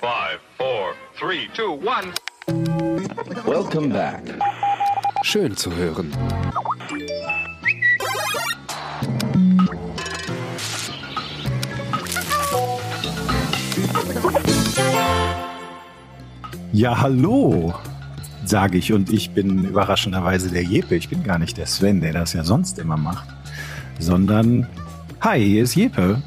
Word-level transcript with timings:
Five, 0.00 0.40
four, 0.58 0.94
three, 1.18 1.48
two, 1.54 1.72
one. 1.72 2.12
Welcome 3.46 3.88
back. 3.88 4.22
Schön 5.22 5.56
zu 5.56 5.74
hören. 5.74 6.12
Ja, 16.72 17.00
hallo, 17.00 17.72
sage 18.44 18.76
ich. 18.76 18.92
Und 18.92 19.10
ich 19.10 19.30
bin 19.30 19.64
überraschenderweise 19.64 20.50
der 20.50 20.62
Jeppe. 20.62 20.96
Ich 20.96 21.08
bin 21.08 21.24
gar 21.24 21.38
nicht 21.38 21.56
der 21.56 21.66
Sven, 21.66 22.02
der 22.02 22.12
das 22.12 22.34
ja 22.34 22.44
sonst 22.44 22.78
immer 22.78 22.98
macht, 22.98 23.28
sondern, 23.98 24.68
hi, 25.22 25.42
hier 25.42 25.62
ist 25.62 25.74
Jeppe. 25.74 26.22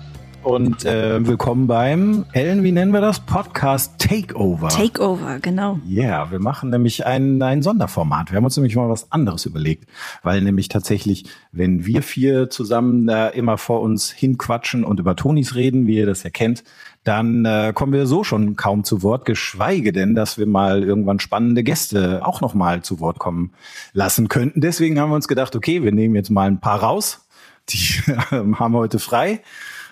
Und 0.50 0.84
äh, 0.84 1.28
willkommen 1.28 1.68
beim, 1.68 2.26
Ellen, 2.34 2.64
wie 2.64 2.72
nennen 2.72 2.92
wir 2.92 3.02
das? 3.02 3.20
Podcast 3.20 4.00
Takeover. 4.00 4.70
Takeover, 4.70 5.38
genau. 5.40 5.80
Ja, 5.86 6.04
yeah, 6.04 6.32
wir 6.32 6.40
machen 6.40 6.72
nämlich 6.72 7.06
ein, 7.06 7.40
ein 7.44 7.62
Sonderformat. 7.62 8.32
Wir 8.32 8.38
haben 8.38 8.46
uns 8.46 8.58
nämlich 8.58 8.76
mal 8.76 8.90
was 8.90 9.12
anderes 9.12 9.46
überlegt, 9.46 9.88
weil 10.24 10.42
nämlich 10.42 10.68
tatsächlich, 10.68 11.26
wenn 11.52 11.86
wir 11.86 12.02
vier 12.02 12.50
zusammen 12.50 13.06
da 13.06 13.28
immer 13.28 13.60
vor 13.60 13.82
uns 13.82 14.10
hinquatschen 14.10 14.84
und 14.84 15.00
über 15.00 15.16
Tonis 15.16 15.54
reden, 15.54 15.86
wie 15.86 15.98
ihr 15.98 16.08
das 16.08 16.24
ja 16.24 16.32
kennt, 16.32 16.64
dann 17.04 17.46
äh, 17.46 17.72
kommen 17.76 17.94
wir 17.94 18.08
so 18.08 18.24
schon 18.24 18.56
kaum 18.56 18.84
zu 18.84 19.04
Wort, 19.04 19.26
geschweige 19.26 19.94
denn, 19.94 20.16
dass 20.16 20.40
wir 20.40 20.48
mal 20.48 20.82
irgendwann 20.82 21.20
spannende 21.20 21.62
Gäste 21.62 22.26
auch 22.26 22.42
noch 22.42 22.56
mal 22.56 22.82
zu 22.82 23.00
Wort 23.00 23.20
kommen 23.20 23.52
lassen 23.94 24.30
könnten. 24.30 24.62
Deswegen 24.62 25.00
haben 25.00 25.12
wir 25.12 25.16
uns 25.16 25.28
gedacht, 25.28 25.56
okay, 25.56 25.84
wir 25.84 25.92
nehmen 25.92 26.16
jetzt 26.16 26.32
mal 26.32 26.48
ein 26.48 26.60
paar 26.60 26.80
raus. 26.80 27.28
Die 27.70 27.78
haben 28.32 28.74
heute 28.74 28.98
frei. 28.98 29.42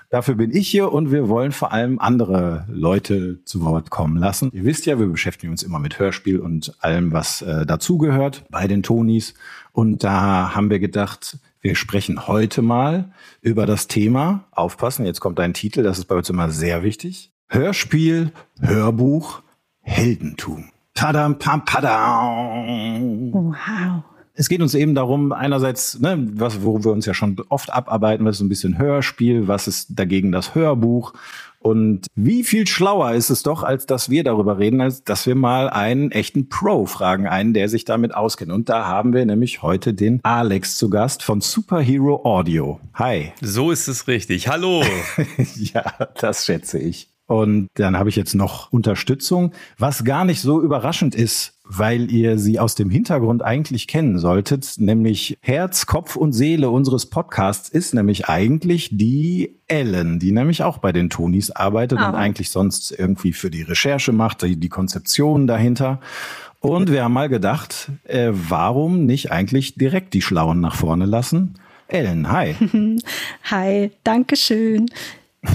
Dafür 0.10 0.36
bin 0.36 0.56
ich 0.56 0.70
hier 0.70 0.94
und 0.94 1.12
wir 1.12 1.28
wollen 1.28 1.52
vor 1.52 1.74
allem 1.74 2.00
andere 2.00 2.66
Leute 2.70 3.44
zu 3.44 3.66
Wort 3.66 3.90
kommen 3.90 4.16
lassen. 4.16 4.50
Ihr 4.54 4.64
wisst 4.64 4.86
ja, 4.86 5.00
wir 5.00 5.08
beschäftigen 5.08 5.52
uns 5.52 5.64
immer 5.64 5.80
mit 5.80 6.00
Hörspiel 6.00 6.40
und 6.40 6.74
allem, 6.80 7.12
was 7.12 7.42
äh, 7.42 7.66
dazugehört 7.66 8.46
bei 8.50 8.68
den 8.68 8.84
Tonis. 8.84 9.34
Und 9.74 10.06
da 10.06 10.56
haben 10.56 10.70
wir 10.70 10.80
gedacht, 10.80 11.40
wir 11.60 11.76
sprechen 11.76 12.28
heute 12.28 12.62
mal 12.62 13.12
über 13.42 13.66
das 13.66 13.88
Thema, 13.88 14.46
aufpassen, 14.52 15.06
jetzt 15.06 15.20
kommt 15.20 15.42
ein 15.42 15.54
Titel, 15.54 15.84
das 15.84 15.98
ist 15.98 16.06
bei 16.06 16.16
uns 16.16 16.30
immer 16.30 16.52
sehr 16.52 16.84
wichtig. 16.84 17.34
Hörspiel, 17.50 18.32
Hörbuch, 18.62 19.42
Heldentum. 19.82 20.70
Tadam, 20.94 21.38
pam, 21.38 21.66
padam. 21.66 23.34
Wow. 23.34 24.04
Es 24.40 24.50
geht 24.50 24.62
uns 24.62 24.76
eben 24.76 24.94
darum, 24.94 25.32
einerseits, 25.32 26.00
ne, 26.00 26.28
was, 26.34 26.64
wo 26.64 26.84
wir 26.84 26.92
uns 26.92 27.08
ja 27.08 27.16
schon 27.16 27.38
oft 27.50 27.74
abarbeiten, 27.74 28.24
was 28.24 28.36
ist 28.36 28.40
so 28.40 28.46
ein 28.46 28.50
bisschen 28.50 28.78
Hörspiel, 28.78 29.48
was 29.48 29.68
ist 29.68 29.88
dagegen 29.98 30.32
das 30.32 30.54
Hörbuch 30.54 31.14
und 31.60 32.06
wie 32.14 32.44
viel 32.44 32.68
schlauer 32.68 33.14
ist 33.14 33.32
es 33.32 33.42
doch, 33.42 33.64
als 33.64 33.88
dass 33.88 34.12
wir 34.12 34.24
darüber 34.24 34.60
reden, 34.60 34.80
als 34.80 35.04
dass 35.04 35.26
wir 35.26 35.34
mal 35.34 35.72
einen 35.72 36.12
echten 36.12 36.50
Pro 36.50 36.86
fragen, 36.86 37.28
einen, 37.28 37.56
der 37.56 37.68
sich 37.68 37.84
damit 37.84 38.14
auskennt. 38.14 38.52
Und 38.52 38.70
da 38.70 38.86
haben 38.86 39.12
wir 39.12 39.26
nämlich 39.26 39.64
heute 39.64 39.96
den 39.96 40.20
Alex 40.22 40.78
zu 40.78 40.92
Gast 40.92 41.24
von 41.24 41.42
Superhero 41.42 42.24
Audio. 42.24 42.80
Hi. 42.94 43.34
So 43.42 43.72
ist 43.72 43.88
es 43.88 44.08
richtig. 44.08 44.48
Hallo. 44.48 44.84
ja, 45.56 45.94
das 46.22 46.46
schätze 46.46 46.78
ich. 46.78 47.10
Und 47.28 47.68
dann 47.74 47.98
habe 47.98 48.10
ich 48.10 48.16
jetzt 48.16 48.36
noch 48.36 48.72
Unterstützung, 48.72 49.52
was 49.78 50.06
gar 50.06 50.24
nicht 50.24 50.42
so 50.42 50.62
überraschend 50.62 51.14
ist, 51.14 51.60
weil 51.66 52.10
ihr 52.10 52.40
sie 52.40 52.58
aus 52.58 52.76
dem 52.76 52.90
Hintergrund 52.90 53.44
eigentlich 53.44 53.88
kennen 53.88 54.18
solltet, 54.18 54.76
nämlich 54.78 55.38
Herz, 55.42 55.86
Kopf 55.86 56.16
und 56.16 56.32
Seele 56.32 56.70
unseres 56.70 57.06
Podcasts 57.06 57.68
ist 57.68 57.94
nämlich 57.94 58.30
eigentlich 58.30 58.90
die 58.94 59.60
Ellen, 59.68 60.20
die 60.20 60.32
nämlich 60.32 60.64
auch 60.64 60.78
bei 60.78 60.94
den 60.94 61.10
Tonis 61.10 61.52
arbeitet 61.52 62.00
oh. 62.02 62.06
und 62.08 62.16
eigentlich 62.16 62.50
sonst 62.50 62.92
irgendwie 62.98 63.34
für 63.34 63.52
die 63.52 63.64
Recherche 63.64 64.14
macht, 64.14 64.44
die, 64.44 64.58
die 64.58 64.70
Konzeption 64.70 65.48
dahinter. 65.48 66.00
Und 66.62 66.92
wir 66.92 67.04
haben 67.04 67.14
mal 67.14 67.30
gedacht, 67.30 67.90
äh, 68.06 68.32
warum 68.32 69.06
nicht 69.06 69.34
eigentlich 69.34 69.76
direkt 69.76 70.14
die 70.14 70.22
Schlauen 70.22 70.62
nach 70.62 70.76
vorne 70.76 71.06
lassen? 71.06 71.56
Ellen, 71.90 72.32
hi. 72.32 72.56
hi, 73.44 73.92
danke 74.04 74.38
schön. 74.38 74.88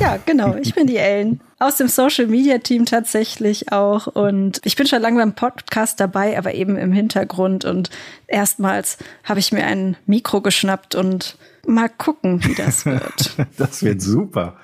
Ja, 0.00 0.18
genau. 0.24 0.56
Ich 0.56 0.74
bin 0.76 0.86
die 0.86 0.96
Ellen. 0.96 1.40
Aus 1.58 1.76
dem 1.76 1.88
Social 1.88 2.26
Media 2.26 2.58
Team 2.58 2.86
tatsächlich 2.86 3.70
auch. 3.72 4.06
Und 4.08 4.60
ich 4.64 4.76
bin 4.76 4.86
schon 4.86 5.00
lange 5.02 5.18
beim 5.18 5.34
Podcast 5.34 6.00
dabei, 6.00 6.36
aber 6.36 6.54
eben 6.54 6.76
im 6.76 6.92
Hintergrund. 6.92 7.64
Und 7.64 7.90
erstmals 8.26 8.98
habe 9.24 9.40
ich 9.40 9.52
mir 9.52 9.64
ein 9.64 9.96
Mikro 10.06 10.40
geschnappt 10.40 10.94
und 10.94 11.36
mal 11.66 11.88
gucken, 11.88 12.44
wie 12.44 12.54
das 12.54 12.84
wird. 12.86 13.36
das 13.56 13.82
wird 13.82 14.02
super. 14.02 14.56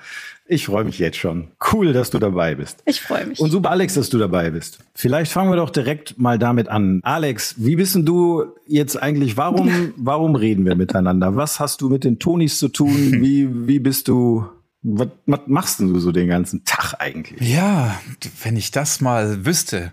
Ich 0.51 0.65
freue 0.65 0.83
mich 0.83 0.97
jetzt 0.97 1.17
schon. 1.17 1.49
Cool, 1.71 1.93
dass 1.93 2.09
du 2.09 2.17
dabei 2.17 2.55
bist. 2.55 2.81
Ich 2.85 3.01
freue 3.01 3.27
mich. 3.27 3.39
Und 3.39 3.51
super, 3.51 3.69
Alex, 3.69 3.93
dass 3.93 4.09
du 4.09 4.17
dabei 4.17 4.49
bist. 4.49 4.79
Vielleicht 4.95 5.31
fangen 5.31 5.51
wir 5.51 5.57
doch 5.57 5.69
direkt 5.69 6.17
mal 6.17 6.39
damit 6.39 6.69
an. 6.69 7.01
Alex, 7.03 7.53
wie 7.57 7.75
bist 7.75 7.93
denn 7.93 8.03
du 8.03 8.45
jetzt 8.65 8.99
eigentlich, 8.99 9.37
warum, 9.37 9.93
warum 9.97 10.35
reden 10.35 10.65
wir 10.65 10.75
miteinander? 10.75 11.35
Was 11.35 11.59
hast 11.59 11.81
du 11.81 11.89
mit 11.89 12.03
den 12.03 12.17
Tonis 12.17 12.57
zu 12.57 12.69
tun? 12.69 13.21
Wie, 13.21 13.67
wie 13.67 13.77
bist 13.77 14.07
du 14.07 14.43
was, 14.81 15.09
was 15.25 15.41
machst 15.47 15.79
du 15.79 15.99
so 15.99 16.11
den 16.11 16.27
ganzen 16.27 16.63
Tag 16.65 16.95
eigentlich? 16.99 17.41
Ja, 17.41 17.99
wenn 18.43 18.55
ich 18.55 18.71
das 18.71 19.01
mal 19.01 19.45
wüsste. 19.45 19.91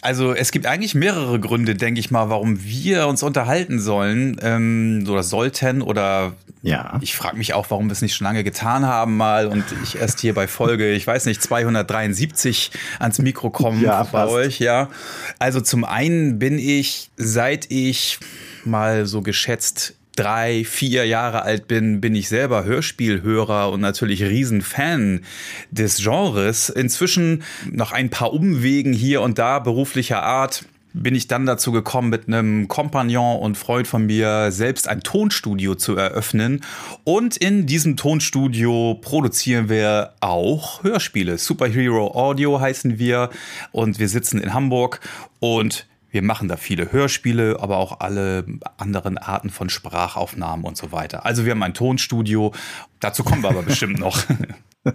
Also 0.00 0.34
es 0.34 0.50
gibt 0.50 0.66
eigentlich 0.66 0.94
mehrere 0.96 1.38
Gründe, 1.38 1.76
denke 1.76 2.00
ich 2.00 2.10
mal, 2.10 2.28
warum 2.28 2.64
wir 2.64 3.06
uns 3.06 3.22
unterhalten 3.22 3.78
sollen 3.78 4.36
ähm, 4.42 5.04
oder 5.08 5.22
sollten 5.22 5.80
oder 5.80 6.32
ja. 6.62 6.98
ich 7.02 7.14
frage 7.14 7.36
mich 7.36 7.54
auch, 7.54 7.70
warum 7.70 7.86
wir 7.86 7.92
es 7.92 8.02
nicht 8.02 8.14
schon 8.14 8.24
lange 8.24 8.42
getan 8.42 8.84
haben 8.84 9.16
mal 9.16 9.46
und 9.46 9.64
ich 9.84 10.00
erst 10.00 10.20
hier 10.20 10.34
bei 10.34 10.48
Folge, 10.48 10.92
ich 10.92 11.06
weiß 11.06 11.26
nicht, 11.26 11.40
273 11.40 12.72
ans 12.98 13.18
Mikro 13.18 13.50
kommen 13.50 13.80
ja, 13.80 14.02
bei 14.04 14.26
euch. 14.26 14.58
Ja, 14.58 14.88
also 15.38 15.60
zum 15.60 15.84
einen 15.84 16.38
bin 16.38 16.58
ich, 16.58 17.10
seit 17.16 17.70
ich 17.70 18.18
mal 18.64 19.06
so 19.06 19.22
geschätzt 19.22 19.94
drei, 20.16 20.64
vier 20.64 21.06
Jahre 21.06 21.42
alt 21.42 21.68
bin, 21.68 22.00
bin 22.00 22.14
ich 22.14 22.28
selber 22.28 22.64
Hörspielhörer 22.64 23.70
und 23.70 23.80
natürlich 23.80 24.22
Riesenfan 24.22 25.22
des 25.70 26.02
Genres. 26.02 26.68
Inzwischen 26.68 27.42
nach 27.70 27.92
ein 27.92 28.10
paar 28.10 28.32
Umwegen 28.32 28.92
hier 28.92 29.22
und 29.22 29.38
da 29.38 29.58
beruflicher 29.58 30.22
Art 30.22 30.64
bin 30.94 31.14
ich 31.14 31.26
dann 31.26 31.46
dazu 31.46 31.72
gekommen, 31.72 32.10
mit 32.10 32.28
einem 32.28 32.68
Kompagnon 32.68 33.40
und 33.40 33.56
Freund 33.56 33.86
von 33.86 34.06
mir 34.06 34.52
selbst 34.52 34.88
ein 34.88 35.00
Tonstudio 35.00 35.74
zu 35.74 35.96
eröffnen. 35.96 36.60
Und 37.04 37.36
in 37.36 37.66
diesem 37.66 37.96
Tonstudio 37.96 38.98
produzieren 39.00 39.68
wir 39.68 40.12
auch 40.20 40.82
Hörspiele. 40.82 41.38
Superhero 41.38 42.14
Audio 42.14 42.60
heißen 42.60 42.98
wir 42.98 43.30
und 43.70 43.98
wir 43.98 44.08
sitzen 44.08 44.38
in 44.38 44.52
Hamburg 44.52 45.00
und 45.40 45.86
wir 46.12 46.22
machen 46.22 46.46
da 46.46 46.56
viele 46.56 46.92
Hörspiele, 46.92 47.58
aber 47.60 47.78
auch 47.78 48.00
alle 48.00 48.44
anderen 48.76 49.18
Arten 49.18 49.50
von 49.50 49.70
Sprachaufnahmen 49.70 50.64
und 50.64 50.76
so 50.76 50.92
weiter. 50.92 51.26
Also 51.26 51.44
wir 51.44 51.52
haben 51.52 51.62
ein 51.62 51.74
Tonstudio. 51.74 52.52
Dazu 53.00 53.24
kommen 53.24 53.42
wir 53.42 53.50
aber 53.50 53.62
bestimmt 53.62 53.98
noch. 53.98 54.22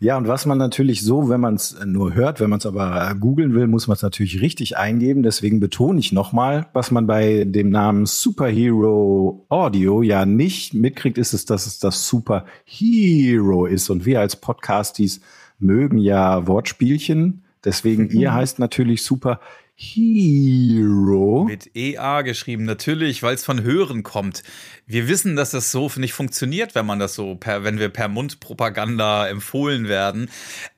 Ja, 0.00 0.16
und 0.16 0.26
was 0.26 0.46
man 0.46 0.58
natürlich 0.58 1.02
so, 1.02 1.28
wenn 1.28 1.40
man 1.40 1.54
es 1.54 1.76
nur 1.84 2.14
hört, 2.14 2.40
wenn 2.40 2.50
man 2.50 2.58
es 2.58 2.66
aber 2.66 3.14
googeln 3.18 3.54
will, 3.54 3.66
muss 3.68 3.86
man 3.86 3.94
es 3.94 4.02
natürlich 4.02 4.40
richtig 4.40 4.76
eingeben. 4.76 5.22
Deswegen 5.22 5.60
betone 5.60 6.00
ich 6.00 6.12
nochmal, 6.12 6.66
was 6.72 6.90
man 6.90 7.06
bei 7.06 7.44
dem 7.44 7.70
Namen 7.70 8.06
Superhero 8.06 9.46
Audio 9.48 10.02
ja 10.02 10.26
nicht 10.26 10.74
mitkriegt, 10.74 11.18
ist 11.18 11.32
es, 11.32 11.44
dass 11.44 11.66
es 11.66 11.78
das 11.78 12.06
Superhero 12.06 13.66
ist. 13.66 13.90
Und 13.90 14.04
wir 14.04 14.20
als 14.20 14.36
Podcasties 14.36 15.20
mögen 15.58 15.98
ja 15.98 16.46
Wortspielchen. 16.46 17.44
Deswegen, 17.64 18.10
ihr 18.10 18.30
mhm. 18.30 18.34
heißt 18.34 18.58
natürlich 18.58 19.02
Super 19.02 19.40
Hero. 19.74 21.44
Mit 21.44 21.74
EA 21.74 22.22
geschrieben, 22.22 22.64
natürlich, 22.64 23.22
weil 23.22 23.34
es 23.34 23.44
von 23.44 23.62
Hören 23.62 24.02
kommt. 24.02 24.42
Wir 24.86 25.08
wissen, 25.08 25.34
dass 25.34 25.50
das 25.50 25.72
so 25.72 25.90
nicht 25.96 26.12
funktioniert, 26.12 26.74
wenn 26.74 26.86
man 26.86 26.98
das 26.98 27.14
so 27.14 27.34
per, 27.34 27.64
wenn 27.64 27.78
wir 27.78 27.88
per 27.88 28.08
Mundpropaganda 28.08 29.28
empfohlen 29.28 29.88
werden. 29.88 30.28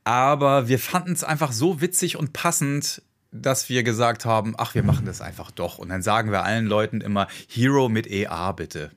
Aber 0.05 0.69
wir 0.69 0.79
fanden 0.79 1.13
es 1.13 1.25
einfach 1.25 1.53
so 1.53 1.81
witzig 1.81 2.17
und 2.17 2.33
passend, 2.33 3.03
dass 3.31 3.69
wir 3.69 3.83
gesagt 3.83 4.25
haben, 4.25 4.55
ach, 4.57 4.75
wir 4.75 4.85
machen 4.85 5.07
das 5.07 5.21
einfach 5.21 5.51
doch. 5.51 5.79
Und 5.79 5.89
dann 5.89 6.03
sagen 6.03 6.31
wir 6.31 6.45
allen 6.45 6.67
Leuten 6.67 7.01
immer 7.01 7.27
Hero 7.49 7.89
mit 7.89 8.07
EA 8.07 8.53
bitte. 8.53 8.91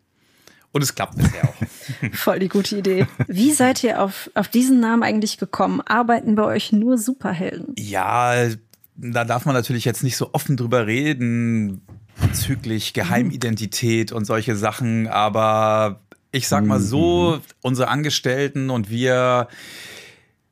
Und 0.77 0.83
es 0.83 0.93
klappt 0.93 1.17
bisher 1.17 1.43
auch. 1.43 2.13
Voll 2.13 2.37
die 2.37 2.49
gute 2.49 2.77
Idee. 2.77 3.07
Wie 3.25 3.51
seid 3.51 3.83
ihr 3.83 3.99
auf, 3.99 4.29
auf 4.35 4.47
diesen 4.47 4.79
Namen 4.79 5.01
eigentlich 5.01 5.39
gekommen? 5.39 5.81
Arbeiten 5.81 6.35
bei 6.35 6.43
euch 6.43 6.71
nur 6.71 6.99
Superhelden? 6.99 7.73
Ja, 7.79 8.45
da 8.95 9.25
darf 9.25 9.45
man 9.45 9.55
natürlich 9.55 9.85
jetzt 9.85 10.03
nicht 10.03 10.17
so 10.17 10.29
offen 10.33 10.55
drüber 10.55 10.85
reden 10.85 11.81
bezüglich 12.21 12.93
Geheimidentität 12.93 14.11
und 14.11 14.25
solche 14.25 14.55
Sachen, 14.55 15.07
aber 15.07 16.01
ich 16.31 16.47
sag 16.47 16.63
mal 16.63 16.79
so, 16.79 17.37
mhm. 17.37 17.41
unsere 17.63 17.87
Angestellten 17.87 18.69
und 18.69 18.91
wir, 18.91 19.47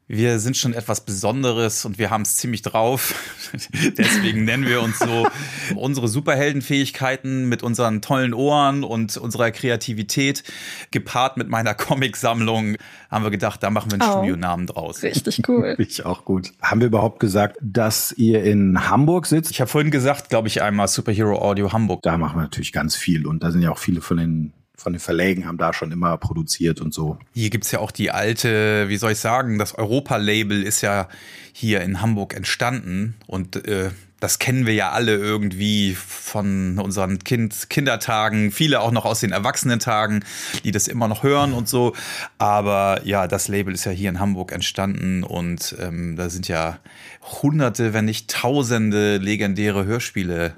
wir 0.07 0.39
sind 0.39 0.55
schon 0.55 0.73
etwas 0.73 1.01
Besonderes 1.01 1.83
und 1.83 1.97
wir 1.97 2.11
haben 2.11 2.21
es 2.21 2.35
ziemlich 2.35 2.61
drauf. 2.61 3.15
Deswegen 3.97 4.45
nennen 4.45 4.67
wir 4.67 4.81
uns 4.81 4.99
so 4.99 5.27
unsere 5.75 6.07
Superheldenfähigkeiten 6.07 7.49
mit 7.49 7.63
unseren 7.63 8.01
tollen 8.01 8.33
Ohren 8.35 8.83
und 8.83 9.17
unserer 9.17 9.49
Kreativität 9.49 10.43
gepaart 10.91 11.37
mit 11.37 11.49
meiner 11.49 11.73
Comicsammlung 11.73 12.77
haben 13.09 13.23
wir 13.23 13.31
gedacht, 13.31 13.63
da 13.63 13.69
machen 13.69 13.91
wir 13.91 14.01
einen 14.01 14.09
oh, 14.09 14.17
Studionamen 14.17 14.67
draus. 14.67 15.01
Richtig 15.01 15.41
cool. 15.47 15.75
ich 15.79 16.05
auch 16.05 16.25
gut. 16.25 16.51
Haben 16.61 16.81
wir 16.81 16.87
überhaupt 16.87 17.19
gesagt, 17.19 17.57
dass 17.61 18.11
ihr 18.11 18.43
in 18.43 18.89
Hamburg 18.89 19.25
sitzt? 19.25 19.51
Ich 19.51 19.61
habe 19.61 19.71
vorhin 19.71 19.89
gesagt, 19.89 20.29
glaube 20.29 20.49
ich, 20.49 20.61
einmal 20.61 20.87
Superhero 20.87 21.41
Audio 21.41 21.71
Hamburg. 21.71 22.03
Da 22.03 22.17
machen 22.17 22.37
wir 22.37 22.43
natürlich 22.43 22.73
ganz 22.73 22.95
viel 22.95 23.25
und 23.25 23.41
da 23.43 23.51
sind 23.51 23.61
ja 23.61 23.71
auch 23.71 23.79
viele 23.79 24.01
von 24.01 24.17
den 24.17 24.53
von 24.77 24.93
den 24.93 24.99
Verlägen 24.99 25.45
haben 25.45 25.57
da 25.57 25.73
schon 25.73 25.91
immer 25.91 26.17
produziert 26.17 26.81
und 26.81 26.93
so. 26.93 27.17
Hier 27.33 27.49
gibt 27.49 27.65
es 27.65 27.71
ja 27.71 27.79
auch 27.79 27.91
die 27.91 28.11
alte, 28.11 28.89
wie 28.89 28.97
soll 28.97 29.13
ich 29.13 29.19
sagen, 29.19 29.57
das 29.57 29.75
Europa-Label 29.75 30.63
ist 30.63 30.81
ja 30.81 31.07
hier 31.53 31.81
in 31.81 32.01
Hamburg 32.01 32.33
entstanden 32.33 33.15
und 33.27 33.67
äh, 33.67 33.91
das 34.19 34.39
kennen 34.39 34.65
wir 34.65 34.73
ja 34.73 34.91
alle 34.91 35.15
irgendwie 35.15 35.93
von 35.93 36.79
unseren 36.79 37.19
kind 37.19 37.69
Kindertagen, 37.69 38.51
viele 38.51 38.79
auch 38.79 38.91
noch 38.91 39.05
aus 39.05 39.19
den 39.19 39.31
Erwachsenentagen, 39.31 40.23
die 40.63 40.71
das 40.71 40.87
immer 40.87 41.07
noch 41.07 41.21
hören 41.21 41.53
und 41.53 41.67
so. 41.67 41.93
Aber 42.37 43.01
ja, 43.03 43.27
das 43.27 43.49
Label 43.49 43.73
ist 43.73 43.85
ja 43.85 43.91
hier 43.91 44.09
in 44.09 44.19
Hamburg 44.19 44.51
entstanden 44.51 45.23
und 45.23 45.75
ähm, 45.79 46.15
da 46.15 46.29
sind 46.29 46.47
ja 46.47 46.79
hunderte, 47.21 47.93
wenn 47.93 48.05
nicht 48.05 48.29
tausende 48.29 49.17
legendäre 49.17 49.85
Hörspiele 49.85 50.55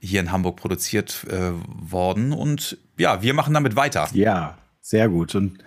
hier 0.00 0.20
in 0.20 0.32
Hamburg 0.32 0.56
produziert 0.56 1.26
äh, 1.28 1.52
worden. 1.64 2.32
Und 2.32 2.78
ja, 3.00 3.22
wir 3.22 3.34
machen 3.34 3.54
damit 3.54 3.76
weiter. 3.76 4.08
Ja, 4.12 4.58
sehr 4.80 5.08
gut. 5.08 5.34
Und 5.34 5.58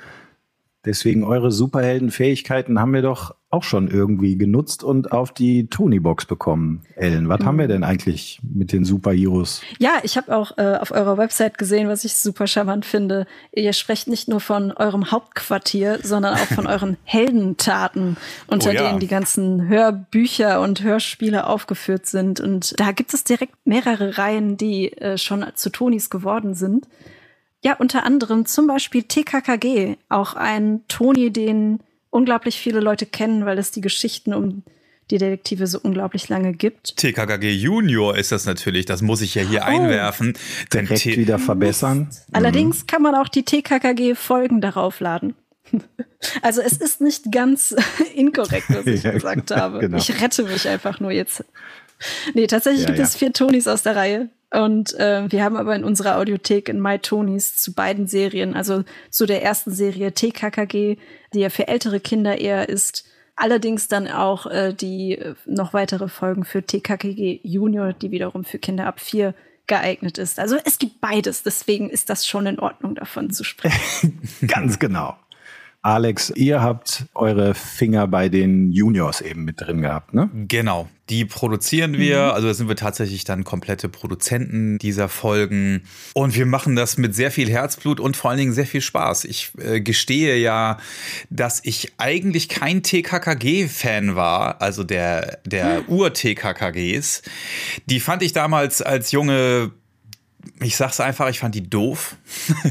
deswegen 0.85 1.23
eure 1.23 1.51
Superheldenfähigkeiten 1.51 2.79
haben 2.79 2.93
wir 2.93 3.01
doch 3.01 3.35
auch 3.49 3.63
schon 3.63 3.87
irgendwie 3.87 4.35
genutzt 4.35 4.83
und 4.83 5.11
auf 5.11 5.31
die 5.31 5.67
Tony-Box 5.67 6.25
bekommen. 6.25 6.81
Ellen, 6.95 7.29
was 7.29 7.39
mhm. 7.41 7.45
haben 7.45 7.59
wir 7.59 7.67
denn 7.67 7.83
eigentlich 7.83 8.39
mit 8.43 8.71
den 8.71 8.83
Superheroes? 8.83 9.61
Ja, 9.77 9.93
ich 10.01 10.17
habe 10.17 10.35
auch 10.35 10.57
äh, 10.57 10.77
auf 10.77 10.91
eurer 10.91 11.17
Website 11.17 11.59
gesehen, 11.59 11.87
was 11.87 12.03
ich 12.03 12.15
super 12.15 12.47
charmant 12.47 12.83
finde. 12.85 13.27
Ihr 13.51 13.73
sprecht 13.73 14.07
nicht 14.07 14.27
nur 14.27 14.39
von 14.39 14.71
eurem 14.71 15.11
Hauptquartier, 15.11 15.99
sondern 16.01 16.33
auch 16.33 16.47
von 16.47 16.65
euren 16.67 16.97
Heldentaten, 17.03 18.17
unter 18.47 18.71
oh 18.71 18.73
ja. 18.73 18.87
denen 18.87 18.99
die 18.99 19.07
ganzen 19.07 19.67
Hörbücher 19.67 20.59
und 20.59 20.81
Hörspiele 20.81 21.45
aufgeführt 21.45 22.07
sind. 22.07 22.39
Und 22.39 22.79
da 22.79 22.91
gibt 22.91 23.13
es 23.13 23.23
direkt 23.23 23.53
mehrere 23.65 24.17
Reihen, 24.17 24.57
die 24.57 24.91
äh, 24.93 25.19
schon 25.19 25.45
zu 25.53 25.69
Tonis 25.69 26.09
geworden 26.09 26.55
sind. 26.55 26.87
Ja, 27.63 27.75
unter 27.75 28.03
anderem 28.03 28.45
zum 28.45 28.67
Beispiel 28.67 29.03
TKKG, 29.03 29.95
auch 30.09 30.35
ein 30.35 30.81
Toni, 30.87 31.31
den 31.31 31.79
unglaublich 32.09 32.59
viele 32.59 32.79
Leute 32.79 33.05
kennen, 33.05 33.45
weil 33.45 33.57
es 33.57 33.71
die 33.71 33.81
Geschichten 33.81 34.33
um 34.33 34.63
die 35.11 35.17
Detektive 35.17 35.67
so 35.67 35.79
unglaublich 35.81 36.29
lange 36.29 36.53
gibt. 36.53 36.97
TKKG 36.97 37.51
Junior 37.51 38.17
ist 38.17 38.31
das 38.31 38.45
natürlich, 38.45 38.85
das 38.85 39.01
muss 39.01 39.21
ich 39.21 39.35
ja 39.35 39.43
hier 39.43 39.61
oh, 39.61 39.69
einwerfen. 39.69 40.37
Direkt 40.73 41.05
wieder 41.05 41.39
verbessern. 41.39 42.09
Allerdings 42.31 42.83
mhm. 42.83 42.87
kann 42.87 43.01
man 43.01 43.15
auch 43.15 43.27
die 43.27 43.43
TKKG-Folgen 43.43 44.61
darauf 44.61 44.99
laden. 44.99 45.35
Also 46.41 46.61
es 46.61 46.77
ist 46.77 47.01
nicht 47.01 47.33
ganz 47.33 47.75
inkorrekt, 48.15 48.69
was 48.69 48.85
ich 48.87 49.03
ja, 49.03 49.11
gesagt 49.11 49.51
habe. 49.51 49.79
Genau. 49.79 49.97
Ich 49.97 50.21
rette 50.21 50.43
mich 50.43 50.69
einfach 50.69 51.01
nur 51.01 51.11
jetzt. 51.11 51.43
Nee, 52.33 52.47
tatsächlich 52.47 52.81
ja, 52.81 52.87
gibt 52.87 52.99
ja. 52.99 53.05
es 53.05 53.15
vier 53.15 53.33
Tonis 53.33 53.67
aus 53.67 53.83
der 53.83 53.95
Reihe. 53.95 54.29
Und 54.51 54.93
äh, 54.99 55.31
wir 55.31 55.43
haben 55.43 55.57
aber 55.57 55.75
in 55.75 55.83
unserer 55.83 56.17
Audiothek 56.17 56.69
in 56.69 56.79
My 56.79 56.99
Tonys 56.99 57.55
zu 57.55 57.73
beiden 57.73 58.07
Serien, 58.07 58.55
also 58.55 58.83
zu 59.09 59.25
der 59.25 59.41
ersten 59.41 59.71
Serie 59.71 60.13
TKKG, 60.13 60.97
die 61.33 61.39
ja 61.39 61.49
für 61.49 61.67
ältere 61.67 61.99
Kinder 61.99 62.37
eher 62.37 62.69
ist, 62.69 63.05
allerdings 63.35 63.87
dann 63.87 64.07
auch 64.07 64.45
äh, 64.45 64.73
die 64.73 65.17
äh, 65.17 65.33
noch 65.45 65.73
weitere 65.73 66.07
Folgen 66.07 66.45
für 66.45 66.61
TKKG 66.61 67.39
Junior, 67.43 67.93
die 67.93 68.11
wiederum 68.11 68.43
für 68.43 68.59
Kinder 68.59 68.85
ab 68.85 68.99
vier 68.99 69.33
geeignet 69.65 70.17
ist. 70.17 70.39
Also 70.39 70.57
es 70.65 70.77
gibt 70.77 70.99
beides, 70.99 71.43
deswegen 71.43 71.89
ist 71.89 72.09
das 72.09 72.27
schon 72.27 72.45
in 72.45 72.59
Ordnung, 72.59 72.95
davon 72.95 73.31
zu 73.31 73.43
sprechen. 73.43 74.21
Ganz 74.47 74.77
genau. 74.77 75.15
Alex, 75.85 76.31
ihr 76.37 76.61
habt 76.61 77.07
eure 77.13 77.53
Finger 77.53 78.07
bei 78.07 78.29
den 78.29 78.71
Juniors 78.71 79.19
eben 79.19 79.43
mit 79.43 79.59
drin 79.59 79.81
gehabt, 79.81 80.13
ne? 80.13 80.29
Genau. 80.47 80.87
Die 81.09 81.25
produzieren 81.25 81.97
wir, 81.97 82.27
mhm. 82.27 82.31
also 82.31 82.47
da 82.47 82.53
sind 82.53 82.69
wir 82.69 82.77
tatsächlich 82.77 83.25
dann 83.25 83.43
komplette 83.43 83.89
Produzenten 83.89 84.77
dieser 84.77 85.09
Folgen. 85.09 85.83
Und 86.13 86.35
wir 86.37 86.45
machen 86.45 86.77
das 86.77 86.97
mit 86.97 87.13
sehr 87.13 87.31
viel 87.31 87.49
Herzblut 87.49 87.99
und 87.99 88.15
vor 88.15 88.31
allen 88.31 88.39
Dingen 88.39 88.53
sehr 88.53 88.65
viel 88.65 88.79
Spaß. 88.79 89.25
Ich 89.25 89.51
äh, 89.57 89.81
gestehe 89.81 90.37
ja, 90.37 90.77
dass 91.29 91.59
ich 91.65 91.91
eigentlich 91.97 92.47
kein 92.47 92.81
TKKG-Fan 92.81 94.15
war, 94.15 94.61
also 94.61 94.85
der, 94.85 95.39
der 95.45 95.79
hm. 95.79 95.89
Ur-TKKGs. 95.89 97.23
Die 97.87 97.99
fand 97.99 98.23
ich 98.23 98.31
damals 98.31 98.81
als 98.81 99.11
junge 99.11 99.71
ich 100.61 100.75
sag's 100.75 100.99
einfach, 100.99 101.29
ich 101.29 101.39
fand 101.39 101.55
die 101.55 101.69
doof. 101.69 102.15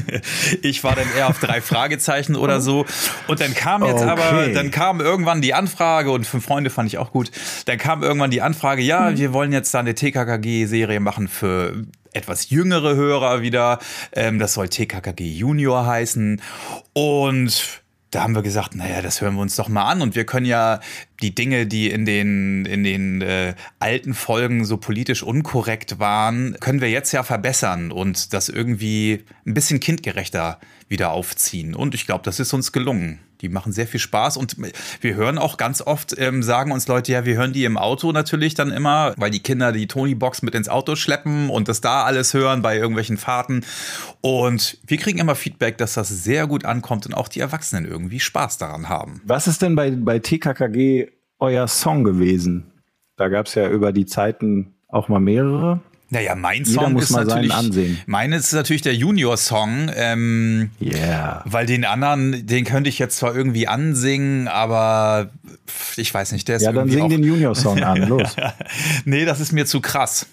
ich 0.61 0.83
war 0.83 0.95
dann 0.95 1.07
eher 1.15 1.27
auf 1.27 1.39
drei 1.39 1.61
Fragezeichen 1.61 2.35
oder 2.35 2.61
so. 2.61 2.85
Und 3.27 3.39
dann 3.39 3.53
kam 3.53 3.83
jetzt 3.83 4.01
okay. 4.01 4.09
aber, 4.09 4.47
dann 4.47 4.71
kam 4.71 5.01
irgendwann 5.01 5.41
die 5.41 5.53
Anfrage 5.53 6.11
und 6.11 6.25
fünf 6.25 6.45
Freunde 6.45 6.69
fand 6.69 6.87
ich 6.87 6.97
auch 6.97 7.11
gut. 7.11 7.31
Dann 7.65 7.77
kam 7.77 8.03
irgendwann 8.03 8.31
die 8.31 8.41
Anfrage, 8.41 8.81
ja, 8.81 9.11
mhm. 9.11 9.17
wir 9.17 9.33
wollen 9.33 9.51
jetzt 9.51 9.73
da 9.73 9.79
eine 9.79 9.95
TKKG-Serie 9.95 10.99
machen 10.99 11.27
für 11.27 11.83
etwas 12.13 12.49
jüngere 12.49 12.95
Hörer 12.95 13.41
wieder. 13.41 13.79
Ähm, 14.13 14.39
das 14.39 14.53
soll 14.53 14.69
TKKG 14.69 15.23
Junior 15.23 15.85
heißen. 15.85 16.41
Und 16.93 17.82
da 18.13 18.23
haben 18.23 18.35
wir 18.35 18.43
gesagt, 18.43 18.75
naja, 18.75 19.01
das 19.01 19.21
hören 19.21 19.35
wir 19.35 19.41
uns 19.41 19.55
doch 19.55 19.69
mal 19.69 19.89
an. 19.89 20.01
Und 20.01 20.15
wir 20.15 20.25
können 20.25 20.45
ja 20.45 20.79
die 21.21 21.33
Dinge, 21.33 21.65
die 21.65 21.89
in 21.89 22.05
den, 22.05 22.65
in 22.65 22.83
den 22.83 23.21
äh, 23.21 23.55
alten 23.79 24.13
Folgen 24.13 24.65
so 24.65 24.77
politisch 24.77 25.23
unkorrekt 25.23 25.99
waren, 25.99 26.55
können 26.59 26.81
wir 26.81 26.89
jetzt 26.89 27.11
ja 27.11 27.23
verbessern 27.23 27.91
und 27.91 28.33
das 28.33 28.49
irgendwie 28.49 29.23
ein 29.45 29.53
bisschen 29.53 29.79
kindgerechter 29.79 30.59
wieder 30.87 31.11
aufziehen. 31.11 31.75
Und 31.75 31.95
ich 31.95 32.05
glaube, 32.05 32.23
das 32.23 32.39
ist 32.39 32.53
uns 32.53 32.71
gelungen. 32.71 33.19
Die 33.43 33.49
machen 33.49 33.73
sehr 33.73 33.87
viel 33.87 33.99
Spaß 33.99 34.37
und 34.37 34.55
wir 35.01 35.15
hören 35.15 35.37
auch 35.37 35.57
ganz 35.57 35.81
oft, 35.81 36.15
ähm, 36.17 36.41
sagen 36.41 36.71
uns 36.71 36.87
Leute, 36.87 37.11
ja, 37.11 37.25
wir 37.25 37.35
hören 37.35 37.51
die 37.51 37.65
im 37.65 37.77
Auto 37.77 38.13
natürlich 38.13 38.55
dann 38.55 38.71
immer, 38.71 39.13
weil 39.17 39.31
die 39.31 39.41
Kinder 39.41 39.73
die 39.73 39.85
Tony-Box 39.85 40.41
mit 40.43 40.55
ins 40.55 40.69
Auto 40.69 40.95
schleppen 40.95 41.49
und 41.49 41.67
das 41.67 41.81
da 41.81 42.03
alles 42.03 42.33
hören 42.33 42.61
bei 42.61 42.77
irgendwelchen 42.77 43.17
Fahrten. 43.17 43.65
Und 44.21 44.77
wir 44.87 44.97
kriegen 44.97 45.19
immer 45.19 45.35
Feedback, 45.35 45.77
dass 45.77 45.93
das 45.93 46.07
sehr 46.07 46.47
gut 46.47 46.63
ankommt 46.63 47.05
und 47.05 47.13
auch 47.13 47.27
die 47.27 47.41
Erwachsenen 47.41 47.85
irgendwie 47.85 48.21
Spaß 48.21 48.57
daran 48.57 48.87
haben. 48.87 49.21
Was 49.25 49.47
ist 49.47 49.61
denn 49.61 49.75
bei, 49.75 49.91
bei 49.91 50.19
TKKG 50.19 51.09
euer 51.39 51.67
Song 51.67 52.05
gewesen? 52.05 52.71
Da 53.17 53.27
gab 53.27 53.47
es 53.47 53.55
ja 53.55 53.69
über 53.69 53.91
die 53.91 54.05
Zeiten 54.05 54.73
auch 54.87 55.09
mal 55.09 55.19
mehrere. 55.19 55.81
Naja, 56.09 56.35
mein 56.35 56.63
Jeder 56.63 56.81
Song 56.81 56.97
ist 56.99 57.09
natürlich, 57.09 57.51
meine 58.05 58.35
ist 58.35 58.53
natürlich 58.53 58.83
der 58.83 58.93
Junior-Song, 58.93 59.89
ähm, 59.95 60.69
yeah. 60.79 61.41
weil 61.45 61.65
den 61.65 61.85
anderen, 61.85 62.45
den 62.45 62.65
könnte 62.65 62.89
ich 62.89 62.99
jetzt 62.99 63.17
zwar 63.17 63.35
irgendwie 63.35 63.67
ansingen, 63.67 64.47
aber 64.47 65.31
ich 65.95 66.13
weiß 66.13 66.33
nicht, 66.33 66.47
der 66.47 66.57
ist 66.57 66.63
Ja, 66.63 66.71
dann 66.71 66.89
sing 66.89 67.09
den 67.09 67.23
Junior-Song 67.23 67.83
an, 67.83 67.97
los. 68.07 68.35
nee, 69.05 69.25
das 69.25 69.39
ist 69.39 69.53
mir 69.53 69.65
zu 69.65 69.81
krass. 69.81 70.27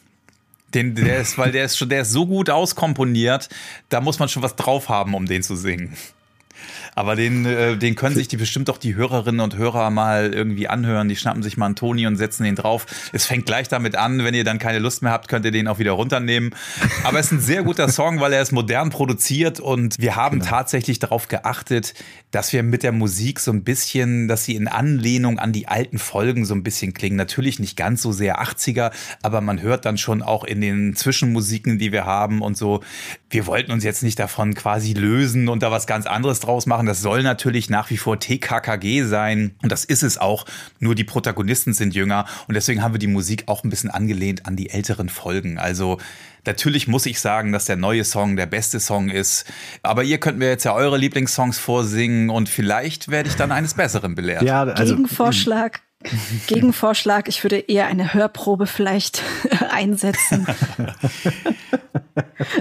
Den, 0.75 0.95
der 0.95 1.21
ist, 1.21 1.39
weil 1.39 1.50
der 1.50 1.65
ist 1.65 1.79
schon, 1.79 1.89
der 1.89 2.03
ist 2.03 2.12
so 2.12 2.27
gut 2.27 2.50
auskomponiert, 2.50 3.49
da 3.89 4.00
muss 4.00 4.19
man 4.19 4.29
schon 4.29 4.43
was 4.43 4.57
drauf 4.57 4.89
haben, 4.89 5.15
um 5.15 5.27
den 5.27 5.43
zu 5.43 5.57
singen. 5.57 5.97
Aber 6.94 7.16
den, 7.16 7.47
äh, 7.47 7.76
den 7.76 7.94
können 7.94 8.14
sich 8.14 8.28
die 8.28 8.37
bestimmt 8.37 8.70
auch 8.70 8.78
die 8.78 8.94
Hörerinnen 8.94 9.40
und 9.40 9.56
Hörer 9.56 9.90
mal 9.90 10.32
irgendwie 10.32 10.68
anhören. 10.68 11.09
Die 11.09 11.16
schnappen 11.16 11.42
sich 11.42 11.56
mal 11.56 11.66
einen 11.66 11.76
Toni 11.76 12.06
und 12.06 12.16
setzen 12.16 12.44
den 12.44 12.56
drauf. 12.56 12.87
Es 13.12 13.26
fängt 13.26 13.47
gleich 13.47 13.68
damit 13.68 13.97
an, 13.97 14.25
wenn 14.25 14.35
ihr 14.35 14.44
dann 14.44 14.59
keine 14.59 14.78
Lust 14.78 15.02
mehr 15.02 15.12
habt, 15.12 15.28
könnt 15.28 15.44
ihr 15.44 15.50
den 15.50 15.68
auch 15.68 15.78
wieder 15.78 15.92
runternehmen. 15.92 16.54
Aber 17.04 17.18
es 17.18 17.26
ist 17.26 17.32
ein 17.32 17.40
sehr 17.40 17.62
guter 17.62 17.88
Song, 17.88 18.20
weil 18.20 18.32
er 18.32 18.42
ist 18.42 18.52
modern 18.52 18.90
produziert 18.90 19.61
und 19.61 19.97
wir 19.99 20.16
haben 20.16 20.40
genau. 20.40 20.50
tatsächlich 20.50 20.99
darauf 20.99 21.28
geachtet, 21.28 21.94
dass 22.30 22.52
wir 22.52 22.62
mit 22.62 22.82
der 22.82 22.92
Musik 22.92 23.40
so 23.40 23.50
ein 23.50 23.64
bisschen, 23.64 24.28
dass 24.28 24.44
sie 24.44 24.54
in 24.54 24.68
Anlehnung 24.68 25.38
an 25.38 25.52
die 25.52 25.68
alten 25.68 25.99
Folgen 25.99 26.44
so 26.44 26.54
ein 26.54 26.62
bisschen 26.62 26.94
klingen. 26.94 27.16
Natürlich 27.16 27.59
nicht 27.59 27.76
ganz 27.76 28.02
so 28.02 28.12
sehr 28.12 28.40
80er, 28.40 28.92
aber 29.23 29.40
man 29.40 29.61
hört 29.61 29.85
dann 29.85 29.99
schon 29.99 30.23
auch 30.23 30.44
in 30.44 30.61
den 30.61 30.94
Zwischenmusiken, 30.94 31.78
die 31.78 31.92
wir 31.92 32.04
haben 32.04 32.42
und 32.42 32.56
so. 32.56 32.80
Wir 33.28 33.47
wollten 33.47 33.73
uns 33.73 33.85
jetzt 33.85 34.02
nicht 34.02 34.18
davon 34.18 34.54
quasi 34.54 34.92
lösen 34.92 35.49
und 35.49 35.62
da 35.62 35.70
was 35.70 35.87
ganz 35.87 36.06
anderes 36.06 36.40
draus 36.40 36.66
machen 36.66 36.80
machen. 36.81 36.87
Das 36.87 37.03
soll 37.03 37.23
natürlich 37.23 37.69
nach 37.69 37.91
wie 37.91 37.97
vor 37.97 38.19
TKKG 38.19 39.05
sein 39.05 39.55
und 39.63 39.71
das 39.71 39.85
ist 39.85 40.03
es 40.03 40.19
auch. 40.19 40.47
Nur 40.79 40.95
die 40.95 41.05
Protagonisten 41.05 41.75
sind 41.75 41.95
jünger 41.95 42.25
und 42.49 42.55
deswegen 42.55 42.83
haben 42.83 42.95
wir 42.95 42.99
die 42.99 43.07
Musik 43.07 43.45
auch 43.47 43.65
ein 43.65 43.71
bisschen 43.71 43.91
angelehnt 43.91 44.47
an 44.47 44.57
die 44.57 44.71
älteren 44.71 45.09
Folgen. 45.09 45.59
Also 45.59 45.99
Natürlich 46.47 46.89
muss 46.89 47.05
ich 47.05 47.21
sagen, 47.21 47.53
dass 47.53 47.67
der 47.67 47.77
neue 47.77 48.03
Song 48.03 48.35
der 48.35 48.47
beste 48.47 48.81
Song 48.81 49.11
ist. 49.11 49.45
Aber 49.83 50.05
ihr 50.05 50.17
könnt 50.17 50.39
mir 50.39 50.49
jetzt 50.49 50.65
ja 50.65 50.73
eure 50.73 50.97
Lieblingssongs 50.97 51.59
vorsingen 51.59 52.31
und 52.31 52.49
vielleicht 52.49 53.11
werde 53.11 53.29
ich 53.29 53.37
dann 53.37 53.53
eines 53.53 53.75
Besseren 53.75 54.15
belehrt. 54.15 54.41
Ja, 54.41 54.63
also, 54.63 54.95
Gegenvorschlag. 54.95 55.83
Gegenvorschlag, 56.47 57.28
ich 57.28 57.42
würde 57.45 57.59
eher 57.59 57.87
eine 57.87 58.14
Hörprobe 58.14 58.66
vielleicht 58.66 59.23
einsetzen. 59.71 60.47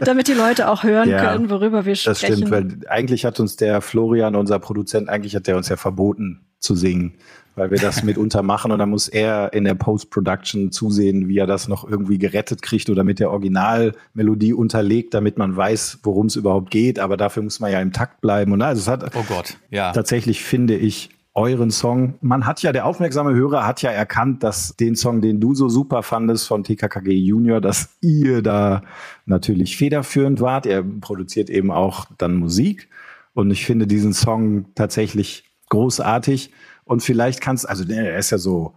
Damit 0.01 0.27
die 0.27 0.33
Leute 0.33 0.69
auch 0.69 0.83
hören 0.83 1.09
ja, 1.09 1.23
können, 1.23 1.49
worüber 1.49 1.85
wir 1.85 1.95
sprechen. 1.95 2.09
Das 2.09 2.19
stimmt, 2.19 2.51
weil 2.51 2.77
eigentlich 2.89 3.25
hat 3.25 3.39
uns 3.39 3.55
der 3.55 3.81
Florian, 3.81 4.35
unser 4.35 4.59
Produzent, 4.59 5.09
eigentlich 5.09 5.35
hat 5.35 5.47
der 5.47 5.57
uns 5.57 5.69
ja 5.69 5.77
verboten 5.77 6.41
zu 6.59 6.75
singen 6.75 7.13
weil 7.59 7.71
wir 7.71 7.77
das 7.77 8.03
mitunter 8.03 8.41
machen 8.41 8.71
und 8.71 8.79
dann 8.79 8.89
muss 8.89 9.07
er 9.07 9.53
in 9.53 9.65
der 9.65 9.75
Post-Production 9.75 10.71
zusehen, 10.71 11.27
wie 11.27 11.37
er 11.37 11.45
das 11.45 11.67
noch 11.67 11.87
irgendwie 11.87 12.17
gerettet 12.17 12.61
kriegt 12.61 12.89
oder 12.89 13.03
mit 13.03 13.19
der 13.19 13.31
Originalmelodie 13.31 14.53
unterlegt, 14.53 15.13
damit 15.13 15.37
man 15.37 15.55
weiß, 15.55 15.99
worum 16.03 16.27
es 16.27 16.37
überhaupt 16.37 16.71
geht. 16.71 16.99
Aber 16.99 17.17
dafür 17.17 17.43
muss 17.43 17.59
man 17.59 17.71
ja 17.71 17.81
im 17.81 17.91
Takt 17.91 18.21
bleiben. 18.21 18.53
Und 18.53 18.61
also 18.61 18.79
es 18.79 18.87
hat 18.87 19.15
oh 19.15 19.25
Gott, 19.27 19.57
ja. 19.69 19.91
tatsächlich, 19.91 20.43
finde 20.43 20.75
ich, 20.75 21.09
euren 21.39 21.71
Song. 21.71 22.15
Man 22.21 22.45
hat 22.45 22.61
ja, 22.61 22.71
der 22.71 22.85
aufmerksame 22.85 23.33
Hörer 23.33 23.65
hat 23.65 23.81
ja 23.81 23.89
erkannt, 23.89 24.43
dass 24.43 24.75
den 24.75 24.95
Song, 24.95 25.21
den 25.21 25.39
du 25.39 25.55
so 25.55 25.69
super 25.69 26.03
fandest 26.03 26.47
von 26.47 26.63
TKKG 26.63 27.11
Junior, 27.11 27.61
dass 27.61 27.97
ihr 28.01 28.41
da 28.41 28.83
natürlich 29.25 29.77
federführend 29.77 30.41
wart. 30.41 30.65
Er 30.65 30.83
produziert 30.83 31.49
eben 31.49 31.71
auch 31.71 32.05
dann 32.17 32.35
Musik. 32.35 32.89
Und 33.33 33.51
ich 33.51 33.65
finde 33.65 33.87
diesen 33.87 34.13
Song 34.13 34.65
tatsächlich 34.75 35.45
großartig. 35.69 36.51
Und 36.83 37.01
vielleicht 37.01 37.41
kannst, 37.41 37.67
also 37.67 37.83
er 37.91 38.17
ist 38.17 38.31
ja 38.31 38.37
so, 38.37 38.73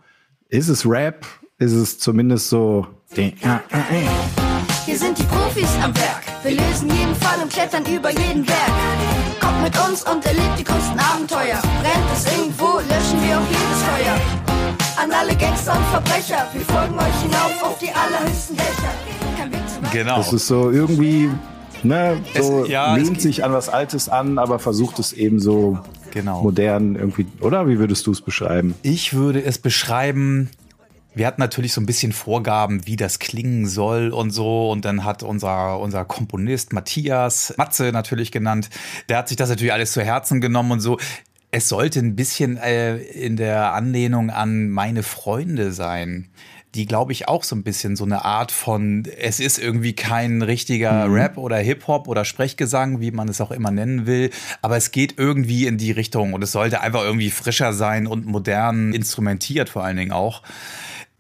ist 0.49 0.69
es 0.69 0.89
Rap? 0.89 1.27
Ist 1.59 1.73
es 1.73 1.99
zumindest 1.99 2.49
so. 2.49 2.87
Hier 4.85 4.99
sind 4.99 5.19
die 5.19 5.25
Profis 5.25 5.77
am 5.83 5.95
Werk. 5.97 6.32
Wir 6.45 6.57
lösen 6.57 6.91
jeden 6.91 7.15
Fall 7.15 7.41
und 7.41 7.53
klettern 7.53 7.85
über 7.87 8.11
jeden 8.11 8.45
Berg. 8.45 8.73
Kommt 9.41 9.63
mit 9.63 9.79
uns 9.89 10.03
und 10.03 10.27
erlebt 10.27 10.59
die 10.59 10.65
größten 10.65 10.99
Abenteuer. 10.99 11.63
Brennt 11.81 12.11
es 12.13 12.37
irgendwo, 12.37 12.79
löschen 12.79 13.23
wir 13.23 13.39
auch 13.39 13.47
jedes 13.47 13.83
Feuer. 13.87 14.21
An 15.01 15.13
alle 15.13 15.37
Gangster 15.37 15.77
und 15.77 15.85
Verbrecher, 15.85 16.49
wir 16.53 16.63
folgen 16.63 16.99
euch 16.99 17.23
hinauf 17.23 17.63
auf 17.63 17.79
die 17.79 17.91
allerhöchsten 17.91 18.57
Dächer. 18.57 19.93
Genau. 19.93 20.17
Das 20.17 20.33
ist 20.33 20.49
so 20.49 20.73
irgendwie, 20.73 21.31
ne, 21.85 22.21
so 22.35 22.65
es, 22.65 22.69
ja, 22.69 22.97
lehnt 22.97 23.21
sich 23.21 23.45
an 23.45 23.53
was 23.53 23.69
Altes 23.69 24.09
an, 24.09 24.39
aber 24.39 24.59
versucht 24.59 24.99
es 24.99 25.13
eben 25.13 25.39
so 25.39 25.79
genau. 26.11 26.43
modern 26.43 26.97
irgendwie, 26.97 27.27
oder? 27.41 27.69
Wie 27.69 27.79
würdest 27.79 28.09
du 28.09 28.11
es 28.11 28.21
beschreiben? 28.21 28.75
Ich 28.83 29.15
würde 29.15 29.45
es 29.45 29.59
beschreiben, 29.59 30.51
wir 31.15 31.27
hatten 31.27 31.41
natürlich 31.41 31.73
so 31.73 31.81
ein 31.81 31.87
bisschen 31.87 32.13
Vorgaben, 32.13 32.87
wie 32.87 32.97
das 32.97 33.19
klingen 33.19 33.67
soll 33.67 34.11
und 34.11 34.31
so. 34.31 34.71
Und 34.71 34.85
dann 34.85 35.05
hat 35.05 35.23
unser, 35.23 35.79
unser 35.81 36.05
Komponist 36.05 36.73
Matthias, 36.73 37.55
Matze 37.57 37.91
natürlich 37.93 38.33
genannt, 38.33 38.71
der 39.09 39.19
hat 39.19 39.29
sich 39.29 39.37
das 39.37 39.49
natürlich 39.49 39.73
alles 39.73 39.93
zu 39.93 40.03
Herzen 40.03 40.41
genommen 40.41 40.73
und 40.73 40.81
so. 40.81 40.99
Es 41.51 41.69
sollte 41.69 41.99
ein 41.99 42.17
bisschen 42.17 42.57
äh, 42.57 42.97
in 42.97 43.37
der 43.37 43.75
Anlehnung 43.75 44.31
an 44.31 44.71
meine 44.71 45.03
Freunde 45.03 45.73
sein 45.73 46.31
die, 46.75 46.87
glaube 46.87 47.13
ich, 47.13 47.29
auch 47.29 47.45
so 47.45 47.55
ein 47.55 47.63
bisschen 47.63 47.97
so 47.97 48.05
eine 48.05 48.25
Art 48.25 48.51
von, 48.51 49.07
es 49.21 49.41
ist 49.41 49.59
irgendwie 49.59 49.93
kein 49.93 50.41
richtiger 50.41 51.07
mhm. 51.07 51.15
Rap 51.15 51.37
oder 51.37 51.59
Hip-Hop 51.59 52.09
oder 52.09 52.25
Sprechgesang, 52.25 53.01
wie 53.01 53.11
man 53.11 53.29
es 53.29 53.41
auch 53.41 53.51
immer 53.51 53.71
nennen 53.71 54.07
will, 54.07 54.31
aber 54.63 54.77
es 54.77 54.91
geht 54.91 55.19
irgendwie 55.19 55.67
in 55.67 55.77
die 55.77 55.91
Richtung 55.91 56.33
und 56.33 56.43
es 56.43 56.53
sollte 56.53 56.81
einfach 56.81 57.03
irgendwie 57.03 57.31
frischer 57.31 57.73
sein 57.75 58.07
und 58.07 58.27
modern 58.27 58.95
instrumentiert 58.95 59.69
vor 59.69 59.85
allen 59.85 59.99
Dingen 59.99 60.13
auch. 60.13 60.43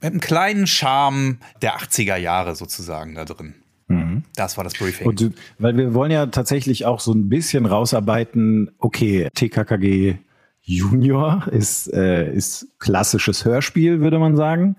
Mit 0.03 0.11
einem 0.11 0.21
kleinen 0.21 0.67
Charme 0.67 1.39
der 1.63 1.77
80er 1.77 2.17
Jahre 2.17 2.57
sozusagen 2.57 3.15
da 3.15 3.25
drin. 3.25 3.55
Mhm. 3.87 4.25
Das 4.35 4.57
war 4.57 4.65
das 4.65 4.75
Briefing. 4.75 5.07
Und, 5.07 5.33
weil 5.59 5.77
wir 5.77 5.95
wollen 5.95 6.11
ja 6.11 6.27
tatsächlich 6.27 6.87
auch 6.87 7.01
so 7.01 7.13
ein 7.13 7.29
bisschen 7.29 7.67
rausarbeiten, 7.67 8.73
okay, 8.79 9.29
TKKG 9.35 10.19
Junior 10.65 11.49
ist, 11.51 11.93
äh, 11.93 12.33
ist 12.33 12.69
klassisches 12.79 13.45
Hörspiel, 13.45 14.01
würde 14.01 14.19
man 14.19 14.37
sagen. 14.37 14.77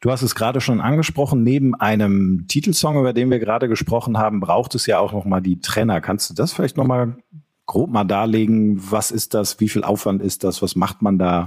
Du 0.00 0.10
hast 0.10 0.22
es 0.22 0.34
gerade 0.34 0.60
schon 0.60 0.80
angesprochen, 0.80 1.42
neben 1.42 1.74
einem 1.74 2.46
Titelsong, 2.48 2.98
über 2.98 3.12
den 3.12 3.30
wir 3.30 3.38
gerade 3.38 3.68
gesprochen 3.68 4.18
haben, 4.18 4.40
braucht 4.40 4.74
es 4.74 4.86
ja 4.86 4.98
auch 4.98 5.12
noch 5.12 5.24
mal 5.24 5.40
die 5.40 5.60
Trenner. 5.60 6.00
Kannst 6.00 6.28
du 6.28 6.34
das 6.34 6.52
vielleicht 6.52 6.76
noch 6.76 6.86
mal 6.86 7.16
grob 7.72 7.90
mal 7.90 8.04
darlegen, 8.04 8.78
was 8.90 9.10
ist 9.10 9.32
das, 9.32 9.58
wie 9.58 9.68
viel 9.68 9.82
Aufwand 9.82 10.20
ist 10.20 10.44
das, 10.44 10.60
was 10.60 10.76
macht 10.76 11.00
man 11.00 11.18
da? 11.18 11.46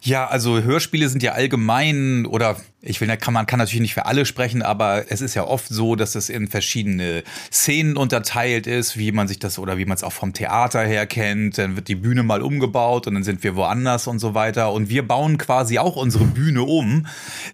Ja, 0.00 0.26
also 0.26 0.62
Hörspiele 0.62 1.10
sind 1.10 1.22
ja 1.22 1.32
allgemein 1.32 2.24
oder 2.24 2.56
ich 2.80 3.02
will, 3.02 3.16
kann, 3.18 3.34
man 3.34 3.44
kann 3.44 3.58
natürlich 3.58 3.82
nicht 3.82 3.92
für 3.92 4.06
alle 4.06 4.24
sprechen, 4.24 4.62
aber 4.62 5.10
es 5.10 5.20
ist 5.20 5.34
ja 5.34 5.44
oft 5.44 5.68
so, 5.68 5.94
dass 5.94 6.14
es 6.14 6.30
in 6.30 6.48
verschiedene 6.48 7.22
Szenen 7.52 7.98
unterteilt 7.98 8.66
ist, 8.66 8.96
wie 8.96 9.12
man 9.12 9.28
sich 9.28 9.38
das 9.40 9.58
oder 9.58 9.76
wie 9.76 9.84
man 9.84 9.94
es 9.94 10.04
auch 10.04 10.12
vom 10.12 10.32
Theater 10.32 10.80
her 10.80 11.06
kennt. 11.06 11.58
Dann 11.58 11.76
wird 11.76 11.88
die 11.88 11.96
Bühne 11.96 12.22
mal 12.22 12.40
umgebaut 12.40 13.06
und 13.06 13.14
dann 13.14 13.24
sind 13.24 13.42
wir 13.42 13.54
woanders 13.54 14.06
und 14.06 14.20
so 14.20 14.32
weiter. 14.32 14.72
Und 14.72 14.88
wir 14.88 15.06
bauen 15.06 15.36
quasi 15.36 15.78
auch 15.78 15.96
unsere 15.96 16.24
Bühne 16.24 16.62
um. 16.62 17.06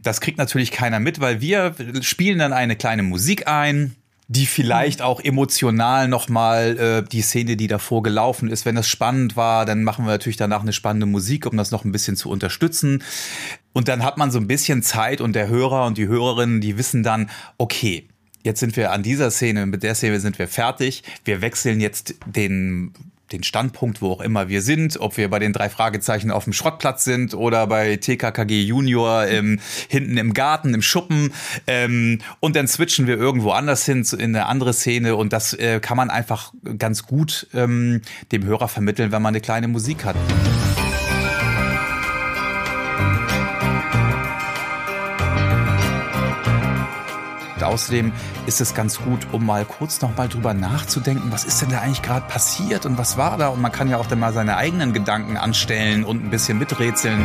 Das 0.04 0.20
kriegt 0.20 0.38
natürlich 0.38 0.70
keiner 0.70 1.00
mit, 1.00 1.18
weil 1.18 1.40
wir 1.40 1.74
spielen 2.02 2.38
dann 2.38 2.52
eine 2.52 2.76
kleine 2.76 3.02
Musik 3.02 3.48
ein 3.48 3.96
die 4.28 4.46
vielleicht 4.46 5.02
auch 5.02 5.20
emotional 5.20 6.08
nochmal 6.08 6.78
äh, 6.78 7.08
die 7.08 7.20
Szene, 7.20 7.56
die 7.56 7.66
davor 7.66 8.02
gelaufen 8.02 8.48
ist, 8.48 8.64
wenn 8.64 8.74
das 8.74 8.88
spannend 8.88 9.36
war, 9.36 9.66
dann 9.66 9.84
machen 9.84 10.06
wir 10.06 10.12
natürlich 10.12 10.38
danach 10.38 10.62
eine 10.62 10.72
spannende 10.72 11.06
Musik, 11.06 11.46
um 11.46 11.56
das 11.56 11.70
noch 11.70 11.84
ein 11.84 11.92
bisschen 11.92 12.16
zu 12.16 12.30
unterstützen. 12.30 13.02
Und 13.74 13.88
dann 13.88 14.02
hat 14.02 14.16
man 14.16 14.30
so 14.30 14.38
ein 14.38 14.46
bisschen 14.46 14.82
Zeit 14.82 15.20
und 15.20 15.34
der 15.34 15.48
Hörer 15.48 15.84
und 15.86 15.98
die 15.98 16.08
Hörerinnen, 16.08 16.60
die 16.60 16.78
wissen 16.78 17.02
dann, 17.02 17.28
okay, 17.58 18.08
jetzt 18.42 18.60
sind 18.60 18.76
wir 18.76 18.92
an 18.92 19.02
dieser 19.02 19.30
Szene, 19.30 19.66
mit 19.66 19.82
der 19.82 19.94
Szene 19.94 20.20
sind 20.20 20.38
wir 20.38 20.48
fertig. 20.48 21.02
Wir 21.24 21.42
wechseln 21.42 21.80
jetzt 21.80 22.14
den 22.26 22.92
den 23.32 23.42
Standpunkt, 23.42 24.02
wo 24.02 24.10
auch 24.12 24.20
immer 24.20 24.48
wir 24.48 24.62
sind, 24.62 25.00
ob 25.00 25.16
wir 25.16 25.28
bei 25.30 25.38
den 25.38 25.52
drei 25.52 25.68
Fragezeichen 25.68 26.30
auf 26.30 26.44
dem 26.44 26.52
Schrottplatz 26.52 27.04
sind 27.04 27.34
oder 27.34 27.66
bei 27.66 27.96
TKKG 27.96 28.62
Junior 28.62 29.26
ähm, 29.26 29.60
hinten 29.88 30.16
im 30.16 30.34
Garten, 30.34 30.74
im 30.74 30.82
Schuppen. 30.82 31.32
Ähm, 31.66 32.20
und 32.40 32.56
dann 32.56 32.68
switchen 32.68 33.06
wir 33.06 33.16
irgendwo 33.16 33.50
anders 33.50 33.84
hin 33.84 34.06
in 34.12 34.36
eine 34.36 34.46
andere 34.46 34.74
Szene 34.74 35.16
und 35.16 35.32
das 35.32 35.54
äh, 35.54 35.80
kann 35.80 35.96
man 35.96 36.10
einfach 36.10 36.52
ganz 36.78 37.04
gut 37.04 37.46
ähm, 37.54 38.02
dem 38.32 38.44
Hörer 38.44 38.68
vermitteln, 38.68 39.12
wenn 39.12 39.22
man 39.22 39.34
eine 39.34 39.40
kleine 39.40 39.68
Musik 39.68 40.04
hat. 40.04 40.16
Außerdem 47.66 48.12
ist 48.46 48.60
es 48.60 48.74
ganz 48.74 48.98
gut, 48.98 49.26
um 49.32 49.46
mal 49.46 49.64
kurz 49.64 50.00
noch 50.00 50.16
mal 50.16 50.28
drüber 50.28 50.54
nachzudenken, 50.54 51.32
was 51.32 51.44
ist 51.44 51.62
denn 51.62 51.70
da 51.70 51.80
eigentlich 51.80 52.02
gerade 52.02 52.26
passiert 52.26 52.86
und 52.86 52.98
was 52.98 53.16
war 53.16 53.36
da? 53.38 53.48
Und 53.48 53.60
man 53.60 53.72
kann 53.72 53.88
ja 53.88 53.98
auch 53.98 54.06
dann 54.06 54.20
mal 54.20 54.32
seine 54.32 54.56
eigenen 54.56 54.92
Gedanken 54.92 55.36
anstellen 55.36 56.04
und 56.04 56.24
ein 56.24 56.30
bisschen 56.30 56.58
miträtseln. 56.58 57.24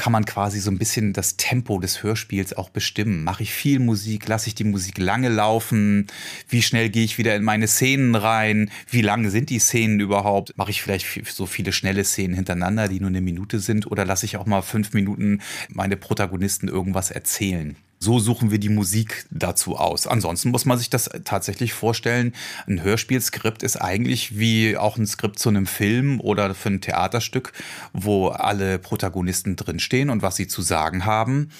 Kann 0.00 0.12
man 0.12 0.24
quasi 0.24 0.60
so 0.60 0.70
ein 0.70 0.78
bisschen 0.78 1.12
das 1.12 1.36
Tempo 1.36 1.78
des 1.78 2.02
Hörspiels 2.02 2.54
auch 2.54 2.70
bestimmen. 2.70 3.22
Mache 3.22 3.42
ich 3.42 3.52
viel 3.52 3.80
Musik, 3.80 4.26
lasse 4.28 4.48
ich 4.48 4.54
die 4.54 4.64
Musik 4.64 4.96
lange 4.96 5.28
laufen, 5.28 6.06
wie 6.48 6.62
schnell 6.62 6.88
gehe 6.88 7.04
ich 7.04 7.18
wieder 7.18 7.36
in 7.36 7.42
meine 7.42 7.68
Szenen 7.68 8.14
rein, 8.14 8.70
wie 8.88 9.02
lange 9.02 9.28
sind 9.28 9.50
die 9.50 9.58
Szenen 9.58 10.00
überhaupt, 10.00 10.56
mache 10.56 10.70
ich 10.70 10.80
vielleicht 10.80 11.06
so 11.30 11.44
viele 11.44 11.72
schnelle 11.72 12.02
Szenen 12.04 12.34
hintereinander, 12.34 12.88
die 12.88 12.98
nur 12.98 13.10
eine 13.10 13.20
Minute 13.20 13.60
sind, 13.60 13.90
oder 13.90 14.06
lasse 14.06 14.24
ich 14.24 14.38
auch 14.38 14.46
mal 14.46 14.62
fünf 14.62 14.94
Minuten 14.94 15.42
meine 15.68 15.98
Protagonisten 15.98 16.68
irgendwas 16.68 17.10
erzählen 17.10 17.76
so 18.02 18.18
suchen 18.18 18.50
wir 18.50 18.58
die 18.58 18.70
Musik 18.70 19.26
dazu 19.30 19.76
aus. 19.76 20.06
Ansonsten 20.06 20.50
muss 20.50 20.64
man 20.64 20.78
sich 20.78 20.88
das 20.88 21.10
tatsächlich 21.24 21.74
vorstellen. 21.74 22.32
Ein 22.66 22.82
Hörspielskript 22.82 23.62
ist 23.62 23.76
eigentlich 23.76 24.38
wie 24.38 24.78
auch 24.78 24.96
ein 24.96 25.06
Skript 25.06 25.38
zu 25.38 25.50
einem 25.50 25.66
Film 25.66 26.18
oder 26.18 26.54
für 26.54 26.70
ein 26.70 26.80
Theaterstück, 26.80 27.52
wo 27.92 28.28
alle 28.28 28.78
Protagonisten 28.78 29.54
drinstehen 29.54 30.08
und 30.08 30.22
was 30.22 30.36
sie 30.36 30.48
zu 30.48 30.62
sagen 30.62 31.04
haben 31.04 31.50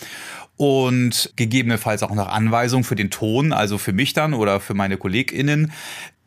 und 0.57 1.33
gegebenenfalls 1.37 2.03
auch 2.03 2.15
noch 2.15 2.29
Anweisungen 2.29 2.85
für 2.85 2.97
den 2.97 3.11
Ton, 3.11 3.53
also 3.53 3.77
für 3.79 3.93
mich 3.93 4.15
dann 4.15 4.33
oder 4.35 4.61
für 4.61 4.75
meine 4.75 4.97
KollegInnen, 4.97 5.73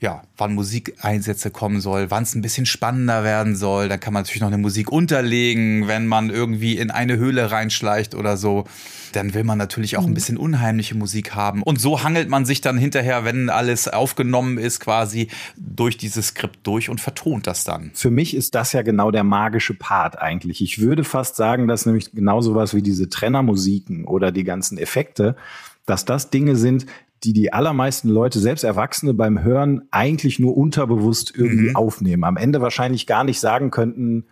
ja, 0.04 0.22
wann 0.36 0.54
Musikeinsätze 0.54 1.50
kommen 1.50 1.80
soll, 1.80 2.12
wann 2.12 2.24
es 2.24 2.36
ein 2.36 2.42
bisschen 2.42 2.66
spannender 2.66 3.24
werden 3.24 3.56
soll. 3.56 3.88
Dann 3.88 4.02
kann 4.02 4.12
man 4.12 4.24
natürlich 4.24 4.42
noch 4.42 4.50
eine 4.50 4.58
Musik 4.58 4.92
unterlegen, 4.92 5.88
wenn 5.88 6.08
man 6.08 6.30
irgendwie 6.30 6.78
in 6.78 6.92
eine 6.92 7.16
Höhle 7.16 7.52
reinschleicht 7.52 8.14
oder 8.14 8.36
so. 8.36 8.66
Dann 9.14 9.34
will 9.34 9.46
man 9.46 9.58
natürlich 9.58 9.96
auch 9.96 10.04
ein 10.04 10.10
mhm. 10.10 10.16
bisschen 10.16 10.38
unheimliche 10.38 10.94
Musik 10.96 11.36
haben. 11.36 11.64
Und 11.64 11.80
so 11.80 12.04
hangelt 12.04 12.28
man 12.28 12.44
sich 12.46 12.60
dann 12.60 12.78
hinterher, 12.78 13.24
wenn 13.24 13.50
alles 13.50 13.88
aufgenommen 13.88 14.58
ist, 14.58 14.82
quasi 14.82 15.30
durch 15.56 15.96
dieses 15.96 16.28
Skript 16.28 16.68
durch 16.68 16.90
und 16.90 17.00
vertont 17.00 17.48
das 17.48 17.64
dann. 17.64 17.92
Für 17.94 18.12
mich 18.12 18.36
ist 18.36 18.56
das 18.56 18.74
ja 18.74 18.82
genau 18.82 19.10
der 19.10 19.24
magische 19.24 19.74
Part 19.74 20.20
eigentlich. 20.20 20.62
Ich 20.62 20.80
würde 20.80 21.06
fast 21.06 21.38
sagen, 21.38 21.70
dass 21.70 21.86
nämlich 21.86 22.12
genau 22.12 22.42
sowas 22.42 22.74
wie 22.74 22.82
diese 22.82 23.08
Trennermusiken 23.08 24.04
oder 24.04 24.34
die 24.34 24.44
ganzen 24.44 24.78
Effekte, 24.78 25.38
dass 25.86 26.04
das 26.04 26.30
Dinge 26.30 26.58
sind, 26.58 26.88
die 27.24 27.34
die 27.34 27.54
allermeisten 27.54 28.10
Leute, 28.10 28.40
selbst 28.40 28.64
Erwachsene 28.64 29.14
beim 29.14 29.42
Hören, 29.42 29.84
eigentlich 29.92 30.40
nur 30.40 30.58
unterbewusst 30.58 31.34
irgendwie 31.36 31.70
mhm. 31.70 31.76
aufnehmen. 31.76 32.24
Am 32.26 32.38
Ende 32.38 32.62
wahrscheinlich 32.62 33.08
gar 33.08 33.24
nicht 33.24 33.40
sagen 33.40 33.72
könnten, 33.72 34.26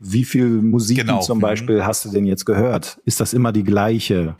wie 0.00 0.24
viel 0.24 0.48
Musik 0.48 0.98
genau. 0.98 1.20
zum 1.20 1.38
mhm. 1.38 1.42
Beispiel 1.42 1.76
mhm. 1.76 1.86
hast 1.86 2.04
du 2.04 2.10
denn 2.10 2.26
jetzt 2.26 2.44
gehört? 2.44 3.00
Ist 3.04 3.20
das 3.20 3.32
immer 3.32 3.52
die 3.52 3.62
gleiche? 3.62 4.34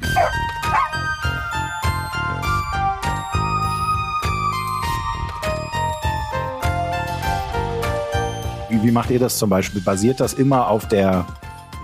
Wie, 8.68 8.82
wie 8.82 8.90
macht 8.90 9.10
ihr 9.10 9.20
das 9.20 9.38
zum 9.38 9.50
Beispiel? 9.50 9.80
Basiert 9.80 10.18
das 10.18 10.34
immer 10.34 10.68
auf 10.68 10.88
der 10.88 11.26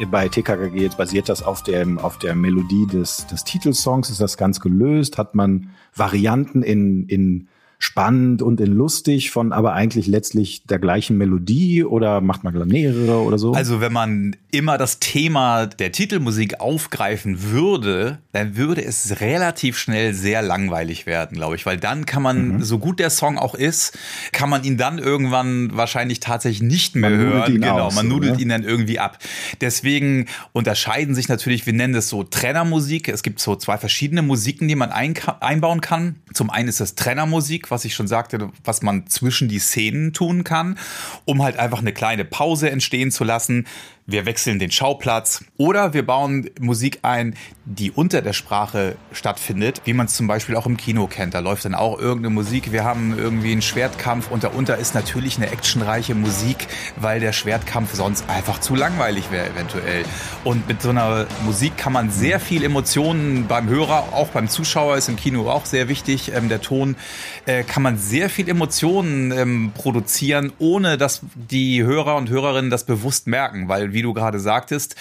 Bei 0.06 0.28
TKKG 0.28 0.80
jetzt 0.80 0.96
basiert 0.96 1.28
das 1.28 1.42
auf 1.42 1.62
der, 1.62 1.86
auf 2.02 2.18
der 2.18 2.34
Melodie 2.34 2.86
des, 2.86 3.26
des 3.26 3.44
Titelsongs. 3.44 4.08
Ist 4.08 4.20
das 4.20 4.36
ganz 4.36 4.60
gelöst? 4.60 5.18
Hat 5.18 5.34
man 5.34 5.70
Varianten 5.94 6.62
in, 6.62 7.06
in 7.06 7.48
spannend 7.78 8.42
und 8.42 8.60
in 8.60 8.72
lustig 8.72 9.30
von 9.30 9.52
aber 9.52 9.72
eigentlich 9.72 10.06
letztlich 10.06 10.64
der 10.64 10.78
gleichen 10.78 11.16
Melodie 11.16 11.82
oder 11.82 12.20
macht 12.20 12.44
man 12.44 12.68
mehrere 12.68 13.22
oder 13.22 13.38
so? 13.38 13.52
Also 13.52 13.80
wenn 13.80 13.92
man 13.92 14.36
immer 14.50 14.76
das 14.76 15.00
Thema 15.00 15.66
der 15.66 15.90
Titelmusik 15.90 16.60
aufgreifen 16.60 17.50
würde, 17.50 18.18
dann 18.32 18.56
würde 18.56 18.84
es 18.84 19.20
relativ 19.20 19.76
schnell 19.76 20.14
sehr 20.14 20.40
langweilig 20.40 21.06
werden, 21.06 21.36
glaube 21.36 21.56
ich, 21.56 21.66
weil 21.66 21.78
dann 21.78 22.06
kann 22.06 22.22
man, 22.22 22.48
mhm. 22.48 22.62
so 22.62 22.78
gut 22.78 23.00
der 23.00 23.10
Song 23.10 23.38
auch 23.38 23.54
ist, 23.54 23.98
kann 24.32 24.48
man 24.48 24.62
ihn 24.62 24.76
dann 24.76 24.98
irgendwann 24.98 25.76
wahrscheinlich 25.76 26.20
tatsächlich 26.20 26.62
nicht 26.62 26.94
mehr 26.94 27.10
man 27.10 27.18
hören. 27.18 27.54
genau, 27.54 27.80
aus, 27.80 27.94
man 27.94 28.06
nudelt 28.06 28.34
oder? 28.34 28.40
ihn 28.40 28.48
dann 28.48 28.62
irgendwie 28.62 29.00
ab. 29.00 29.18
Deswegen 29.60 30.26
unterscheiden 30.52 31.14
sich 31.14 31.28
natürlich, 31.28 31.66
wir 31.66 31.72
nennen 31.72 31.92
das 31.92 32.08
so 32.08 32.22
Trennermusik. 32.22 33.08
Es 33.08 33.22
gibt 33.22 33.40
so 33.40 33.56
zwei 33.56 33.78
verschiedene 33.78 34.22
Musiken, 34.22 34.68
die 34.68 34.76
man 34.76 34.92
einbauen 34.92 35.80
kann. 35.80 36.16
Zum 36.32 36.50
einen 36.50 36.68
ist 36.68 36.80
das 36.80 36.94
Trennermusik, 36.94 37.70
was 37.72 37.84
ich 37.84 37.94
schon 37.94 38.06
sagte, 38.06 38.50
was 38.64 38.82
man 38.82 39.08
zwischen 39.08 39.48
die 39.48 39.58
Szenen 39.58 40.12
tun 40.12 40.44
kann, 40.44 40.78
um 41.24 41.42
halt 41.42 41.58
einfach 41.58 41.80
eine 41.80 41.92
kleine 41.92 42.24
Pause 42.24 42.70
entstehen 42.70 43.10
zu 43.10 43.24
lassen 43.24 43.66
wir 44.10 44.26
wechseln 44.26 44.58
den 44.58 44.70
Schauplatz 44.70 45.44
oder 45.56 45.94
wir 45.94 46.04
bauen 46.04 46.50
Musik 46.60 47.00
ein, 47.02 47.34
die 47.64 47.90
unter 47.90 48.22
der 48.22 48.32
Sprache 48.32 48.96
stattfindet, 49.12 49.82
wie 49.84 49.92
man 49.92 50.06
es 50.06 50.14
zum 50.14 50.26
Beispiel 50.26 50.56
auch 50.56 50.66
im 50.66 50.76
Kino 50.76 51.06
kennt. 51.06 51.34
Da 51.34 51.38
läuft 51.38 51.64
dann 51.64 51.74
auch 51.74 51.98
irgendeine 51.98 52.34
Musik. 52.34 52.72
Wir 52.72 52.84
haben 52.84 53.16
irgendwie 53.16 53.52
einen 53.52 53.62
Schwertkampf 53.62 54.30
und 54.30 54.42
darunter 54.42 54.76
ist 54.78 54.94
natürlich 54.94 55.36
eine 55.36 55.50
actionreiche 55.50 56.14
Musik, 56.14 56.66
weil 56.96 57.20
der 57.20 57.32
Schwertkampf 57.32 57.94
sonst 57.94 58.28
einfach 58.28 58.60
zu 58.60 58.74
langweilig 58.74 59.30
wäre 59.30 59.48
eventuell. 59.50 60.04
Und 60.42 60.66
mit 60.66 60.82
so 60.82 60.90
einer 60.90 61.26
Musik 61.44 61.76
kann 61.76 61.92
man 61.92 62.10
sehr 62.10 62.40
viel 62.40 62.64
Emotionen 62.64 63.46
beim 63.46 63.68
Hörer, 63.68 64.12
auch 64.12 64.28
beim 64.28 64.48
Zuschauer 64.48 64.96
ist 64.96 65.08
im 65.08 65.16
Kino 65.16 65.48
auch 65.48 65.66
sehr 65.66 65.88
wichtig, 65.88 66.32
ähm, 66.34 66.48
der 66.48 66.60
Ton, 66.60 66.96
äh, 67.46 67.62
kann 67.62 67.82
man 67.82 67.98
sehr 67.98 68.30
viel 68.30 68.48
Emotionen 68.48 69.30
ähm, 69.32 69.72
produzieren, 69.74 70.52
ohne 70.58 70.98
dass 70.98 71.20
die 71.34 71.82
Hörer 71.82 72.16
und 72.16 72.30
Hörerinnen 72.30 72.70
das 72.70 72.84
bewusst 72.84 73.26
merken, 73.26 73.68
weil 73.68 73.92
wie 73.92 73.99
wie 74.00 74.02
du 74.02 74.14
gerade 74.14 74.40
sagtest, 74.40 74.96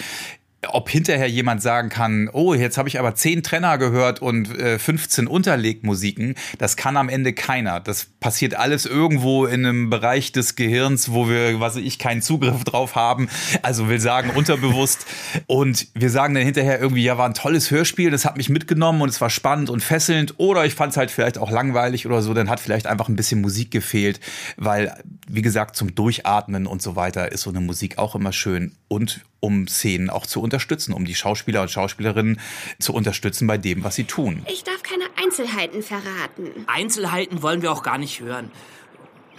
ob 0.68 0.90
hinterher 0.90 1.30
jemand 1.30 1.62
sagen 1.62 1.90
kann, 1.90 2.30
oh, 2.34 2.54
jetzt 2.54 2.78
habe 2.78 2.90
ich 2.90 3.00
aber 3.00 3.16
zehn 3.16 3.44
Trenner 3.44 3.78
gehört 3.78 4.22
und 4.22 4.58
äh, 4.60 4.78
15 4.78 5.26
Unterlegmusiken, 5.28 6.36
das 6.58 6.76
kann 6.76 6.98
am 6.98 7.08
Ende 7.08 7.32
keiner. 7.32 7.80
Das 7.80 8.08
passiert 8.20 8.56
alles 8.56 8.86
irgendwo 8.86 9.46
in 9.46 9.66
einem 9.66 9.90
Bereich 9.90 10.34
des 10.34 10.56
Gehirns, 10.56 11.12
wo 11.14 11.30
wir, 11.30 11.62
was 11.62 11.78
ich, 11.78 11.98
keinen 11.98 12.22
Zugriff 12.22 12.64
drauf 12.66 12.96
haben. 12.96 13.30
Also 13.62 13.88
will 13.88 14.00
sagen, 14.00 14.32
unterbewusst. 14.32 15.06
Und 15.48 15.88
wir 15.94 16.10
sagen 16.10 16.34
dann 16.34 16.44
hinterher 16.44 16.80
irgendwie, 16.80 17.04
ja, 17.04 17.18
war 17.18 17.26
ein 17.26 17.34
tolles 17.34 17.72
Hörspiel, 17.72 18.12
das 18.12 18.26
hat 18.26 18.36
mich 18.36 18.50
mitgenommen 18.50 19.02
und 19.02 19.10
es 19.10 19.22
war 19.22 19.30
spannend 19.30 19.70
und 19.70 19.82
fesselnd. 19.82 20.36
Oder 20.38 20.66
ich 20.66 20.76
fand 20.76 20.92
es 20.92 20.98
halt 20.98 21.12
vielleicht 21.12 21.38
auch 21.38 21.52
langweilig 21.52 22.06
oder 22.06 22.22
so, 22.22 22.34
dann 22.34 22.50
hat 22.50 22.60
vielleicht 22.60 22.88
einfach 22.88 23.08
ein 23.08 23.16
bisschen 23.16 23.42
Musik 23.42 23.72
gefehlt, 23.72 24.20
weil, 24.58 24.94
wie 25.28 25.42
gesagt, 25.42 25.76
zum 25.76 25.96
Durchatmen 25.96 26.68
und 26.68 26.82
so 26.82 26.96
weiter 26.96 27.32
ist 27.32 27.42
so 27.42 27.50
eine 27.50 27.62
Musik 27.62 27.98
auch 27.98 28.16
immer 28.16 28.34
schön. 28.34 28.74
Und 28.88 29.22
um 29.40 29.68
Szenen 29.68 30.10
auch 30.10 30.26
zu 30.26 30.42
unterstützen, 30.42 30.94
um 30.94 31.06
die 31.06 31.16
Schauspieler 31.16 31.62
und 31.62 31.72
Schauspielerinnen 31.72 32.40
zu 32.80 32.94
unterstützen 32.94 33.48
bei 33.48 33.58
dem, 33.58 33.84
was 33.84 33.96
sie 33.96 34.06
tun. 34.06 34.44
Ich 34.50 34.64
darf 34.64 34.84
keine 34.84 35.06
Einzelheiten 35.22 35.82
verraten. 35.84 36.66
Einzelheiten 36.68 37.42
wollen 37.42 37.62
wir 37.62 37.72
auch 37.72 37.84
gar 37.84 37.98
nicht 37.98 38.20
hören. 38.20 38.52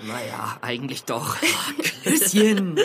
Naja, 0.06 0.58
eigentlich 0.62 1.04
doch. 1.04 1.36
Küsschen. 2.04 2.80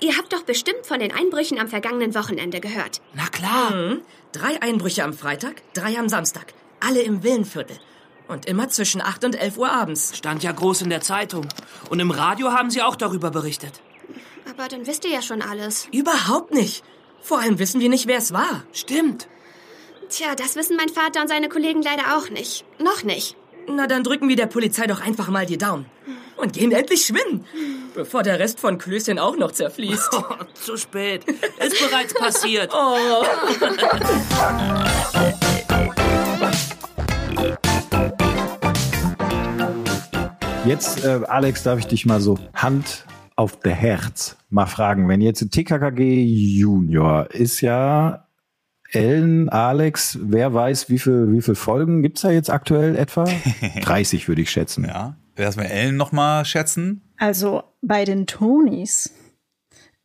Ihr 0.00 0.16
habt 0.16 0.32
doch 0.32 0.42
bestimmt 0.42 0.86
von 0.86 1.00
den 1.00 1.12
Einbrüchen 1.12 1.58
am 1.58 1.68
vergangenen 1.68 2.14
Wochenende 2.14 2.60
gehört. 2.60 3.00
Na 3.14 3.26
klar. 3.26 3.74
Mhm. 3.74 4.02
Drei 4.32 4.60
Einbrüche 4.60 5.04
am 5.04 5.12
Freitag, 5.12 5.62
drei 5.74 5.96
am 5.98 6.08
Samstag. 6.08 6.52
Alle 6.80 7.02
im 7.02 7.22
Villenviertel. 7.22 7.78
Und 8.26 8.46
immer 8.46 8.68
zwischen 8.68 9.00
8 9.00 9.24
und 9.24 9.34
11 9.36 9.58
Uhr 9.58 9.70
abends. 9.70 10.16
Stand 10.16 10.42
ja 10.42 10.52
groß 10.52 10.82
in 10.82 10.90
der 10.90 11.00
Zeitung. 11.00 11.46
Und 11.90 12.00
im 12.00 12.10
Radio 12.10 12.52
haben 12.52 12.70
sie 12.70 12.82
auch 12.82 12.96
darüber 12.96 13.30
berichtet. 13.30 13.80
Aber 14.50 14.68
dann 14.68 14.86
wisst 14.86 15.04
ihr 15.04 15.10
ja 15.10 15.22
schon 15.22 15.42
alles. 15.42 15.88
Überhaupt 15.92 16.52
nicht. 16.52 16.84
Vor 17.22 17.40
allem 17.40 17.58
wissen 17.58 17.80
wir 17.80 17.88
nicht, 17.88 18.06
wer 18.06 18.18
es 18.18 18.32
war. 18.32 18.64
Stimmt. 18.72 19.28
Tja, 20.10 20.34
das 20.34 20.56
wissen 20.56 20.76
mein 20.76 20.90
Vater 20.90 21.22
und 21.22 21.28
seine 21.28 21.48
Kollegen 21.48 21.82
leider 21.82 22.16
auch 22.16 22.28
nicht. 22.28 22.64
Noch 22.78 23.02
nicht. 23.02 23.36
Na, 23.66 23.86
dann 23.86 24.04
drücken 24.04 24.28
wir 24.28 24.36
der 24.36 24.46
Polizei 24.46 24.86
doch 24.86 25.00
einfach 25.00 25.28
mal 25.28 25.46
die 25.46 25.56
Daumen. 25.56 25.86
Und 26.36 26.52
gehen 26.52 26.72
endlich 26.72 27.06
schwimmen. 27.06 27.46
Bevor 27.94 28.22
der 28.22 28.38
Rest 28.38 28.60
von 28.60 28.76
Klößchen 28.76 29.18
auch 29.18 29.36
noch 29.36 29.52
zerfließt. 29.52 30.10
Oh, 30.14 30.44
zu 30.54 30.76
spät. 30.76 31.24
Ist 31.24 31.78
bereits 31.80 32.14
passiert. 32.14 32.72
Oh. 32.76 33.24
Jetzt, 40.66 41.04
äh, 41.04 41.20
Alex, 41.26 41.62
darf 41.62 41.78
ich 41.78 41.86
dich 41.86 42.06
mal 42.06 42.20
so 42.20 42.38
Hand 42.54 43.04
auf 43.36 43.58
der 43.60 43.74
Herz 43.74 44.36
mal 44.48 44.66
fragen, 44.66 45.08
wenn 45.08 45.20
jetzt 45.20 45.50
TKKG 45.50 46.24
Junior 46.24 47.30
ist 47.30 47.60
ja 47.60 48.28
Ellen, 48.90 49.48
Alex, 49.48 50.18
wer 50.22 50.54
weiß, 50.54 50.88
wie 50.88 50.98
viele 50.98 51.32
wie 51.32 51.42
viel 51.42 51.56
Folgen 51.56 52.02
gibt's 52.02 52.22
da 52.22 52.30
jetzt 52.30 52.50
aktuell 52.50 52.96
etwa? 52.96 53.24
30 53.82 54.28
würde 54.28 54.42
ich 54.42 54.50
schätzen. 54.50 54.84
Ja, 54.84 55.16
erstmal 55.36 55.66
Ellen 55.66 55.96
nochmal 55.96 56.44
schätzen. 56.44 57.02
Also 57.18 57.64
bei 57.82 58.04
den 58.04 58.26
Tonys. 58.26 59.12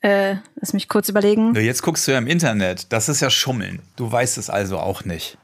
Äh, 0.02 0.38
lass 0.56 0.74
mich 0.74 0.88
kurz 0.88 1.10
überlegen. 1.10 1.54
Jetzt 1.56 1.82
guckst 1.82 2.08
du 2.08 2.14
ja 2.14 2.18
im 2.18 2.28
Internet. 2.28 2.94
Das 2.94 3.10
ist 3.10 3.20
ja 3.20 3.30
Schummeln. 3.30 3.82
Du 3.98 4.10
weißt 4.10 4.38
es 4.38 4.50
also 4.50 4.78
auch 4.78 5.04
nicht. 5.04 5.38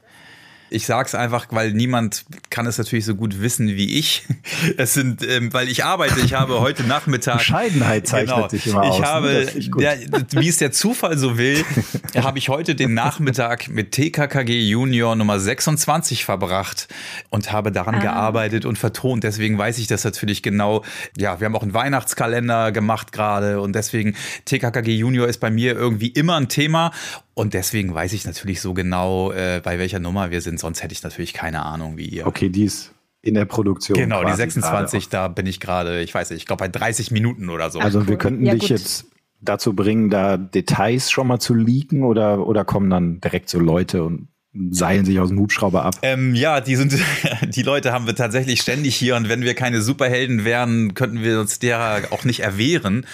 Ich 0.76 0.84
sag's 0.84 1.14
einfach, 1.14 1.46
weil 1.52 1.72
niemand 1.72 2.26
kann 2.50 2.66
es 2.66 2.76
natürlich 2.76 3.06
so 3.06 3.14
gut 3.14 3.40
wissen 3.40 3.68
wie 3.68 3.98
ich. 3.98 4.24
Es 4.78 4.94
sind, 4.94 5.26
ähm, 5.26 5.52
weil 5.52 5.68
ich 5.68 5.84
arbeite, 5.84 6.20
ich 6.20 6.34
habe 6.34 6.60
heute 6.60 6.82
Nachmittag. 6.82 7.38
Bescheidenheit 7.38 8.06
zeichnet 8.06 8.36
genau, 8.36 8.48
sich 8.48 8.66
immer 8.66 8.82
ich 8.82 8.88
aus. 8.88 9.00
Ne? 9.00 9.06
Habe, 9.06 9.46
der, 9.78 9.98
wie 10.32 10.48
es 10.48 10.58
der 10.58 10.72
Zufall 10.72 11.16
so 11.18 11.38
will, 11.38 11.64
habe 12.16 12.38
ich 12.38 12.48
heute 12.48 12.74
den 12.74 12.94
Nachmittag 12.94 13.68
mit 13.68 13.92
TKKG 13.92 14.60
Junior 14.68 15.14
Nummer 15.16 15.38
26 15.38 16.24
verbracht 16.24 16.88
und 17.30 17.52
habe 17.52 17.72
daran 17.72 17.96
ah. 17.96 18.00
gearbeitet 18.00 18.64
und 18.64 18.78
vertont. 18.78 19.24
Deswegen 19.24 19.56
weiß 19.56 19.78
ich 19.78 19.86
das 19.86 20.04
natürlich 20.04 20.42
genau. 20.42 20.84
Ja, 21.16 21.40
wir 21.40 21.46
haben 21.46 21.56
auch 21.56 21.62
einen 21.62 21.74
Weihnachtskalender 21.74 22.72
gemacht 22.72 23.12
gerade 23.12 23.60
und 23.60 23.74
deswegen 23.74 24.14
TKKG 24.44 24.94
Junior 24.94 25.26
ist 25.26 25.38
bei 25.38 25.50
mir 25.50 25.74
irgendwie 25.74 26.08
immer 26.08 26.36
ein 26.36 26.48
Thema 26.48 26.92
und 27.38 27.52
deswegen 27.52 27.94
weiß 27.94 28.14
ich 28.14 28.24
natürlich 28.24 28.62
so 28.62 28.72
genau, 28.72 29.30
äh, 29.30 29.60
bei 29.62 29.78
welcher 29.78 30.00
Nummer 30.00 30.30
wir 30.30 30.40
sind. 30.40 30.58
Sonst 30.58 30.82
hätte 30.82 30.94
ich 30.94 31.02
natürlich 31.02 31.34
keine 31.34 31.66
Ahnung, 31.66 31.98
wie 31.98 32.06
ihr. 32.06 32.26
Okay, 32.26 32.48
die 32.48 32.64
ist 32.64 32.94
in 33.20 33.34
der 33.34 33.44
Produktion. 33.44 33.98
Genau, 33.98 34.24
die 34.24 34.32
26, 34.32 35.10
da 35.10 35.28
bin 35.28 35.44
ich 35.44 35.60
gerade, 35.60 36.00
ich 36.00 36.14
weiß 36.14 36.30
nicht, 36.30 36.40
ich 36.40 36.46
glaube 36.46 36.60
bei 36.60 36.68
30 36.68 37.10
Minuten 37.10 37.50
oder 37.50 37.68
so. 37.68 37.78
Also 37.78 38.08
wir 38.08 38.16
könnten 38.16 38.46
ja, 38.46 38.54
dich 38.54 38.62
gut. 38.62 38.70
jetzt 38.70 39.10
dazu 39.42 39.74
bringen, 39.74 40.08
da 40.08 40.38
Details 40.38 41.10
schon 41.10 41.26
mal 41.26 41.38
zu 41.38 41.52
leaken 41.52 42.04
oder, 42.04 42.46
oder 42.46 42.64
kommen 42.64 42.88
dann 42.88 43.20
direkt 43.20 43.50
so 43.50 43.58
Leute 43.58 44.02
und 44.02 44.28
seilen 44.70 45.04
sich 45.04 45.18
aus 45.18 45.28
dem 45.28 45.38
Hubschrauber 45.38 45.84
ab. 45.84 45.98
Ähm, 46.02 46.34
ja, 46.34 46.60
die 46.60 46.76
sind, 46.76 46.94
die 47.48 47.62
Leute 47.62 47.92
haben 47.92 48.06
wir 48.06 48.14
tatsächlich 48.14 48.60
ständig 48.60 48.96
hier 48.96 49.16
und 49.16 49.28
wenn 49.28 49.42
wir 49.42 49.54
keine 49.54 49.82
Superhelden 49.82 50.44
wären, 50.44 50.94
könnten 50.94 51.22
wir 51.22 51.40
uns 51.40 51.58
derer 51.58 52.12
auch 52.12 52.24
nicht 52.24 52.40
erwehren. 52.40 53.06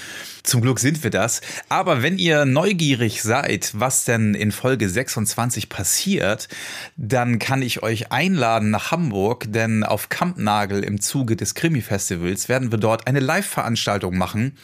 Zum 0.43 0.61
Glück 0.61 0.81
sind 0.81 1.05
wir 1.05 1.11
das. 1.11 1.41
Aber 1.69 2.03
wenn 2.03 2.19
ihr 2.19 2.45
neugierig 2.45 3.23
seid, 3.23 3.71
was 3.75 4.05
denn 4.05 4.35
in 4.35 4.51
Folge 4.51 4.89
26 4.89 5.69
passiert, 5.69 6.49
dann 6.97 7.39
kann 7.39 7.63
ich 7.63 7.83
euch 7.83 8.11
einladen 8.11 8.71
nach 8.71 8.91
Hamburg, 8.91 9.47
denn 9.49 9.85
auf 9.85 10.09
Kampnagel 10.09 10.83
im 10.83 11.01
Zuge 11.01 11.37
des 11.37 11.55
Krimi-Festivals 11.55 12.49
werden 12.49 12.73
wir 12.73 12.79
dort 12.79 13.07
eine 13.07 13.21
Live-Veranstaltung 13.21 14.19
machen 14.19 14.57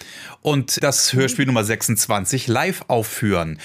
und 0.43 0.83
das 0.83 1.12
Hörspiel 1.12 1.47
Nummer 1.47 1.64
26 1.64 2.49
live 2.49 2.85
aufführen. 2.88 3.59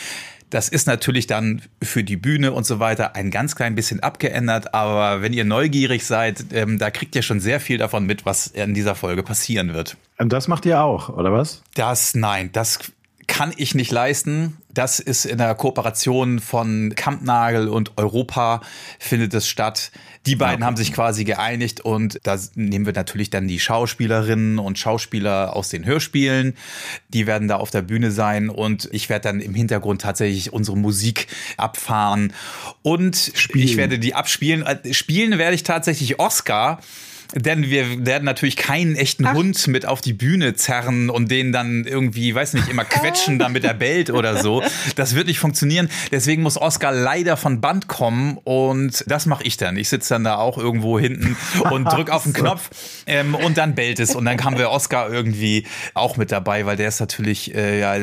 Das 0.54 0.70
ist 0.70 0.86
natürlich 0.86 1.26
dann 1.26 1.63
für 1.82 2.04
die 2.04 2.16
Bühne 2.16 2.52
und 2.52 2.63
so 2.63 2.80
weiter 2.80 3.16
ein 3.16 3.32
ganz 3.32 3.56
klein 3.56 3.74
bisschen 3.74 4.02
abgeändert, 4.02 4.76
aber 4.76 5.24
wenn 5.24 5.34
ihr 5.34 5.46
neugierig 5.46 6.06
seid, 6.06 6.46
ähm, 6.54 6.78
da 6.78 6.92
kriegt 6.92 7.16
ihr 7.16 7.24
schon 7.24 7.39
sehr 7.39 7.60
viel 7.60 7.80
davon 7.80 8.06
mit, 8.06 8.28
was 8.28 8.46
in 8.46 8.76
dieser 8.76 8.94
Folge 8.94 9.24
passieren 9.24 9.74
wird. 9.74 9.98
Und 10.20 10.32
das 10.32 10.48
macht 10.48 10.68
ihr 10.68 10.80
auch, 10.80 11.10
oder 11.10 11.34
was? 11.34 11.63
Das, 11.74 12.13
nein, 12.13 12.52
das 12.52 12.92
kann 13.27 13.53
ich 13.55 13.75
nicht 13.75 13.91
leisten. 13.91 14.57
Das 14.73 14.99
ist 14.99 15.25
in 15.25 15.38
der 15.38 15.53
Kooperation 15.55 16.39
von 16.39 16.93
Kampnagel 16.95 17.67
und 17.67 17.97
Europa 17.97 18.62
findet 18.99 19.33
es 19.33 19.47
statt. 19.47 19.91
Die 20.25 20.36
beiden 20.36 20.57
okay. 20.57 20.65
haben 20.65 20.77
sich 20.77 20.93
quasi 20.93 21.25
geeinigt 21.25 21.81
und 21.81 22.19
da 22.23 22.38
nehmen 22.55 22.86
wir 22.86 22.93
natürlich 22.93 23.29
dann 23.29 23.47
die 23.47 23.59
Schauspielerinnen 23.59 24.57
und 24.57 24.79
Schauspieler 24.79 25.55
aus 25.55 25.69
den 25.69 25.86
Hörspielen. 25.86 26.55
Die 27.09 27.27
werden 27.27 27.47
da 27.47 27.57
auf 27.57 27.71
der 27.71 27.81
Bühne 27.81 28.12
sein 28.12 28.49
und 28.49 28.89
ich 28.91 29.09
werde 29.09 29.29
dann 29.29 29.41
im 29.41 29.53
Hintergrund 29.53 30.01
tatsächlich 30.01 30.53
unsere 30.53 30.77
Musik 30.77 31.27
abfahren 31.57 32.33
und 32.81 33.31
Spielen. 33.36 33.65
ich 33.65 33.77
werde 33.77 33.99
die 33.99 34.15
abspielen. 34.15 34.63
Äh, 34.65 34.93
spielen 34.93 35.38
werde 35.38 35.55
ich 35.55 35.63
tatsächlich 35.63 36.19
Oscar 36.19 36.79
Denn 37.36 37.63
wir 37.69 38.06
werden 38.06 38.26
natürlich 38.26 38.56
keinen 38.56 38.96
echten 38.96 39.26
Ach. 39.26 39.34
Hund 39.34 39.67
mit 39.67 39.86
auf 39.86 40.02
die 40.02 40.13
Bühne 40.13 40.54
zerren 40.54 41.10
und 41.10 41.32
den 41.32 41.52
dann 41.52 41.86
irgendwie, 41.86 42.34
weiß 42.34 42.54
nicht, 42.54 42.67
immer 42.69 42.86
quetschen, 42.86 43.39
damit 43.39 43.63
er 43.63 43.74
bellt 43.74 44.10
oder 44.10 44.41
so. 44.41 44.63
Das 44.96 45.15
wird 45.15 45.28
nicht 45.28 45.39
funktionieren. 45.39 45.89
Deswegen 46.12 46.43
muss 46.43 46.58
Oscar 46.58 46.91
leider 46.91 47.38
von 47.38 47.62
Band 47.62 47.88
kommen 47.88 48.38
und 48.43 49.04
das 49.08 49.26
mache 49.26 49.43
ich 49.43 49.58
dann. 49.58 49.78
Ich 49.78 49.89
sitze 49.89 50.13
dann 50.13 50.24
da 50.24 50.36
auch 50.36 50.58
irgendwo 50.58 51.00
hinten 51.00 51.36
und 51.72 51.86
drück 51.86 52.10
auf 52.10 52.24
den 52.24 52.34
Knopf 52.34 52.69
ähm, 53.06 53.36
und 53.36 53.58
dann 53.58 53.76
bellt 53.76 54.00
es 54.00 54.15
und 54.15 54.26
dann 54.26 54.43
haben 54.43 54.58
wir 54.58 54.69
Oscar 54.69 55.12
irgendwie 55.12 55.65
auch 55.93 56.17
mit 56.17 56.32
dabei, 56.32 56.65
weil 56.65 56.78
der 56.78 56.88
ist 56.88 57.00
natürlich 57.00 57.54
äh, 57.56 57.80
ja, 57.80 57.96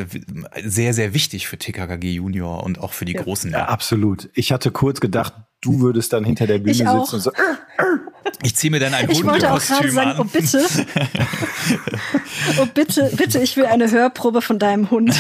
sehr, 0.65 0.95
sehr 0.95 1.15
wichtig 1.15 1.47
für 1.47 1.59
TKKG 1.59 2.13
Junior 2.13 2.63
und 2.65 2.81
auch 2.81 2.93
für 2.93 3.05
die 3.05 3.15
Großen. 3.15 3.51
Ja, 3.53 3.67
absolut. 3.67 4.31
Ich 4.35 4.53
hatte 4.53 4.71
kurz 4.71 5.01
gedacht, 5.01 5.35
du 5.61 5.81
würdest 5.81 6.13
dann 6.13 6.25
hinter 6.25 6.47
der 6.47 6.59
Bühne 6.59 6.75
sitzen 6.75 6.95
und 6.95 7.21
so. 7.21 7.33
Ich 8.43 8.57
ziehe 8.57 8.71
mir 8.71 8.81
dann 8.81 8.95
ein 8.95 9.11
Ich 9.11 9.25
wollte 9.25 9.53
auch 9.53 9.61
gerade 9.61 9.91
sagen, 9.91 10.15
oh 10.19 10.25
bitte. 10.25 10.65
oh 12.59 12.67
bitte, 12.73 13.11
bitte, 13.17 13.39
ich 13.41 13.57
will 13.57 13.67
eine 13.67 13.91
Hörprobe 13.91 14.41
von 14.41 14.59
deinem 14.59 14.91
Hund. 14.91 15.15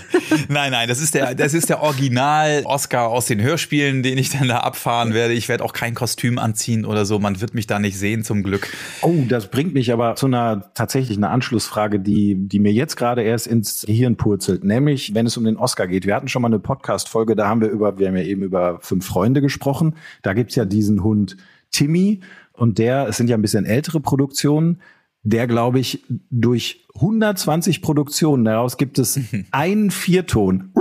nein, 0.48 0.72
nein, 0.72 0.88
das 0.88 1.00
ist 1.00 1.14
der, 1.14 1.34
das 1.34 1.54
ist 1.54 1.68
der 1.68 1.82
Original 1.82 2.62
Oscar 2.64 3.08
aus 3.08 3.26
den 3.26 3.40
Hörspielen, 3.40 4.02
den 4.02 4.18
ich 4.18 4.30
dann 4.30 4.48
da 4.48 4.58
abfahren 4.58 5.14
werde. 5.14 5.34
Ich 5.34 5.48
werde 5.48 5.64
auch 5.64 5.72
kein 5.72 5.94
Kostüm 5.94 6.38
anziehen 6.38 6.84
oder 6.84 7.04
so. 7.04 7.18
Man 7.18 7.40
wird 7.40 7.54
mich 7.54 7.66
da 7.66 7.78
nicht 7.78 7.98
sehen, 7.98 8.24
zum 8.24 8.42
Glück. 8.42 8.68
Oh, 9.02 9.14
das 9.28 9.48
bringt 9.48 9.74
mich 9.74 9.92
aber 9.92 10.16
zu 10.16 10.26
einer 10.26 10.72
tatsächlich 10.74 11.16
einer 11.16 11.30
Anschlussfrage, 11.30 12.00
die, 12.00 12.34
die 12.36 12.58
mir 12.58 12.72
jetzt 12.72 12.96
gerade 12.96 13.22
erst 13.22 13.46
ins 13.46 13.82
Gehirn 13.86 14.16
purzelt. 14.16 14.64
Nämlich, 14.64 15.14
wenn 15.14 15.26
es 15.26 15.36
um 15.36 15.44
den 15.44 15.56
Oscar 15.56 15.86
geht. 15.86 16.06
Wir 16.06 16.14
hatten 16.14 16.28
schon 16.28 16.42
mal 16.42 16.48
eine 16.48 16.58
Podcast-Folge, 16.58 17.36
da 17.36 17.48
haben 17.48 17.60
wir 17.60 17.68
über, 17.68 17.98
wir 17.98 18.08
haben 18.08 18.16
ja 18.16 18.24
eben 18.24 18.42
über 18.42 18.78
fünf 18.80 19.06
Freunde 19.06 19.40
gesprochen. 19.40 19.94
Da 20.22 20.32
gibt's 20.32 20.56
ja 20.56 20.64
diesen 20.64 21.02
Hund 21.02 21.36
Timmy 21.76 22.20
und 22.52 22.78
der, 22.78 23.06
es 23.08 23.18
sind 23.18 23.28
ja 23.28 23.36
ein 23.36 23.42
bisschen 23.42 23.66
ältere 23.66 24.00
Produktionen, 24.00 24.80
der, 25.22 25.46
glaube 25.46 25.78
ich, 25.78 26.04
durch 26.30 26.86
120 26.94 27.82
Produktionen, 27.82 28.44
daraus 28.44 28.78
gibt 28.78 28.98
es 28.98 29.20
einen 29.50 29.90
Vierton. 29.90 30.72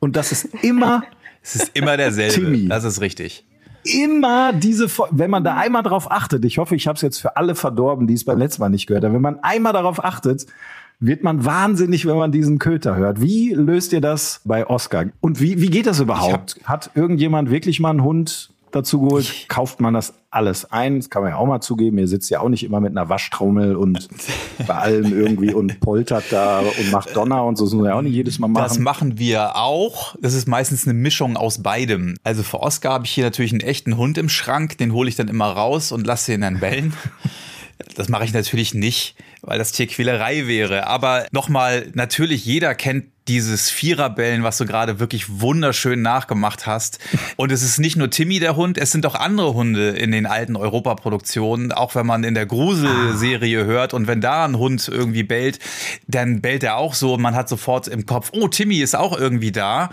Und 0.00 0.16
das 0.16 0.32
ist 0.32 0.48
immer. 0.62 1.04
Es 1.42 1.56
ist 1.56 1.70
immer 1.74 1.96
derselbe. 1.96 2.34
Timmy. 2.34 2.68
Das 2.68 2.84
ist 2.84 3.00
richtig. 3.00 3.46
Immer 3.84 4.52
diese, 4.52 4.88
wenn 5.10 5.30
man 5.30 5.44
da 5.44 5.56
einmal 5.56 5.82
drauf 5.82 6.10
achtet, 6.10 6.44
ich 6.44 6.58
hoffe, 6.58 6.76
ich 6.76 6.86
habe 6.86 6.96
es 6.96 7.02
jetzt 7.02 7.18
für 7.18 7.36
alle 7.36 7.54
verdorben, 7.54 8.06
die 8.06 8.14
es 8.14 8.24
beim 8.24 8.38
letzten 8.38 8.60
Mal 8.60 8.68
nicht 8.68 8.86
gehört 8.86 9.04
haben, 9.04 9.14
wenn 9.14 9.22
man 9.22 9.38
einmal 9.42 9.72
darauf 9.72 10.04
achtet, 10.04 10.46
wird 11.00 11.22
man 11.22 11.44
wahnsinnig, 11.44 12.06
wenn 12.06 12.16
man 12.16 12.32
diesen 12.32 12.58
Köter 12.58 12.96
hört. 12.96 13.20
Wie 13.20 13.52
löst 13.52 13.92
ihr 13.92 14.00
das 14.00 14.40
bei 14.44 14.66
Oscar? 14.66 15.06
Und 15.20 15.40
wie, 15.40 15.60
wie 15.60 15.70
geht 15.70 15.86
das 15.86 16.00
überhaupt? 16.00 16.58
Hat 16.64 16.90
irgendjemand 16.94 17.50
wirklich 17.50 17.78
mal 17.78 17.90
einen 17.90 18.02
Hund 18.02 18.50
dazu 18.72 19.00
geholt? 19.00 19.46
Kauft 19.48 19.80
man 19.80 19.94
das 19.94 20.14
alles 20.30 20.70
ein? 20.72 20.98
Das 20.98 21.08
kann 21.08 21.22
man 21.22 21.30
ja 21.30 21.38
auch 21.38 21.46
mal 21.46 21.60
zugeben. 21.60 21.98
Ihr 21.98 22.08
sitzt 22.08 22.30
ja 22.30 22.40
auch 22.40 22.48
nicht 22.48 22.64
immer 22.64 22.80
mit 22.80 22.90
einer 22.90 23.08
Waschtrommel 23.08 23.76
und 23.76 24.08
bei 24.66 24.74
allem 24.74 25.16
irgendwie 25.16 25.54
und 25.54 25.78
poltert 25.78 26.24
da 26.30 26.60
und 26.60 26.90
macht 26.90 27.16
Donner 27.16 27.44
und 27.44 27.56
so. 27.56 27.64
Das 27.64 27.74
muss 27.74 27.82
man 27.82 27.90
ja 27.90 27.96
auch 27.96 28.02
nicht 28.02 28.14
jedes 28.14 28.40
Mal 28.40 28.48
machen. 28.48 28.64
Das 28.64 28.78
machen 28.80 29.18
wir 29.18 29.56
auch. 29.56 30.16
Das 30.20 30.34
ist 30.34 30.48
meistens 30.48 30.84
eine 30.84 30.94
Mischung 30.94 31.36
aus 31.36 31.62
beidem. 31.62 32.16
Also 32.24 32.42
für 32.42 32.60
Oscar 32.60 32.94
habe 32.94 33.04
ich 33.06 33.12
hier 33.12 33.24
natürlich 33.24 33.52
einen 33.52 33.60
echten 33.60 33.96
Hund 33.96 34.18
im 34.18 34.28
Schrank. 34.28 34.78
Den 34.78 34.92
hole 34.92 35.08
ich 35.08 35.14
dann 35.14 35.28
immer 35.28 35.46
raus 35.46 35.92
und 35.92 36.06
lasse 36.06 36.32
ihn 36.34 36.40
dann 36.40 36.58
bellen. 36.58 36.92
Das 37.94 38.08
mache 38.08 38.24
ich 38.24 38.32
natürlich 38.32 38.74
nicht, 38.74 39.14
weil 39.42 39.58
das 39.58 39.72
Tierquälerei 39.72 40.46
wäre. 40.46 40.86
Aber 40.86 41.26
nochmal, 41.30 41.88
natürlich, 41.94 42.44
jeder 42.44 42.74
kennt 42.74 43.06
dieses 43.28 43.70
Viererbellen, 43.70 44.42
was 44.42 44.56
du 44.56 44.64
gerade 44.64 44.98
wirklich 44.98 45.40
wunderschön 45.40 46.00
nachgemacht 46.00 46.66
hast. 46.66 46.98
Und 47.36 47.52
es 47.52 47.62
ist 47.62 47.78
nicht 47.78 47.96
nur 47.96 48.10
Timmy 48.10 48.40
der 48.40 48.56
Hund, 48.56 48.78
es 48.78 48.90
sind 48.90 49.04
auch 49.04 49.14
andere 49.14 49.54
Hunde 49.54 49.90
in 49.90 50.10
den 50.10 50.26
alten 50.26 50.56
Europaproduktionen. 50.56 51.70
Auch 51.72 51.94
wenn 51.94 52.06
man 52.06 52.24
in 52.24 52.34
der 52.34 52.46
Gruselserie 52.46 53.64
hört 53.64 53.94
und 53.94 54.06
wenn 54.06 54.20
da 54.20 54.46
ein 54.46 54.56
Hund 54.56 54.88
irgendwie 54.88 55.22
bellt, 55.22 55.58
dann 56.06 56.40
bellt 56.40 56.62
er 56.62 56.76
auch 56.76 56.94
so. 56.94 57.18
Man 57.18 57.34
hat 57.34 57.48
sofort 57.48 57.86
im 57.86 58.06
Kopf, 58.06 58.30
oh, 58.32 58.48
Timmy 58.48 58.78
ist 58.78 58.96
auch 58.96 59.16
irgendwie 59.16 59.52
da. 59.52 59.90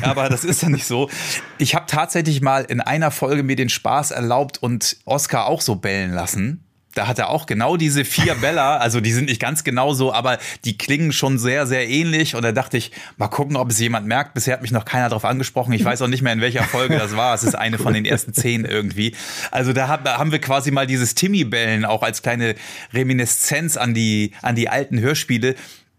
Aber 0.00 0.28
das 0.30 0.44
ist 0.44 0.62
ja 0.62 0.70
nicht 0.70 0.86
so. 0.86 1.10
Ich 1.58 1.74
habe 1.74 1.84
tatsächlich 1.86 2.40
mal 2.40 2.64
in 2.64 2.80
einer 2.80 3.10
Folge 3.10 3.42
mir 3.42 3.56
den 3.56 3.68
Spaß 3.68 4.12
erlaubt 4.12 4.62
und 4.62 4.96
Oscar 5.04 5.46
auch 5.46 5.60
so 5.60 5.76
bellen 5.76 6.12
lassen 6.12 6.64
da 6.94 7.06
hat 7.06 7.18
er 7.18 7.30
auch 7.30 7.46
genau 7.46 7.76
diese 7.76 8.04
vier 8.04 8.34
Bäller, 8.42 8.80
also 8.80 9.00
die 9.00 9.12
sind 9.12 9.26
nicht 9.26 9.40
ganz 9.40 9.64
genau 9.64 9.94
so, 9.94 10.12
aber 10.12 10.38
die 10.64 10.76
klingen 10.76 11.12
schon 11.12 11.38
sehr, 11.38 11.66
sehr 11.66 11.88
ähnlich. 11.88 12.34
Und 12.34 12.42
da 12.42 12.52
dachte 12.52 12.76
ich, 12.76 12.92
mal 13.16 13.28
gucken, 13.28 13.56
ob 13.56 13.70
es 13.70 13.78
jemand 13.78 14.06
merkt. 14.06 14.34
Bisher 14.34 14.54
hat 14.54 14.62
mich 14.62 14.72
noch 14.72 14.84
keiner 14.84 15.08
darauf 15.08 15.24
angesprochen. 15.24 15.72
Ich 15.72 15.84
weiß 15.84 16.02
auch 16.02 16.08
nicht 16.08 16.22
mehr, 16.22 16.32
in 16.32 16.40
welcher 16.40 16.64
Folge 16.64 16.98
das 16.98 17.16
war. 17.16 17.34
Es 17.34 17.42
ist 17.42 17.54
eine 17.54 17.78
von 17.78 17.94
den 17.94 18.04
ersten 18.04 18.34
zehn 18.34 18.64
irgendwie. 18.64 19.14
Also 19.50 19.72
da 19.72 19.88
haben 19.88 20.32
wir 20.32 20.40
quasi 20.40 20.70
mal 20.70 20.86
dieses 20.86 21.14
Timmy-Bellen 21.14 21.84
auch 21.84 22.02
als 22.02 22.22
kleine 22.22 22.54
Reminiszenz 22.92 23.76
an 23.76 23.94
die, 23.94 24.32
an 24.42 24.54
die 24.54 24.68
alten 24.68 25.00
Hörspiele. 25.00 25.54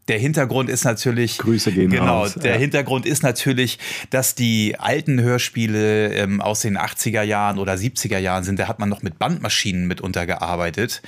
Der 0.08 0.20
Hintergrund 0.20 0.70
ist 0.70 0.84
natürlich. 0.84 1.38
Grüße 1.38 1.72
gehen 1.72 1.90
Genau, 1.90 2.24
raus. 2.24 2.34
der 2.36 2.54
ja. 2.54 2.60
Hintergrund 2.60 3.06
ist 3.06 3.24
natürlich, 3.24 3.80
dass 4.10 4.36
die 4.36 4.76
alten 4.78 5.22
Hörspiele 5.22 6.14
ähm, 6.14 6.42
aus 6.42 6.62
den 6.62 6.78
80er 6.78 7.22
Jahren 7.24 7.58
oder 7.58 7.74
70er 7.74 8.18
Jahren 8.18 8.44
sind. 8.44 8.60
Da 8.60 8.68
hat 8.68 8.80
man 8.80 8.90
noch 8.90 9.02
mit 9.02 9.18
Bandmaschinen 9.18 9.88
mitunter 9.88 10.26
gearbeitet. 10.26 11.02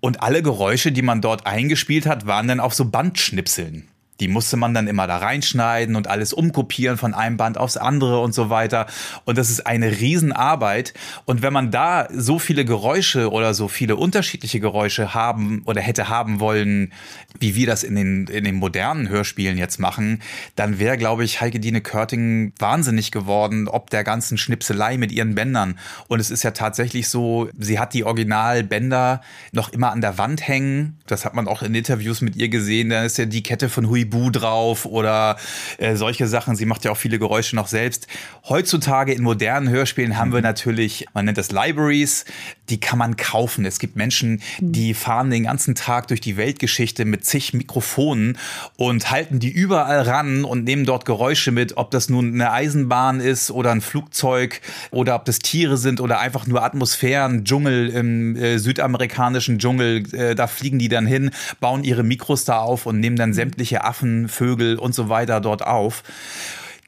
Und 0.00 0.22
alle 0.22 0.42
Geräusche, 0.42 0.92
die 0.92 1.02
man 1.02 1.20
dort 1.20 1.46
eingespielt 1.46 2.06
hat, 2.06 2.26
waren 2.26 2.46
dann 2.46 2.60
auf 2.60 2.74
so 2.74 2.84
Bandschnipseln. 2.84 3.88
Die 4.20 4.28
musste 4.28 4.56
man 4.56 4.74
dann 4.74 4.88
immer 4.88 5.06
da 5.06 5.18
reinschneiden 5.18 5.94
und 5.94 6.08
alles 6.08 6.32
umkopieren 6.32 6.98
von 6.98 7.14
einem 7.14 7.36
Band 7.36 7.58
aufs 7.58 7.76
andere 7.76 8.20
und 8.20 8.34
so 8.34 8.50
weiter. 8.50 8.86
Und 9.24 9.38
das 9.38 9.50
ist 9.50 9.66
eine 9.66 10.00
Riesenarbeit. 10.00 10.94
Und 11.24 11.42
wenn 11.42 11.52
man 11.52 11.70
da 11.70 12.08
so 12.12 12.38
viele 12.38 12.64
Geräusche 12.64 13.30
oder 13.30 13.54
so 13.54 13.68
viele 13.68 13.96
unterschiedliche 13.96 14.60
Geräusche 14.60 15.14
haben 15.14 15.62
oder 15.66 15.80
hätte 15.80 16.08
haben 16.08 16.40
wollen, 16.40 16.92
wie 17.38 17.54
wir 17.54 17.66
das 17.66 17.84
in 17.84 17.94
den, 17.94 18.26
in 18.26 18.44
den 18.44 18.56
modernen 18.56 19.08
Hörspielen 19.08 19.56
jetzt 19.56 19.78
machen, 19.78 20.20
dann 20.56 20.78
wäre, 20.78 20.98
glaube 20.98 21.24
ich, 21.24 21.40
Heike 21.40 21.60
Dine 21.60 21.80
Körting 21.80 22.52
wahnsinnig 22.58 23.12
geworden, 23.12 23.68
ob 23.68 23.90
der 23.90 24.02
ganzen 24.02 24.36
Schnipselei 24.36 24.96
mit 24.96 25.12
ihren 25.12 25.34
Bändern. 25.34 25.78
Und 26.08 26.20
es 26.20 26.30
ist 26.30 26.42
ja 26.42 26.50
tatsächlich 26.50 27.08
so, 27.08 27.48
sie 27.56 27.78
hat 27.78 27.94
die 27.94 28.04
Originalbänder 28.04 29.20
noch 29.52 29.68
immer 29.68 29.92
an 29.92 30.00
der 30.00 30.18
Wand 30.18 30.46
hängen. 30.46 30.98
Das 31.06 31.24
hat 31.24 31.34
man 31.34 31.46
auch 31.46 31.62
in 31.62 31.74
Interviews 31.74 32.20
mit 32.20 32.36
ihr 32.36 32.48
gesehen. 32.48 32.90
Da 32.90 33.04
ist 33.04 33.18
ja 33.18 33.26
die 33.26 33.42
Kette 33.42 33.68
von 33.68 33.88
Hui 33.88 34.07
Bu 34.10 34.30
drauf 34.30 34.84
oder 34.84 35.36
äh, 35.78 35.96
solche 35.96 36.26
Sachen. 36.26 36.56
Sie 36.56 36.66
macht 36.66 36.84
ja 36.84 36.90
auch 36.90 36.96
viele 36.96 37.18
Geräusche 37.18 37.56
noch 37.56 37.68
selbst. 37.68 38.06
Heutzutage 38.48 39.12
in 39.12 39.22
modernen 39.22 39.68
Hörspielen 39.68 40.18
haben 40.18 40.32
wir 40.32 40.42
natürlich, 40.42 41.06
man 41.14 41.24
nennt 41.24 41.38
das 41.38 41.50
Libraries, 41.50 42.24
die 42.70 42.80
kann 42.80 42.98
man 42.98 43.16
kaufen. 43.16 43.64
Es 43.64 43.78
gibt 43.78 43.96
Menschen, 43.96 44.42
die 44.58 44.94
fahren 44.94 45.30
den 45.30 45.44
ganzen 45.44 45.74
Tag 45.74 46.08
durch 46.08 46.20
die 46.20 46.36
Weltgeschichte 46.36 47.04
mit 47.04 47.24
zig 47.24 47.54
Mikrofonen 47.54 48.38
und 48.76 49.10
halten 49.10 49.38
die 49.38 49.50
überall 49.50 50.02
ran 50.02 50.44
und 50.44 50.64
nehmen 50.64 50.84
dort 50.84 51.04
Geräusche 51.04 51.52
mit, 51.52 51.76
ob 51.76 51.90
das 51.90 52.08
nun 52.08 52.34
eine 52.34 52.52
Eisenbahn 52.52 53.20
ist 53.20 53.50
oder 53.50 53.70
ein 53.72 53.80
Flugzeug 53.80 54.60
oder 54.90 55.14
ob 55.14 55.24
das 55.24 55.38
Tiere 55.38 55.76
sind 55.76 56.00
oder 56.00 56.20
einfach 56.20 56.46
nur 56.46 56.62
Atmosphären, 56.62 57.44
Dschungel 57.44 57.88
im 57.90 58.36
äh, 58.36 58.58
südamerikanischen 58.58 59.58
Dschungel. 59.58 60.02
Äh, 60.14 60.34
da 60.34 60.46
fliegen 60.46 60.78
die 60.78 60.88
dann 60.88 61.06
hin, 61.06 61.30
bauen 61.60 61.84
ihre 61.84 62.02
Mikros 62.02 62.44
da 62.44 62.58
auf 62.58 62.86
und 62.86 63.00
nehmen 63.00 63.16
dann 63.16 63.34
sämtliche 63.34 63.84
Affen 63.84 63.98
Affen, 63.98 64.28
Vögel 64.28 64.78
und 64.78 64.94
so 64.94 65.08
weiter 65.08 65.40
dort 65.40 65.66
auf. 65.66 66.02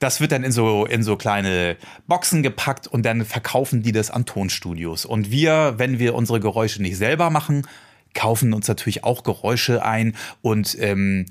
Das 0.00 0.20
wird 0.20 0.32
dann 0.32 0.42
in 0.42 0.50
so, 0.50 0.86
in 0.86 1.02
so 1.02 1.16
kleine 1.16 1.76
Boxen 2.08 2.42
gepackt 2.42 2.88
und 2.88 3.06
dann 3.06 3.24
verkaufen 3.24 3.82
die 3.82 3.92
das 3.92 4.10
an 4.10 4.26
Tonstudios. 4.26 5.04
Und 5.04 5.30
wir, 5.30 5.74
wenn 5.76 5.98
wir 5.98 6.14
unsere 6.14 6.40
Geräusche 6.40 6.82
nicht 6.82 6.96
selber 6.96 7.30
machen, 7.30 7.66
kaufen 8.12 8.52
uns 8.52 8.66
natürlich 8.66 9.04
auch 9.04 9.22
Geräusche 9.22 9.84
ein 9.84 10.16
und 10.42 10.76
ähm, 10.80 11.26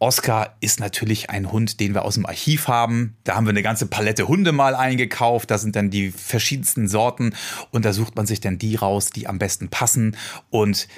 Oscar 0.00 0.56
ist 0.60 0.80
natürlich 0.80 1.28
ein 1.28 1.52
Hund, 1.52 1.78
den 1.78 1.92
wir 1.92 2.06
aus 2.06 2.14
dem 2.14 2.24
Archiv 2.24 2.68
haben. 2.68 3.16
Da 3.24 3.36
haben 3.36 3.44
wir 3.44 3.50
eine 3.50 3.62
ganze 3.62 3.86
Palette 3.86 4.28
Hunde 4.28 4.50
mal 4.50 4.74
eingekauft. 4.74 5.50
Da 5.50 5.58
sind 5.58 5.76
dann 5.76 5.90
die 5.90 6.10
verschiedensten 6.10 6.88
Sorten 6.88 7.34
und 7.70 7.84
da 7.84 7.92
sucht 7.92 8.16
man 8.16 8.26
sich 8.26 8.40
dann 8.40 8.56
die 8.56 8.76
raus, 8.76 9.10
die 9.10 9.26
am 9.26 9.38
besten 9.38 9.68
passen. 9.68 10.16
Und 10.48 10.88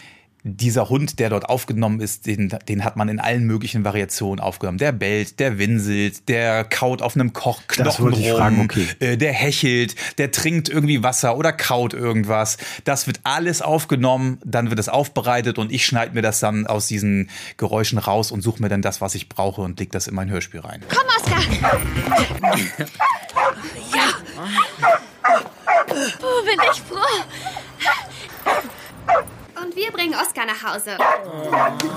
dieser 0.44 0.88
Hund, 0.88 1.20
der 1.20 1.30
dort 1.30 1.48
aufgenommen 1.48 2.00
ist, 2.00 2.26
den, 2.26 2.52
den 2.68 2.84
hat 2.84 2.96
man 2.96 3.08
in 3.08 3.20
allen 3.20 3.44
möglichen 3.44 3.84
Variationen 3.84 4.40
aufgenommen. 4.40 4.78
Der 4.78 4.90
bellt, 4.90 5.38
der 5.38 5.58
winselt, 5.58 6.28
der 6.28 6.64
kaut 6.64 7.00
auf 7.00 7.14
einem 7.14 7.32
Kochknochen 7.32 8.12
rum, 8.12 8.24
fragen, 8.24 8.60
okay. 8.62 8.86
äh, 8.98 9.16
der 9.16 9.32
hechelt, 9.32 9.94
der 10.18 10.32
trinkt 10.32 10.68
irgendwie 10.68 11.02
Wasser 11.04 11.36
oder 11.36 11.52
kaut 11.52 11.94
irgendwas. 11.94 12.58
Das 12.84 13.06
wird 13.06 13.20
alles 13.22 13.62
aufgenommen, 13.62 14.38
dann 14.44 14.70
wird 14.70 14.80
es 14.80 14.88
aufbereitet 14.88 15.58
und 15.58 15.70
ich 15.70 15.86
schneide 15.86 16.14
mir 16.14 16.22
das 16.22 16.40
dann 16.40 16.66
aus 16.66 16.88
diesen 16.88 17.30
Geräuschen 17.56 17.98
raus 17.98 18.32
und 18.32 18.42
suche 18.42 18.60
mir 18.62 18.68
dann 18.68 18.82
das, 18.82 19.00
was 19.00 19.14
ich 19.14 19.28
brauche 19.28 19.60
und 19.60 19.78
leg 19.78 19.92
das 19.92 20.08
in 20.08 20.14
mein 20.14 20.28
Hörspiel 20.28 20.60
rein. 20.60 20.82
Komm, 20.88 21.06
Oskar! 21.18 21.42
ja! 23.94 24.12
Oh, 26.20 26.44
bin 26.44 26.58
ich 26.72 26.80
froh! 26.80 27.61
Und 29.72 29.78
wir 29.78 29.90
bringen 29.90 30.14
Oskar 30.14 30.44
nach 30.44 30.62
Hause. 30.62 30.98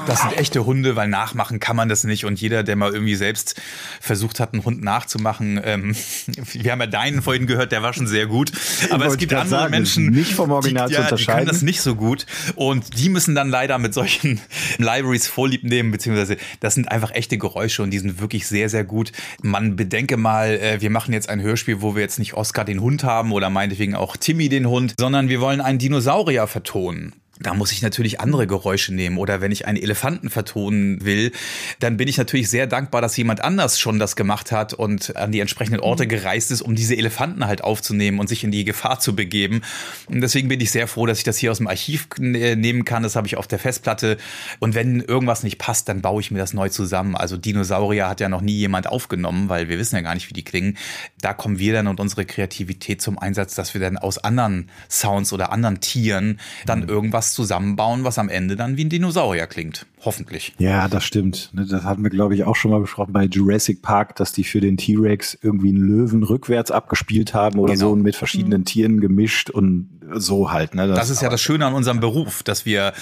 Das 0.07 0.21
sind 0.21 0.37
echte 0.37 0.65
Hunde, 0.65 0.95
weil 0.95 1.09
nachmachen 1.09 1.59
kann 1.59 1.75
man 1.75 1.89
das 1.89 2.03
nicht. 2.05 2.23
Und 2.23 2.39
jeder, 2.39 2.63
der 2.63 2.75
mal 2.75 2.93
irgendwie 2.93 3.15
selbst 3.15 3.61
versucht 3.99 4.39
hat, 4.39 4.53
einen 4.53 4.63
Hund 4.63 4.81
nachzumachen, 4.81 5.59
ähm, 5.63 5.95
wir 6.53 6.71
haben 6.71 6.79
ja 6.79 6.87
deinen 6.87 7.21
vorhin 7.21 7.47
gehört, 7.47 7.71
der 7.71 7.83
war 7.83 7.93
schon 7.93 8.07
sehr 8.07 8.27
gut. 8.27 8.51
Aber 8.91 9.05
es 9.05 9.17
gibt 9.17 9.33
andere 9.33 9.49
sagen, 9.49 9.71
Menschen, 9.71 10.09
nicht 10.11 10.33
vom 10.33 10.51
Original 10.51 10.87
die, 10.87 10.95
zu 10.95 11.01
unterscheiden. 11.01 11.25
die 11.25 11.33
können 11.33 11.47
das 11.47 11.61
nicht 11.63 11.81
so 11.81 11.95
gut. 11.95 12.25
Und 12.55 12.97
die 12.97 13.09
müssen 13.09 13.35
dann 13.35 13.49
leider 13.49 13.77
mit 13.77 13.93
solchen 13.93 14.39
Libraries 14.77 15.27
vorlieb 15.27 15.63
nehmen, 15.63 15.91
beziehungsweise 15.91 16.37
das 16.61 16.75
sind 16.75 16.89
einfach 16.89 17.11
echte 17.11 17.37
Geräusche 17.37 17.83
und 17.83 17.91
die 17.91 17.99
sind 17.99 18.21
wirklich 18.21 18.47
sehr, 18.47 18.69
sehr 18.69 18.85
gut. 18.85 19.11
Man 19.41 19.75
bedenke 19.75 20.15
mal, 20.15 20.51
äh, 20.51 20.79
wir 20.79 20.89
machen 20.89 21.13
jetzt 21.13 21.27
ein 21.27 21.41
Hörspiel, 21.41 21.81
wo 21.81 21.95
wir 21.95 22.01
jetzt 22.01 22.19
nicht 22.19 22.35
Oscar 22.35 22.63
den 22.63 22.79
Hund 22.79 23.03
haben 23.03 23.33
oder 23.33 23.49
meinetwegen 23.49 23.95
auch 23.95 24.15
Timmy 24.15 24.47
den 24.47 24.67
Hund, 24.67 24.93
sondern 24.97 25.27
wir 25.27 25.41
wollen 25.41 25.59
einen 25.59 25.79
Dinosaurier 25.79 26.47
vertonen 26.47 27.13
da 27.39 27.53
muss 27.53 27.73
ich 27.73 27.81
natürlich 27.81 28.21
andere 28.21 28.47
Geräusche 28.47 28.93
nehmen. 28.93 29.17
Oder 29.17 29.41
wenn 29.41 29.51
ich 29.51 29.67
einen 29.67 29.77
Elefanten 29.77 30.29
vertonen 30.29 31.03
will, 31.03 31.33
dann 31.79 31.97
bin 31.97 32.07
ich 32.07 32.17
natürlich 32.17 32.49
sehr 32.49 32.65
dankbar, 32.65 33.01
dass 33.01 33.17
jemand 33.17 33.43
anders 33.43 33.77
schon 33.77 33.99
das 33.99 34.15
gemacht 34.15 34.53
hat 34.53 34.73
und 34.73 35.17
an 35.17 35.33
die 35.33 35.41
entsprechenden 35.41 35.81
Orte 35.81 36.05
mhm. 36.05 36.09
gereist 36.09 36.51
ist, 36.51 36.61
um 36.61 36.75
diese 36.75 36.95
Elefanten 36.95 37.45
halt 37.45 37.61
aufzunehmen 37.63 38.19
und 38.19 38.29
sich 38.29 38.45
in 38.45 38.51
die 38.51 38.63
Gefahr 38.63 39.01
zu 39.01 39.15
begeben. 39.15 39.61
Und 40.07 40.21
deswegen 40.21 40.47
bin 40.47 40.61
ich 40.61 40.71
sehr 40.71 40.87
froh, 40.87 41.05
dass 41.05 41.17
ich 41.17 41.23
das 41.25 41.37
hier 41.37 41.51
aus 41.51 41.57
dem 41.57 41.67
Archiv 41.67 42.07
äh, 42.19 42.55
nehmen 42.55 42.85
kann. 42.85 43.03
Das 43.03 43.17
habe 43.17 43.27
ich 43.27 43.35
auf 43.35 43.47
der 43.47 43.59
Festplatte. 43.59 44.17
Und 44.59 44.73
wenn 44.73 45.01
irgendwas 45.01 45.43
nicht 45.43 45.57
passt, 45.57 45.89
dann 45.89 46.01
baue 46.01 46.21
ich 46.21 46.31
mir 46.31 46.39
das 46.39 46.53
neu 46.53 46.69
zusammen. 46.69 47.15
Also 47.15 47.35
Dinosaurier 47.35 48.07
hat 48.07 48.21
ja 48.21 48.29
noch 48.29 48.41
nie 48.41 48.55
jemand 48.55 48.87
aufgenommen, 48.87 49.49
weil 49.49 49.67
wir 49.67 49.77
wissen 49.77 49.95
ja 49.97 50.01
gar 50.01 50.13
nicht, 50.13 50.29
wie 50.29 50.33
die 50.33 50.45
klingen. 50.45 50.77
Da 51.19 51.33
kommen 51.33 51.59
wir 51.59 51.73
dann 51.73 51.87
und 51.87 51.99
unsere 51.99 52.25
Kreativität 52.25 53.01
zum 53.01 53.19
Einsatz, 53.19 53.55
dass 53.55 53.73
wir 53.73 53.81
dann 53.81 53.97
aus 53.97 54.19
anderen 54.19 54.69
Sounds 54.89 55.33
oder 55.33 55.51
anderen 55.51 55.81
Tieren 55.81 56.39
dann 56.65 56.81
mhm. 56.81 56.89
irgendwas 56.89 57.24
was 57.25 57.33
zusammenbauen, 57.33 58.03
was 58.03 58.19
am 58.19 58.29
Ende 58.29 58.55
dann 58.55 58.77
wie 58.77 58.85
ein 58.85 58.89
Dinosaurier 58.89 59.47
klingt. 59.47 59.87
Hoffentlich. 60.03 60.53
Ja, 60.59 60.87
das 60.87 61.03
stimmt. 61.03 61.49
Ne, 61.53 61.65
das 61.65 61.83
hatten 61.83 62.03
wir, 62.03 62.11
glaube 62.11 62.35
ich, 62.35 62.43
auch 62.43 62.55
schon 62.55 62.69
mal 62.69 62.79
besprochen 62.79 63.13
bei 63.13 63.23
Jurassic 63.23 63.81
Park, 63.81 64.15
dass 64.17 64.31
die 64.31 64.43
für 64.43 64.61
den 64.61 64.77
T-Rex 64.77 65.37
irgendwie 65.41 65.69
einen 65.69 65.81
Löwen 65.81 66.21
rückwärts 66.21 66.69
abgespielt 66.69 67.33
haben 67.33 67.57
oder 67.57 67.73
genau. 67.73 67.89
so 67.89 67.95
mit 67.95 68.15
verschiedenen 68.15 68.61
mhm. 68.61 68.65
Tieren 68.65 69.01
gemischt 69.01 69.49
und 69.49 69.89
so 70.13 70.51
halt. 70.51 70.75
Ne? 70.75 70.87
Das, 70.87 70.97
das 70.97 71.09
ist 71.09 71.21
ja 71.21 71.29
das 71.29 71.41
Schöne 71.41 71.65
an 71.65 71.73
unserem 71.73 71.99
Beruf, 71.99 72.43
dass 72.43 72.65
wir, 72.65 72.93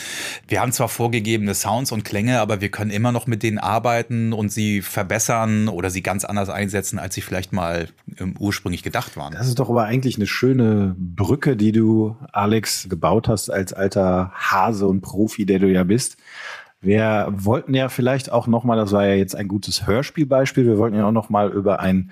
wir 0.48 0.62
haben 0.62 0.72
zwar 0.72 0.89
vorgegebene 0.89 1.54
Sounds 1.54 1.92
und 1.92 2.04
Klänge, 2.04 2.39
aber 2.39 2.62
wir 2.62 2.70
können 2.70 2.92
immer 2.92 3.12
noch 3.12 3.28
mit 3.28 3.44
denen 3.44 3.58
arbeiten 3.58 4.34
und 4.34 4.52
sie 4.52 4.82
verbessern 4.82 5.68
oder 5.68 5.89
sie 5.89 6.02
ganz 6.02 6.26
anders 6.26 6.50
einsetzen, 6.50 7.00
als 7.00 7.16
sie 7.16 7.22
vielleicht 7.22 7.54
mal 7.54 7.88
ursprünglich 8.39 8.84
gedacht 8.84 9.18
waren. 9.18 9.34
Das 9.34 9.48
ist 9.48 9.60
doch 9.60 9.70
aber 9.70 9.84
eigentlich 9.86 10.18
eine 10.18 10.28
schöne 10.28 10.96
Brücke, 10.98 11.56
die 11.56 11.72
du, 11.72 12.16
Alex, 12.32 12.88
gebaut 12.89 13.28
hast 13.28 13.50
als 13.50 13.74
alter 13.74 14.32
Hase 14.36 14.88
und 14.88 15.02
Profi, 15.02 15.46
der 15.46 15.60
du 15.60 15.68
ja 15.68 15.84
bist. 15.84 16.18
Wir 16.82 17.28
wollten 17.32 17.74
ja 17.74 17.88
vielleicht 17.88 18.30
auch 18.32 18.46
noch 18.46 18.66
mal, 18.66 18.76
das 18.76 18.92
war 18.92 19.06
ja 19.06 19.13
jetzt 19.13 19.36
ein 19.36 19.48
gutes 19.48 19.88
Hörspielbeispiel, 19.88 20.66
wir 20.66 20.78
wollten 20.78 20.98
ja 20.98 21.08
auch 21.08 21.13
noch 21.13 21.30
mal 21.30 21.50
über 21.50 21.80
ein 21.80 22.12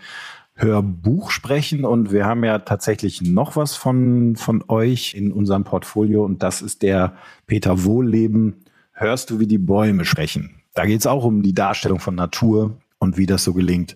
Hörbuch 0.62 1.32
sprechen 1.32 1.86
und 1.86 2.12
wir 2.12 2.26
haben 2.26 2.44
ja 2.44 2.60
tatsächlich 2.60 3.22
noch 3.22 3.56
was 3.56 3.76
von, 3.76 4.36
von 4.36 4.64
euch 4.68 5.14
in 5.16 5.32
unserem 5.32 5.64
Portfolio 5.64 6.24
und 6.24 6.44
das 6.44 6.62
ist 6.62 6.82
der 6.82 7.14
Peter 7.48 7.84
Wohlleben. 7.84 8.66
Hörst 8.92 9.30
du, 9.30 9.40
wie 9.40 9.48
die 9.48 9.58
Bäume 9.58 10.06
sprechen? 10.06 10.62
Da 10.74 10.86
geht 10.86 11.00
es 11.00 11.08
auch 11.08 11.24
um 11.24 11.42
die 11.42 11.56
Darstellung 11.56 12.00
von 12.00 12.16
Natur 12.16 12.78
und 13.00 13.18
wie 13.18 13.26
das 13.26 13.44
so 13.44 13.54
gelingt. 13.54 13.96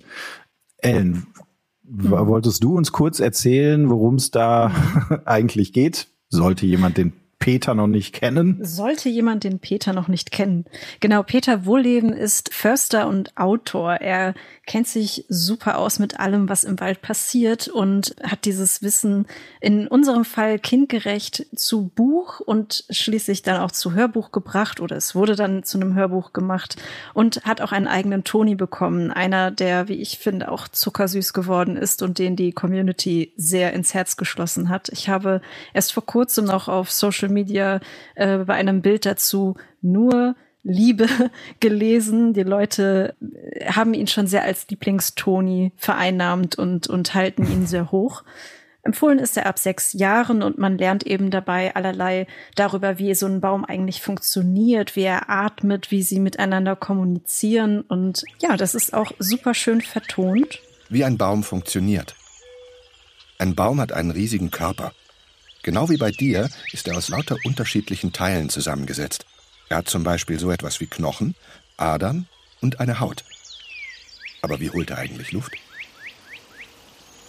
Ellen, 0.77 1.27
wolltest 1.83 2.63
du 2.63 2.75
uns 2.75 2.91
kurz 2.91 3.19
erzählen, 3.19 3.89
worum 3.89 4.15
es 4.15 4.31
da 4.31 4.71
eigentlich 5.25 5.73
geht? 5.73 6.07
Sollte 6.29 6.65
jemand 6.65 6.97
den 6.97 7.13
Peter 7.45 7.75
noch 7.75 7.85
nicht 7.85 8.13
kennen. 8.13 8.57
Sollte 8.63 9.07
jemand 9.07 9.43
den 9.43 9.59
Peter 9.59 9.93
noch 9.93 10.07
nicht 10.07 10.31
kennen. 10.31 10.65
Genau, 10.99 11.21
Peter 11.21 11.67
Wohlleben 11.67 12.11
ist 12.11 12.51
Förster 12.51 13.07
und 13.07 13.37
Autor. 13.37 13.97
Er 14.01 14.33
kennt 14.65 14.87
sich 14.87 15.25
super 15.29 15.77
aus 15.77 15.99
mit 15.99 16.19
allem, 16.19 16.49
was 16.49 16.63
im 16.63 16.79
Wald 16.79 17.03
passiert 17.03 17.67
und 17.67 18.15
hat 18.23 18.45
dieses 18.45 18.81
Wissen 18.81 19.27
in 19.61 19.87
unserem 19.87 20.25
Fall 20.25 20.57
kindgerecht 20.57 21.45
zu 21.55 21.91
Buch 21.93 22.39
und 22.39 22.85
schließlich 22.89 23.43
dann 23.43 23.61
auch 23.61 23.71
zu 23.71 23.93
Hörbuch 23.93 24.31
gebracht 24.31 24.79
oder 24.79 24.95
es 24.95 25.13
wurde 25.13 25.35
dann 25.35 25.61
zu 25.61 25.77
einem 25.77 25.93
Hörbuch 25.93 26.33
gemacht 26.33 26.77
und 27.13 27.43
hat 27.45 27.61
auch 27.61 27.71
einen 27.71 27.87
eigenen 27.87 28.23
Toni 28.23 28.55
bekommen. 28.55 29.11
Einer, 29.11 29.51
der, 29.51 29.87
wie 29.87 30.01
ich 30.01 30.17
finde, 30.17 30.51
auch 30.51 30.67
zuckersüß 30.67 31.33
geworden 31.33 31.77
ist 31.77 32.01
und 32.01 32.17
den 32.17 32.35
die 32.35 32.53
Community 32.53 33.33
sehr 33.37 33.73
ins 33.73 33.93
Herz 33.93 34.17
geschlossen 34.17 34.69
hat. 34.69 34.89
Ich 34.89 35.09
habe 35.09 35.41
erst 35.75 35.93
vor 35.93 36.07
kurzem 36.07 36.45
noch 36.45 36.67
auf 36.67 36.91
Social 36.91 37.34
Media 37.35 37.79
äh, 38.15 38.39
bei 38.39 38.55
einem 38.55 38.81
Bild 38.81 39.05
dazu 39.05 39.55
nur 39.81 40.35
Liebe 40.63 41.07
gelesen. 41.59 42.33
Die 42.33 42.43
Leute 42.43 43.15
haben 43.67 43.93
ihn 43.93 44.07
schon 44.07 44.27
sehr 44.27 44.43
als 44.43 44.67
Lieblingstoni 44.67 45.71
vereinnahmt 45.77 46.57
und, 46.57 46.87
und 46.87 47.13
halten 47.13 47.43
ihn 47.43 47.67
sehr 47.67 47.91
hoch. 47.91 48.23
Empfohlen 48.85 49.17
ist 49.17 49.35
er 49.35 49.47
ab 49.47 49.57
sechs 49.57 49.93
Jahren 49.93 50.43
und 50.43 50.59
man 50.59 50.77
lernt 50.77 51.07
eben 51.07 51.31
dabei 51.31 51.75
allerlei 51.75 52.27
darüber, 52.55 52.99
wie 52.99 53.15
so 53.15 53.25
ein 53.25 53.41
Baum 53.41 53.65
eigentlich 53.65 54.01
funktioniert, 54.01 54.95
wie 54.95 55.01
er 55.01 55.27
atmet, 55.27 55.89
wie 55.89 56.03
sie 56.03 56.19
miteinander 56.19 56.75
kommunizieren. 56.75 57.81
Und 57.81 58.23
ja, 58.39 58.57
das 58.57 58.75
ist 58.75 58.93
auch 58.93 59.11
super 59.17 59.55
schön 59.55 59.81
vertont. 59.81 60.59
Wie 60.87 61.03
ein 61.03 61.17
Baum 61.17 61.43
funktioniert. 61.43 62.15
Ein 63.39 63.55
Baum 63.55 63.81
hat 63.81 63.91
einen 63.91 64.11
riesigen 64.11 64.51
Körper. 64.51 64.93
Genau 65.65 65.89
wie 65.89 65.97
bei 65.97 66.11
dir 66.11 66.47
ist 66.73 66.87
er 66.87 66.95
aus 66.95 67.09
lauter 67.09 67.37
unterschiedlichen 67.43 68.13
Teilen 68.13 68.49
zusammengesetzt. 68.49 69.25
Er 69.67 69.77
hat 69.77 69.89
zum 69.89 70.03
Beispiel 70.03 70.39
so 70.39 70.51
etwas 70.51 70.79
wie 70.79 70.85
Knochen, 70.85 71.33
Adern 71.75 72.27
und 72.61 72.79
eine 72.79 72.99
Haut. 72.99 73.23
Aber 74.43 74.59
wie 74.59 74.69
holt 74.69 74.91
er 74.91 74.99
eigentlich 74.99 75.31
Luft? 75.31 75.53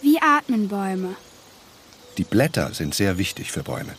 Wie 0.03 0.21
atmen 0.21 0.69
Bäume? 0.69 1.17
Die 2.19 2.25
Blätter 2.25 2.75
sind 2.75 2.95
sehr 2.95 3.17
wichtig 3.17 3.51
für 3.51 3.63
Bäume. 3.63 3.95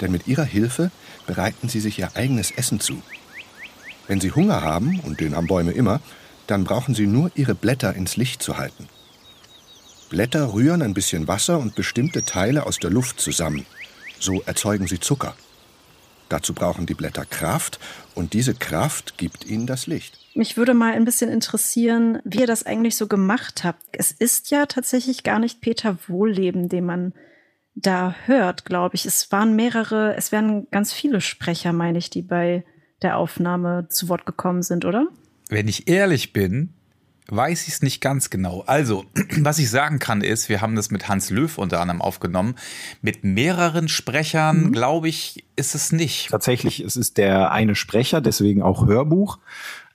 Denn 0.00 0.12
mit 0.12 0.28
ihrer 0.28 0.44
Hilfe 0.44 0.92
bereiten 1.26 1.68
sie 1.68 1.80
sich 1.80 1.98
ihr 1.98 2.14
eigenes 2.14 2.52
Essen 2.52 2.78
zu. 2.78 3.02
Wenn 4.06 4.20
sie 4.20 4.30
Hunger 4.30 4.62
haben, 4.62 5.00
und 5.00 5.18
den 5.18 5.34
haben 5.34 5.48
Bäume 5.48 5.72
immer, 5.72 6.00
dann 6.46 6.62
brauchen 6.62 6.94
sie 6.94 7.08
nur 7.08 7.32
ihre 7.34 7.56
Blätter 7.56 7.92
ins 7.96 8.16
Licht 8.16 8.40
zu 8.40 8.56
halten. 8.56 8.88
Blätter 10.14 10.54
rühren 10.54 10.80
ein 10.80 10.94
bisschen 10.94 11.26
Wasser 11.26 11.58
und 11.58 11.74
bestimmte 11.74 12.24
Teile 12.24 12.66
aus 12.66 12.78
der 12.78 12.90
Luft 12.90 13.18
zusammen. 13.18 13.66
So 14.20 14.42
erzeugen 14.42 14.86
sie 14.86 15.00
Zucker. 15.00 15.34
Dazu 16.28 16.54
brauchen 16.54 16.86
die 16.86 16.94
Blätter 16.94 17.24
Kraft 17.24 17.80
und 18.14 18.32
diese 18.32 18.54
Kraft 18.54 19.18
gibt 19.18 19.44
ihnen 19.44 19.66
das 19.66 19.88
Licht. 19.88 20.20
Mich 20.36 20.56
würde 20.56 20.72
mal 20.72 20.92
ein 20.92 21.04
bisschen 21.04 21.32
interessieren, 21.32 22.20
wie 22.24 22.38
ihr 22.38 22.46
das 22.46 22.64
eigentlich 22.64 22.94
so 22.94 23.08
gemacht 23.08 23.64
habt. 23.64 23.82
Es 23.90 24.12
ist 24.12 24.52
ja 24.52 24.66
tatsächlich 24.66 25.24
gar 25.24 25.40
nicht 25.40 25.60
Peter 25.60 25.98
Wohlleben, 26.06 26.68
den 26.68 26.84
man 26.84 27.12
da 27.74 28.14
hört, 28.26 28.64
glaube 28.64 28.94
ich. 28.94 29.06
Es 29.06 29.32
waren 29.32 29.56
mehrere, 29.56 30.14
es 30.14 30.30
wären 30.30 30.70
ganz 30.70 30.92
viele 30.92 31.20
Sprecher, 31.20 31.72
meine 31.72 31.98
ich, 31.98 32.08
die 32.08 32.22
bei 32.22 32.64
der 33.02 33.16
Aufnahme 33.16 33.88
zu 33.88 34.08
Wort 34.08 34.26
gekommen 34.26 34.62
sind, 34.62 34.84
oder? 34.84 35.08
Wenn 35.48 35.66
ich 35.66 35.88
ehrlich 35.88 36.32
bin, 36.32 36.72
weiß 37.28 37.66
ich 37.66 37.74
es 37.74 37.82
nicht 37.82 38.00
ganz 38.00 38.30
genau. 38.30 38.64
Also, 38.66 39.04
was 39.40 39.58
ich 39.58 39.70
sagen 39.70 39.98
kann, 39.98 40.20
ist, 40.20 40.48
wir 40.48 40.60
haben 40.60 40.76
das 40.76 40.90
mit 40.90 41.08
Hans 41.08 41.30
Löw 41.30 41.56
unter 41.58 41.80
anderem 41.80 42.02
aufgenommen. 42.02 42.54
Mit 43.02 43.24
mehreren 43.24 43.88
Sprechern, 43.88 44.64
mhm. 44.64 44.72
glaube 44.72 45.08
ich, 45.08 45.44
ist 45.56 45.74
es 45.74 45.92
nicht. 45.92 46.30
Tatsächlich, 46.30 46.80
es 46.80 46.96
ist 46.96 47.18
der 47.18 47.50
eine 47.52 47.74
Sprecher, 47.74 48.20
deswegen 48.20 48.62
auch 48.62 48.86
Hörbuch. 48.86 49.38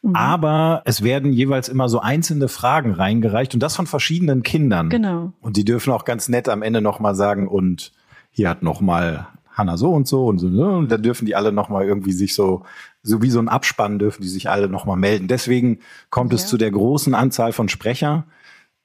Mhm. 0.02 0.16
Aber 0.16 0.82
es 0.86 1.04
werden 1.04 1.34
jeweils 1.34 1.70
immer 1.70 1.90
so 1.90 2.00
einzelne 2.00 2.48
Fragen 2.48 2.94
reingereicht 2.94 3.54
und 3.54 3.60
das 3.60 3.76
von 3.76 3.88
verschiedenen 3.88 4.44
Kindern. 4.44 4.90
Genau. 4.90 5.34
Und 5.42 5.58
die 5.58 5.66
dürfen 5.66 5.92
auch 5.94 6.06
ganz 6.06 6.30
nett 6.30 6.50
am 6.50 6.62
Ende 6.62 6.82
nochmal 6.82 7.16
sagen, 7.16 7.48
und 7.48 7.92
hier 8.32 8.50
hat 8.50 8.64
nochmal 8.64 9.28
Hanna 9.60 9.78
so 9.78 9.94
und 9.94 10.08
so 10.08 10.26
und 10.26 10.40
so. 10.40 10.48
Ne? 10.48 10.68
Und 10.68 10.92
dann 10.92 11.04
dürfen 11.04 11.28
die 11.28 11.36
alle 11.36 11.52
nochmal 11.52 11.86
irgendwie 11.86 12.14
sich 12.14 12.34
so 12.34 12.64
so 13.04 13.22
wie 13.22 13.30
so 13.30 13.40
ein 13.40 13.48
Abspann 13.50 14.00
dürfen 14.00 14.24
die 14.24 14.28
sich 14.28 14.50
alle 14.50 14.68
nochmal 14.68 14.98
melden. 14.98 15.28
Deswegen 15.28 15.80
kommt 16.10 16.34
es 16.34 16.48
zu 16.48 16.58
der 16.58 16.72
großen 16.72 17.14
Anzahl 17.14 17.54
von 17.54 17.70
Sprecher. 17.70 18.26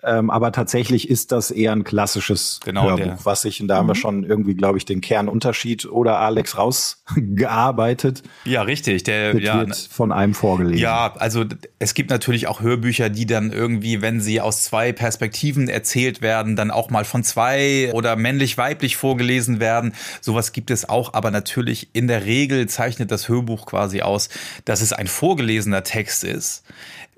Ähm, 0.05 0.31
aber 0.31 0.53
tatsächlich 0.53 1.09
ist 1.09 1.33
das 1.33 1.51
eher 1.51 1.73
ein 1.73 1.83
klassisches 1.85 2.61
genau, 2.63 2.85
Hörbuch, 2.85 3.05
der. 3.05 3.19
was 3.25 3.45
ich, 3.45 3.61
und 3.61 3.69
da 3.69 3.75
mhm. 3.75 3.79
haben 3.79 3.87
wir 3.89 3.95
mhm. 3.95 3.99
schon 3.99 4.25
irgendwie, 4.25 4.55
glaube 4.55 4.77
ich, 4.77 4.85
den 4.85 5.01
Kernunterschied 5.01 5.87
oder 5.87 6.19
Alex 6.19 6.59
rausgearbeitet. 6.59 8.23
Ja, 8.45 8.63
richtig. 8.63 9.05
Der 9.05 9.37
ja, 9.39 9.61
wird 9.61 9.75
von 9.77 10.13
einem 10.13 10.35
vorgelesen. 10.35 10.79
Ja, 10.79 11.15
also 11.17 11.45
es 11.79 11.95
gibt 11.95 12.11
natürlich 12.11 12.47
auch 12.47 12.61
Hörbücher, 12.61 13.09
die 13.09 13.25
dann 13.25 13.51
irgendwie, 13.51 14.03
wenn 14.03 14.21
sie 14.21 14.41
aus 14.41 14.65
zwei 14.65 14.93
Perspektiven 14.93 15.69
erzählt 15.69 16.21
werden, 16.21 16.55
dann 16.55 16.71
auch 16.71 16.91
mal 16.91 17.05
von 17.05 17.25
zwei 17.25 17.91
oder 17.95 18.17
männlich-weiblich 18.17 18.97
vorgelesen 18.97 19.59
werden. 19.59 19.95
Sowas 20.21 20.53
gibt 20.53 20.71
es 20.71 20.89
auch, 20.89 21.15
aber 21.15 21.31
natürlich 21.31 21.89
in 21.95 22.09
der 22.09 22.27
Regel 22.27 22.69
zeichnet 22.69 23.11
das 23.11 23.29
Hörbuch 23.29 23.67
quasi 23.67 24.03
aus, 24.03 24.29
dass 24.65 24.83
es 24.83 24.93
ein 24.93 25.07
vorgelesener 25.07 25.83
Text 25.83 26.25
ist 26.25 26.63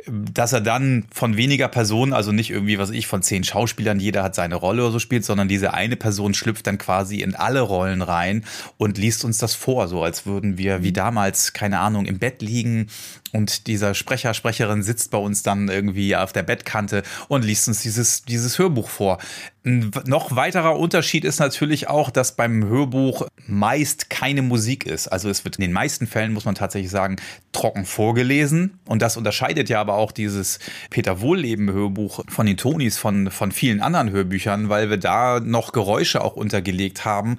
dass 0.09 0.53
er 0.53 0.61
dann 0.61 1.05
von 1.12 1.37
weniger 1.37 1.69
Personen, 1.69 2.12
also 2.12 2.31
nicht 2.31 2.51
irgendwie, 2.51 2.79
was 2.79 2.90
ich, 2.90 3.07
von 3.07 3.23
zehn 3.23 3.42
Schauspielern, 3.42 3.99
jeder 3.99 4.23
hat 4.23 4.35
seine 4.35 4.55
Rolle 4.55 4.83
oder 4.83 4.92
so 4.92 4.99
spielt, 4.99 5.25
sondern 5.25 5.49
diese 5.49 5.75
eine 5.75 5.97
Person 5.97 6.35
schlüpft 6.35 6.66
dann 6.66 6.79
quasi 6.79 7.21
in 7.21 7.35
alle 7.35 7.61
Rollen 7.61 8.03
rein 8.03 8.45
und 8.77 8.99
liest 8.99 9.25
uns 9.25 9.38
das 9.38 9.55
vor, 9.55 9.88
so 9.88 10.03
als 10.03 10.25
würden 10.25 10.59
wir 10.59 10.83
wie 10.83 10.92
damals, 10.92 11.53
keine 11.53 11.81
Ahnung, 11.81 12.07
im 12.07 12.19
Bett 12.19 12.40
liegen 12.40 12.88
und 13.37 13.66
dieser 13.66 13.92
Sprecher, 13.92 14.33
Sprecherin 14.33 14.83
sitzt 14.83 15.11
bei 15.11 15.18
uns 15.18 15.42
dann 15.42 15.68
irgendwie 15.68 16.16
auf 16.16 16.33
der 16.33 16.42
Bettkante 16.42 17.03
und 17.29 17.44
liest 17.44 17.68
uns 17.68 17.83
dieses, 17.83 18.25
dieses 18.25 18.59
Hörbuch 18.59 18.88
vor. 18.88 19.18
Ein 19.64 19.90
noch 20.07 20.35
weiterer 20.35 20.79
Unterschied 20.79 21.25
ist 21.25 21.38
natürlich 21.38 21.88
auch, 21.88 22.11
dass 22.11 22.35
beim 22.35 22.64
Hörbuch 22.64 23.27
meist 23.46 24.09
keine 24.09 24.40
Musik 24.40 24.87
ist. 24.87 25.09
Also 25.09 25.29
es 25.29 25.44
wird 25.44 25.57
in 25.57 25.62
den 25.62 25.72
meisten 25.72 26.07
Fällen, 26.07 26.33
muss 26.33 26.46
man 26.46 26.55
tatsächlich 26.55 26.90
sagen, 26.90 27.16
trocken 27.53 27.85
vorgelesen. 27.85 28.79
Und 28.87 29.03
das 29.03 29.18
unterscheidet 29.18 29.68
ja 29.68 29.81
aber 29.83 29.96
auch 29.96 30.12
dieses 30.12 30.59
Peter 30.88 31.20
Wohlleben-Hörbuch 31.20 32.25
von 32.29 32.46
den 32.46 32.57
Tonis 32.57 32.96
von, 32.96 33.31
von 33.31 33.53
vielen 33.53 33.83
anderen 33.83 34.11
Hörbüchern, 34.11 34.70
weil 34.70 34.88
wir 34.88 34.99
da 34.99 35.40
noch 35.40 35.72
Geräusche 35.72 36.25
auch 36.25 36.37
untergelegt 36.37 37.05
haben, 37.05 37.37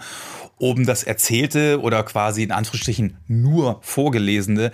um 0.58 0.86
das 0.86 1.02
Erzählte 1.04 1.82
oder 1.82 2.04
quasi 2.04 2.44
in 2.44 2.52
Anführungsstrichen 2.52 3.18
nur 3.28 3.80
Vorgelesene 3.82 4.72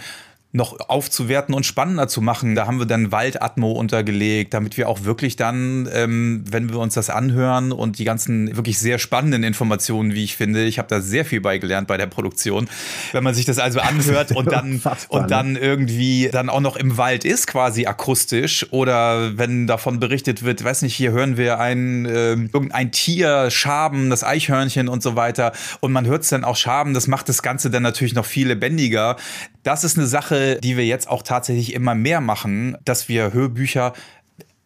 noch 0.56 0.88
aufzuwerten 0.88 1.56
und 1.56 1.66
spannender 1.66 2.08
zu 2.08 2.22
machen. 2.22 2.54
Da 2.54 2.68
haben 2.68 2.78
wir 2.78 2.86
dann 2.86 3.12
Waldatmo 3.12 3.72
untergelegt, 3.72 4.54
damit 4.54 4.78
wir 4.78 4.88
auch 4.88 5.04
wirklich 5.04 5.36
dann, 5.36 5.90
ähm, 5.92 6.44
wenn 6.48 6.70
wir 6.70 6.78
uns 6.78 6.94
das 6.94 7.10
anhören 7.10 7.72
und 7.72 7.98
die 7.98 8.04
ganzen 8.04 8.56
wirklich 8.56 8.78
sehr 8.78 9.00
spannenden 9.00 9.44
Informationen, 9.44 10.14
wie 10.14 10.24
ich 10.24 10.38
finde, 10.38 10.64
ich 10.66 10.78
habe 10.78 10.88
da 10.88 11.02
sehr 11.02 11.26
viel 11.26 11.42
beigelernt 11.42 11.88
bei 11.88 11.98
der 11.98 12.06
Produktion. 12.06 12.70
Wenn 13.14 13.24
man 13.24 13.34
sich 13.34 13.46
das 13.46 13.58
also 13.58 13.80
anhört 13.80 14.32
und 14.32 14.52
dann 14.52 14.80
und 15.10 15.32
dann 15.32 15.56
irgendwie 15.56 16.30
dann 16.32 16.50
auch 16.50 16.62
noch 16.62 16.76
im 16.76 16.98
Wald 16.98 17.26
ist, 17.26 17.48
quasi 17.48 17.88
akustisch, 17.88 18.68
oder 18.72 19.36
wenn 19.36 19.66
davon 19.66 20.00
berichtet 20.00 20.44
wird, 20.44 20.64
weiß 20.64 20.84
nicht, 20.84 20.94
hier 20.94 21.14
hören 21.14 21.36
wir 21.36 21.60
ein 21.60 22.06
äh, 22.06 22.34
irgendein 22.34 22.92
Tier 22.92 23.50
schaben, 23.50 24.12
das 24.12 24.24
Eichhörnchen 24.24 24.88
und 24.88 25.02
so 25.02 25.16
weiter, 25.16 25.52
und 25.80 25.92
man 25.92 26.06
hört 26.06 26.22
es 26.22 26.30
dann 26.30 26.44
auch 26.44 26.58
schaben, 26.58 26.94
das 26.94 27.08
macht 27.08 27.28
das 27.28 27.42
Ganze 27.42 27.72
dann 27.72 27.82
natürlich 27.82 28.14
noch 28.14 28.26
viel 28.26 28.50
lebendiger. 28.50 29.16
Das 29.64 29.84
ist 29.84 29.98
eine 29.98 30.08
Sache, 30.08 30.60
die 30.62 30.78
wir 30.78 30.86
jetzt 30.86 31.08
auch 31.08 31.24
tatsächlich 31.24 31.74
immer 31.74 31.96
mehr 31.96 32.22
machen, 32.22 32.78
dass 32.84 33.08
wir 33.08 33.34
Hörbücher 33.34 33.94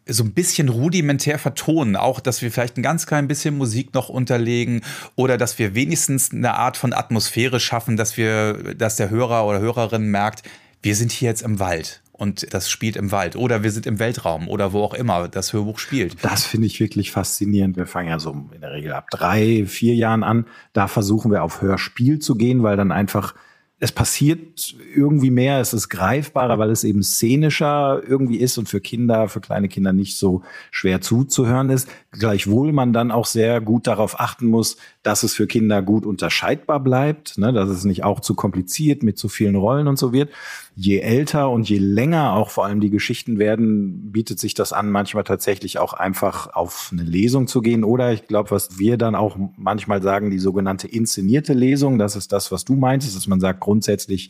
so 0.09 0.23
ein 0.23 0.33
bisschen 0.33 0.69
rudimentär 0.69 1.37
vertonen, 1.37 1.95
auch 1.95 2.19
dass 2.19 2.41
wir 2.41 2.51
vielleicht 2.51 2.77
ein 2.77 2.83
ganz 2.83 3.05
klein 3.05 3.27
bisschen 3.27 3.57
Musik 3.57 3.93
noch 3.93 4.09
unterlegen 4.09 4.81
oder 5.15 5.37
dass 5.37 5.59
wir 5.59 5.75
wenigstens 5.75 6.31
eine 6.31 6.55
Art 6.55 6.77
von 6.77 6.93
Atmosphäre 6.93 7.59
schaffen, 7.59 7.97
dass 7.97 8.17
wir, 8.17 8.75
dass 8.75 8.95
der 8.95 9.09
Hörer 9.09 9.45
oder 9.45 9.59
Hörerin 9.59 10.09
merkt, 10.09 10.43
wir 10.81 10.95
sind 10.95 11.11
hier 11.11 11.29
jetzt 11.29 11.41
im 11.41 11.59
Wald 11.59 12.01
und 12.13 12.53
das 12.53 12.69
spielt 12.69 12.95
im 12.95 13.11
Wald 13.11 13.35
oder 13.35 13.63
wir 13.63 13.71
sind 13.71 13.85
im 13.85 13.99
Weltraum 13.99 14.47
oder 14.47 14.71
wo 14.71 14.81
auch 14.81 14.93
immer 14.93 15.27
das 15.27 15.53
Hörbuch 15.53 15.77
spielt. 15.77 16.23
Das 16.23 16.45
finde 16.45 16.67
ich 16.67 16.79
wirklich 16.79 17.11
faszinierend. 17.11 17.75
Wir 17.75 17.85
fangen 17.85 18.09
ja 18.09 18.19
so 18.19 18.31
in 18.53 18.61
der 18.61 18.71
Regel 18.71 18.93
ab 18.93 19.09
drei, 19.11 19.65
vier 19.65 19.95
Jahren 19.95 20.23
an. 20.23 20.45
Da 20.73 20.87
versuchen 20.87 21.31
wir 21.31 21.43
auf 21.43 21.61
Hörspiel 21.61 22.19
zu 22.19 22.35
gehen, 22.35 22.63
weil 22.63 22.77
dann 22.77 22.91
einfach 22.91 23.35
es 23.79 23.91
passiert 23.91 24.75
irgendwie 24.95 25.29
mehr, 25.29 25.59
es 25.59 25.71
ist 25.71 25.89
greifbarer, 25.89 26.57
weil 26.57 26.71
es 26.71 26.83
eben 26.83 27.03
szenischer 27.03 28.01
irgendwie 28.07 28.37
ist 28.37 28.57
und 28.57 28.67
für 28.67 28.81
Kinder, 28.81 29.29
für 29.29 29.39
kleine 29.39 29.67
Kinder 29.67 29.93
nicht 29.93 30.17
so 30.17 30.41
schwer 30.71 30.99
zuzuhören 30.99 31.69
ist. 31.69 31.87
Gleichwohl 32.11 32.71
man 32.73 32.91
dann 32.91 33.11
auch 33.11 33.27
sehr 33.27 33.61
gut 33.61 33.85
darauf 33.85 34.19
achten 34.19 34.47
muss, 34.47 34.77
dass 35.03 35.21
es 35.21 35.35
für 35.35 35.45
Kinder 35.45 35.83
gut 35.83 36.07
unterscheidbar 36.07 36.79
bleibt, 36.79 37.37
ne, 37.37 37.53
dass 37.53 37.69
es 37.69 37.85
nicht 37.85 38.03
auch 38.03 38.19
zu 38.19 38.33
kompliziert 38.33 39.03
mit 39.03 39.19
zu 39.19 39.29
vielen 39.29 39.55
Rollen 39.55 39.87
und 39.87 39.99
so 39.99 40.11
wird 40.11 40.31
je 40.79 40.99
älter 40.99 41.49
und 41.49 41.67
je 41.67 41.79
länger 41.79 42.33
auch 42.33 42.51
vor 42.51 42.63
allem 42.65 42.79
die 42.79 42.91
Geschichten 42.91 43.39
werden, 43.39 44.11
bietet 44.11 44.39
sich 44.39 44.53
das 44.53 44.73
an, 44.73 44.91
manchmal 44.91 45.23
tatsächlich 45.23 45.79
auch 45.79 45.93
einfach 45.93 46.53
auf 46.53 46.91
eine 46.91 47.01
Lesung 47.01 47.47
zu 47.47 47.63
gehen. 47.63 47.83
Oder 47.83 48.13
ich 48.13 48.27
glaube, 48.27 48.51
was 48.51 48.77
wir 48.77 48.97
dann 48.97 49.15
auch 49.15 49.37
manchmal 49.57 50.03
sagen, 50.03 50.29
die 50.29 50.37
sogenannte 50.37 50.87
inszenierte 50.87 51.53
Lesung, 51.53 51.97
das 51.97 52.15
ist 52.15 52.31
das, 52.31 52.51
was 52.51 52.63
du 52.63 52.75
meintest, 52.75 53.15
dass 53.15 53.25
man 53.25 53.39
sagt, 53.39 53.59
grundsätzlich 53.59 54.29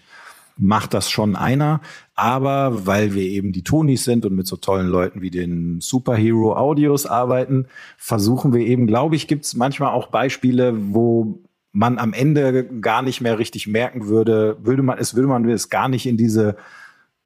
macht 0.56 0.94
das 0.94 1.10
schon 1.10 1.36
einer. 1.36 1.82
Aber 2.16 2.88
weil 2.88 3.14
wir 3.14 3.24
eben 3.24 3.52
die 3.52 3.64
Tonis 3.64 4.06
sind 4.06 4.26
und 4.26 4.34
mit 4.34 4.48
so 4.48 4.56
tollen 4.56 4.88
Leuten 4.88 5.22
wie 5.22 5.32
den 5.32 5.82
Superhero 5.82 6.56
Audios 6.56 7.06
arbeiten, 7.06 7.66
versuchen 7.98 8.54
wir 8.54 8.66
eben, 8.66 8.88
glaube 8.88 9.18
ich, 9.18 9.28
gibt 9.28 9.44
es 9.44 9.54
manchmal 9.54 9.92
auch 9.92 10.08
Beispiele, 10.08 10.74
wo 10.94 11.42
man 11.78 12.00
am 12.00 12.14
Ende 12.14 12.66
gar 12.82 13.04
nicht 13.04 13.22
mehr 13.22 13.38
richtig 13.38 13.68
merken 13.68 14.08
würde, 14.08 14.58
würde 14.64 14.82
man 14.82 14.98
es, 14.98 15.14
würde 15.14 15.28
man 15.28 15.48
es 15.48 15.70
gar 15.70 15.88
nicht 15.90 16.08
in 16.08 16.18
diese 16.18 16.58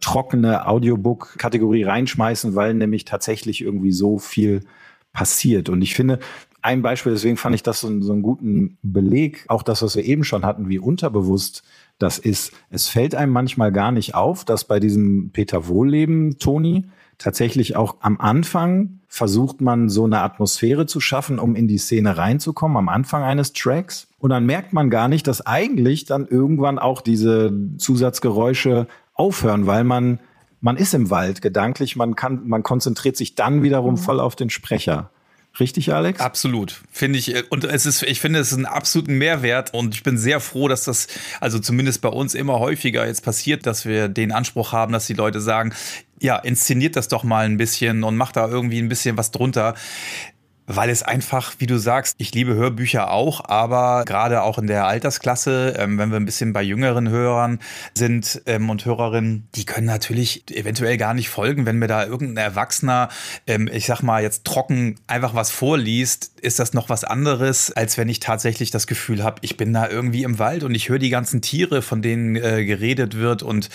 trockene 0.02 0.68
Audiobook-Kategorie 0.68 1.84
reinschmeißen, 1.84 2.54
weil 2.54 2.74
nämlich 2.74 3.06
tatsächlich 3.06 3.62
irgendwie 3.62 3.94
so 3.94 4.20
viel 4.20 4.66
passiert. 5.14 5.70
Und 5.70 5.82
ich 5.82 5.96
finde, 5.96 6.20
ein 6.62 6.82
Beispiel, 6.82 7.14
deswegen 7.14 7.38
fand 7.38 7.56
ich 7.56 7.64
das 7.64 7.80
so, 7.80 8.02
so 8.02 8.12
einen 8.12 8.24
guten 8.24 8.78
Beleg, 8.82 9.46
auch 9.48 9.64
das, 9.64 9.84
was 9.84 9.96
wir 9.96 10.04
eben 10.04 10.26
schon 10.26 10.46
hatten, 10.46 10.68
wie 10.68 10.80
unterbewusst 10.80 11.64
das 11.98 12.18
ist. 12.20 12.52
Es 12.70 12.90
fällt 12.90 13.16
einem 13.16 13.32
manchmal 13.32 13.72
gar 13.72 13.94
nicht 13.94 14.16
auf, 14.16 14.44
dass 14.44 14.66
bei 14.66 14.82
diesem 14.82 15.30
Peter 15.32 15.70
Wohlleben, 15.70 16.40
Toni, 16.40 16.90
tatsächlich 17.22 17.76
auch 17.76 17.98
am 18.02 18.20
Anfang 18.20 19.00
versucht 19.08 19.62
man 19.62 19.90
so 19.90 20.06
eine 20.06 20.22
Atmosphäre 20.22 20.86
zu 20.86 21.00
schaffen, 21.00 21.40
um 21.40 21.56
in 21.56 21.68
die 21.68 21.78
Szene 21.78 22.18
reinzukommen, 22.18 22.78
am 22.78 22.90
Anfang 22.90 23.24
eines 23.24 23.54
Tracks. 23.54 24.08
Und 24.20 24.30
dann 24.30 24.46
merkt 24.46 24.74
man 24.74 24.90
gar 24.90 25.08
nicht, 25.08 25.28
dass 25.28 25.46
eigentlich 25.46 26.06
dann 26.06 26.28
irgendwann 26.28 26.80
auch 26.80 27.02
diese 27.02 27.54
Zusatzgeräusche 27.78 28.88
aufhören, 29.14 29.68
weil 29.68 29.84
man, 29.84 30.20
man 30.62 30.78
ist 30.78 30.94
im 30.94 31.10
Wald 31.10 31.42
gedanklich, 31.42 31.96
man 31.96 32.16
kann, 32.16 32.48
man 32.48 32.64
konzentriert 32.64 33.18
sich 33.18 33.36
dann 33.36 33.64
wiederum 33.64 33.96
mhm. 33.96 34.00
voll 34.00 34.20
auf 34.20 34.36
den 34.36 34.50
Sprecher. 34.50 35.12
Richtig, 35.60 35.94
Alex? 35.94 36.22
Absolut. 36.22 36.82
Finde 36.92 37.20
ich, 37.20 37.36
äh, 37.36 37.44
und 37.50 37.66
es 37.66 37.86
ist, 37.86 38.04
ich 38.04 38.22
finde, 38.22 38.40
es 38.40 38.52
ist 38.52 38.58
einen 38.58 38.66
absoluten 38.66 39.18
Mehrwert 39.18 39.74
und 39.74 39.94
ich 39.94 40.04
bin 40.04 40.18
sehr 40.18 40.40
froh, 40.40 40.68
dass 40.68 40.86
das, 40.86 41.08
also 41.42 41.60
zumindest 41.60 42.02
bei 42.02 42.10
uns 42.10 42.36
immer 42.36 42.60
häufiger 42.60 43.06
jetzt 43.06 43.24
passiert, 43.24 43.66
dass 43.66 43.86
wir 43.86 44.08
den 44.08 44.32
Anspruch 44.32 44.72
haben, 44.72 44.94
dass 44.94 45.08
die 45.08 45.14
Leute 45.14 45.42
sagen, 45.42 45.74
ja, 46.22 46.38
inszeniert 46.38 46.96
das 46.96 47.08
doch 47.08 47.24
mal 47.24 47.46
ein 47.46 47.58
bisschen 47.58 48.04
und 48.04 48.16
macht 48.16 48.36
da 48.36 48.48
irgendwie 48.48 48.80
ein 48.80 48.90
bisschen 48.90 49.18
was 49.18 49.32
drunter 49.32 49.74
weil 50.76 50.90
es 50.90 51.04
einfach, 51.04 51.54
wie 51.60 51.68
du 51.68 51.78
sagst, 51.78 52.16
ich 52.18 52.34
liebe 52.34 52.54
Hörbücher 52.54 53.12
auch, 53.12 53.46
aber 53.46 54.04
gerade 54.06 54.44
auch 54.44 54.58
in 54.58 54.68
der 54.68 54.86
Altersklasse, 54.86 55.76
ähm, 55.78 55.98
wenn 55.98 56.12
wir 56.12 56.18
ein 56.18 56.26
bisschen 56.26 56.54
bei 56.54 56.62
jüngeren 56.62 57.10
Hörern 57.10 57.60
sind 57.94 58.42
ähm, 58.46 58.70
und 58.70 58.86
Hörerinnen, 58.86 59.48
die 59.56 59.66
können 59.66 59.88
natürlich 59.88 60.44
eventuell 60.52 60.98
gar 60.98 61.14
nicht 61.14 61.30
folgen, 61.30 61.66
wenn 61.66 61.78
mir 61.78 61.88
da 61.88 62.06
irgendein 62.06 62.44
Erwachsener, 62.44 63.10
ähm, 63.48 63.70
ich 63.72 63.86
sag 63.86 64.02
mal 64.02 64.22
jetzt 64.22 64.46
trocken 64.46 65.00
einfach 65.08 65.34
was 65.34 65.52
vorliest, 65.52 66.32
ist 66.42 66.60
das 66.60 66.74
noch 66.74 66.90
was 66.90 67.04
anderes, 67.04 67.72
als 67.72 67.98
wenn 67.98 68.10
ich 68.10 68.20
tatsächlich 68.20 68.72
das 68.72 68.88
Gefühl 68.88 69.24
habe, 69.24 69.38
ich 69.42 69.58
bin 69.58 69.74
da 69.74 69.88
irgendwie 69.88 70.24
im 70.24 70.40
Wald 70.40 70.64
und 70.64 70.74
ich 70.76 70.90
höre 70.90 71.00
die 71.00 71.10
ganzen 71.10 71.42
Tiere, 71.42 71.82
von 71.82 72.02
denen 72.02 72.36
äh, 72.36 72.66
geredet 72.66 73.18
wird. 73.18 73.44
Und 73.44 73.70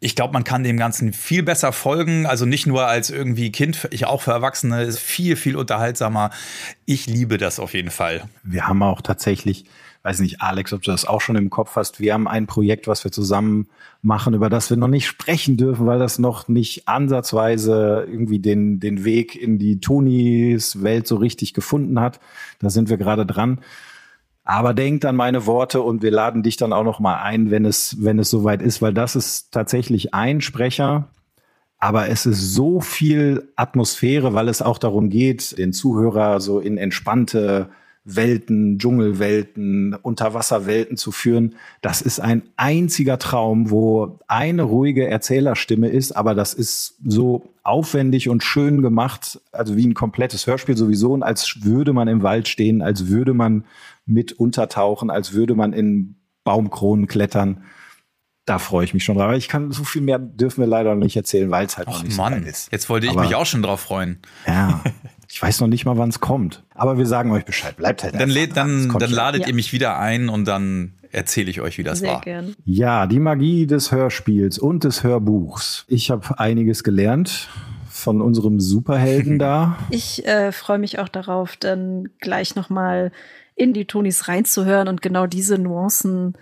ich 0.00 0.16
glaube, 0.16 0.32
man 0.32 0.44
kann 0.44 0.64
dem 0.64 0.76
Ganzen 0.76 1.12
viel 1.12 1.42
besser 1.42 1.72
folgen, 1.72 2.26
also 2.26 2.44
nicht 2.44 2.66
nur 2.66 2.86
als 2.86 3.10
irgendwie 3.10 3.50
Kind, 3.52 3.88
ich 3.90 4.06
auch 4.06 4.22
für 4.22 4.32
Erwachsene, 4.32 4.82
ist 4.82 4.98
viel, 4.98 5.36
viel 5.36 5.56
unterhaltsamer 5.56 6.30
ich 6.86 7.06
liebe 7.06 7.38
das 7.38 7.60
auf 7.60 7.74
jeden 7.74 7.90
Fall. 7.90 8.24
Wir 8.42 8.68
haben 8.68 8.82
auch 8.82 9.00
tatsächlich, 9.00 9.64
weiß 10.02 10.20
nicht, 10.20 10.40
Alex, 10.40 10.72
ob 10.72 10.82
du 10.82 10.90
das 10.90 11.04
auch 11.04 11.20
schon 11.20 11.36
im 11.36 11.50
Kopf 11.50 11.76
hast, 11.76 12.00
wir 12.00 12.14
haben 12.14 12.28
ein 12.28 12.46
Projekt, 12.46 12.88
was 12.88 13.04
wir 13.04 13.12
zusammen 13.12 13.68
machen, 14.02 14.34
über 14.34 14.48
das 14.48 14.70
wir 14.70 14.76
noch 14.76 14.88
nicht 14.88 15.06
sprechen 15.06 15.56
dürfen, 15.56 15.86
weil 15.86 15.98
das 15.98 16.18
noch 16.18 16.48
nicht 16.48 16.88
ansatzweise 16.88 18.06
irgendwie 18.08 18.38
den, 18.38 18.80
den 18.80 19.04
Weg 19.04 19.34
in 19.34 19.58
die 19.58 19.80
Tonis 19.80 20.82
Welt 20.82 21.06
so 21.06 21.16
richtig 21.16 21.54
gefunden 21.54 22.00
hat. 22.00 22.20
Da 22.60 22.70
sind 22.70 22.88
wir 22.88 22.96
gerade 22.96 23.26
dran. 23.26 23.60
Aber 24.44 24.74
denkt 24.74 25.04
an 25.04 25.16
meine 25.16 25.46
Worte 25.46 25.80
und 25.82 26.02
wir 26.02 26.10
laden 26.10 26.42
dich 26.42 26.56
dann 26.56 26.72
auch 26.72 26.82
noch 26.82 26.98
mal 26.98 27.22
ein, 27.22 27.50
wenn 27.50 27.64
es, 27.64 28.02
wenn 28.02 28.18
es 28.18 28.30
soweit 28.30 28.62
ist, 28.62 28.82
weil 28.82 28.92
das 28.92 29.14
ist 29.14 29.52
tatsächlich 29.52 30.12
ein 30.12 30.40
Sprecher, 30.40 31.08
aber 31.80 32.08
es 32.10 32.26
ist 32.26 32.54
so 32.54 32.80
viel 32.80 33.48
Atmosphäre, 33.56 34.34
weil 34.34 34.48
es 34.48 34.60
auch 34.60 34.78
darum 34.78 35.08
geht, 35.08 35.56
den 35.58 35.72
Zuhörer 35.72 36.40
so 36.40 36.60
in 36.60 36.76
entspannte 36.76 37.70
Welten, 38.04 38.78
Dschungelwelten, 38.78 39.94
Unterwasserwelten 39.94 40.96
zu 40.96 41.10
führen. 41.12 41.54
Das 41.80 42.02
ist 42.02 42.20
ein 42.20 42.42
einziger 42.56 43.18
Traum, 43.18 43.70
wo 43.70 44.18
eine 44.26 44.62
ruhige 44.62 45.06
Erzählerstimme 45.06 45.88
ist, 45.88 46.12
aber 46.12 46.34
das 46.34 46.54
ist 46.54 46.96
so 47.04 47.54
aufwendig 47.62 48.28
und 48.28 48.42
schön 48.42 48.82
gemacht, 48.82 49.40
also 49.52 49.76
wie 49.76 49.86
ein 49.86 49.94
komplettes 49.94 50.46
Hörspiel 50.46 50.76
sowieso, 50.76 51.12
und 51.12 51.22
als 51.22 51.62
würde 51.62 51.92
man 51.92 52.08
im 52.08 52.22
Wald 52.22 52.48
stehen, 52.48 52.82
als 52.82 53.08
würde 53.08 53.34
man 53.34 53.64
mit 54.06 54.32
untertauchen, 54.32 55.10
als 55.10 55.32
würde 55.32 55.54
man 55.54 55.72
in 55.72 56.16
Baumkronen 56.44 57.06
klettern 57.06 57.62
da 58.46 58.58
freue 58.58 58.84
ich 58.84 58.94
mich 58.94 59.04
schon 59.04 59.16
drauf. 59.16 59.24
Aber 59.24 59.36
ich 59.36 59.48
kann 59.48 59.70
so 59.70 59.84
viel 59.84 60.02
mehr 60.02 60.18
dürfen 60.18 60.60
wir 60.60 60.66
leider 60.66 60.94
noch 60.94 61.04
nicht 61.04 61.16
erzählen, 61.16 61.50
weil 61.50 61.66
es 61.66 61.76
halt 61.76 61.88
Och, 61.88 61.98
noch 61.98 62.02
nicht 62.04 62.16
Mann, 62.16 62.42
so 62.42 62.48
ist. 62.48 62.72
Jetzt 62.72 62.88
wollte 62.88 63.06
ich 63.06 63.12
Aber, 63.12 63.22
mich 63.22 63.34
auch 63.34 63.46
schon 63.46 63.62
drauf 63.62 63.80
freuen. 63.80 64.18
Ja. 64.46 64.82
Ich 65.28 65.40
weiß 65.40 65.60
noch 65.60 65.68
nicht 65.68 65.84
mal, 65.84 65.96
wann 65.96 66.08
es 66.08 66.20
kommt. 66.20 66.64
Aber 66.74 66.98
wir 66.98 67.06
sagen 67.06 67.30
euch 67.30 67.44
Bescheid. 67.44 67.76
Bleibt 67.76 68.02
halt 68.02 68.14
Dann, 68.14 68.30
lädt, 68.30 68.56
dann, 68.56 68.92
dann 68.98 69.10
ladet 69.10 69.42
ja. 69.42 69.48
ihr 69.48 69.54
mich 69.54 69.72
wieder 69.72 69.98
ein 69.98 70.28
und 70.28 70.46
dann 70.46 70.94
erzähle 71.12 71.50
ich 71.50 71.60
euch, 71.60 71.78
wie 71.78 71.82
das 71.82 72.00
Sehr 72.00 72.14
war. 72.14 72.20
Gern. 72.20 72.54
Ja, 72.64 73.06
die 73.06 73.20
Magie 73.20 73.66
des 73.66 73.92
Hörspiels 73.92 74.58
und 74.58 74.84
des 74.84 75.04
Hörbuchs. 75.04 75.84
Ich 75.88 76.10
habe 76.10 76.38
einiges 76.38 76.82
gelernt 76.82 77.48
von 77.88 78.20
unserem 78.20 78.60
Superhelden 78.60 79.38
da. 79.38 79.78
Ich 79.90 80.26
äh, 80.26 80.52
freue 80.52 80.78
mich 80.78 80.98
auch 80.98 81.08
darauf, 81.08 81.56
dann 81.56 82.08
gleich 82.20 82.56
nochmal 82.56 83.12
in 83.54 83.72
die 83.72 83.84
Tonis 83.84 84.26
reinzuhören 84.26 84.88
und 84.88 85.02
genau 85.02 85.26
diese 85.26 85.58
Nuancen 85.58 86.34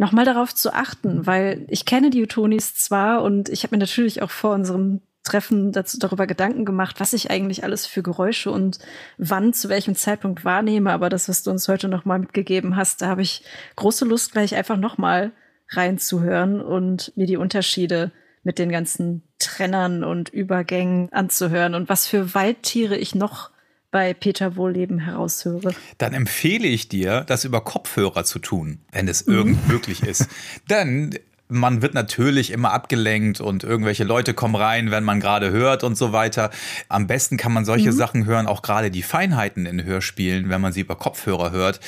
nochmal 0.00 0.24
darauf 0.24 0.54
zu 0.54 0.72
achten, 0.72 1.26
weil 1.26 1.66
ich 1.68 1.84
kenne 1.84 2.08
die 2.08 2.26
Tonis 2.26 2.74
zwar 2.74 3.22
und 3.22 3.50
ich 3.50 3.64
habe 3.64 3.76
mir 3.76 3.80
natürlich 3.80 4.22
auch 4.22 4.30
vor 4.30 4.54
unserem 4.54 5.02
Treffen 5.24 5.72
dazu, 5.72 5.98
darüber 5.98 6.26
Gedanken 6.26 6.64
gemacht, 6.64 7.00
was 7.00 7.12
ich 7.12 7.30
eigentlich 7.30 7.64
alles 7.64 7.84
für 7.86 8.02
Geräusche 8.02 8.50
und 8.50 8.78
wann, 9.18 9.52
zu 9.52 9.68
welchem 9.68 9.94
Zeitpunkt 9.94 10.42
wahrnehme. 10.42 10.90
Aber 10.90 11.10
das, 11.10 11.28
was 11.28 11.42
du 11.42 11.50
uns 11.50 11.68
heute 11.68 11.88
nochmal 11.88 12.18
mitgegeben 12.18 12.76
hast, 12.76 13.02
da 13.02 13.08
habe 13.08 13.20
ich 13.20 13.44
große 13.76 14.06
Lust, 14.06 14.32
gleich 14.32 14.56
einfach 14.56 14.78
nochmal 14.78 15.32
reinzuhören 15.68 16.62
und 16.62 17.12
mir 17.14 17.26
die 17.26 17.36
Unterschiede 17.36 18.10
mit 18.42 18.58
den 18.58 18.70
ganzen 18.70 19.22
Trennern 19.38 20.02
und 20.02 20.30
Übergängen 20.30 21.12
anzuhören 21.12 21.74
und 21.74 21.90
was 21.90 22.06
für 22.06 22.34
Waldtiere 22.34 22.96
ich 22.96 23.14
noch 23.14 23.50
bei 23.90 24.14
Peter 24.14 24.56
Wohlleben 24.56 24.98
heraushöre. 25.00 25.74
Dann 25.98 26.14
empfehle 26.14 26.68
ich 26.68 26.88
dir, 26.88 27.24
das 27.26 27.44
über 27.44 27.60
Kopfhörer 27.62 28.24
zu 28.24 28.38
tun, 28.38 28.78
wenn 28.92 29.08
es 29.08 29.22
irgend 29.22 29.68
möglich 29.68 30.02
ist. 30.02 30.28
Denn 30.68 31.18
man 31.50 31.82
wird 31.82 31.94
natürlich 31.94 32.50
immer 32.50 32.72
abgelenkt 32.72 33.40
und 33.40 33.64
irgendwelche 33.64 34.04
Leute 34.04 34.34
kommen 34.34 34.54
rein, 34.54 34.90
wenn 34.90 35.04
man 35.04 35.20
gerade 35.20 35.50
hört 35.50 35.84
und 35.84 35.96
so 35.96 36.12
weiter. 36.12 36.50
Am 36.88 37.06
besten 37.06 37.36
kann 37.36 37.52
man 37.52 37.64
solche 37.64 37.92
mhm. 37.92 37.96
Sachen 37.96 38.26
hören, 38.26 38.46
auch 38.46 38.62
gerade 38.62 38.90
die 38.90 39.02
Feinheiten 39.02 39.66
in 39.66 39.84
Hörspielen, 39.84 40.48
wenn 40.48 40.60
man 40.60 40.72
sie 40.72 40.80
über 40.80 40.96
Kopfhörer 40.96 41.50
hört 41.50 41.80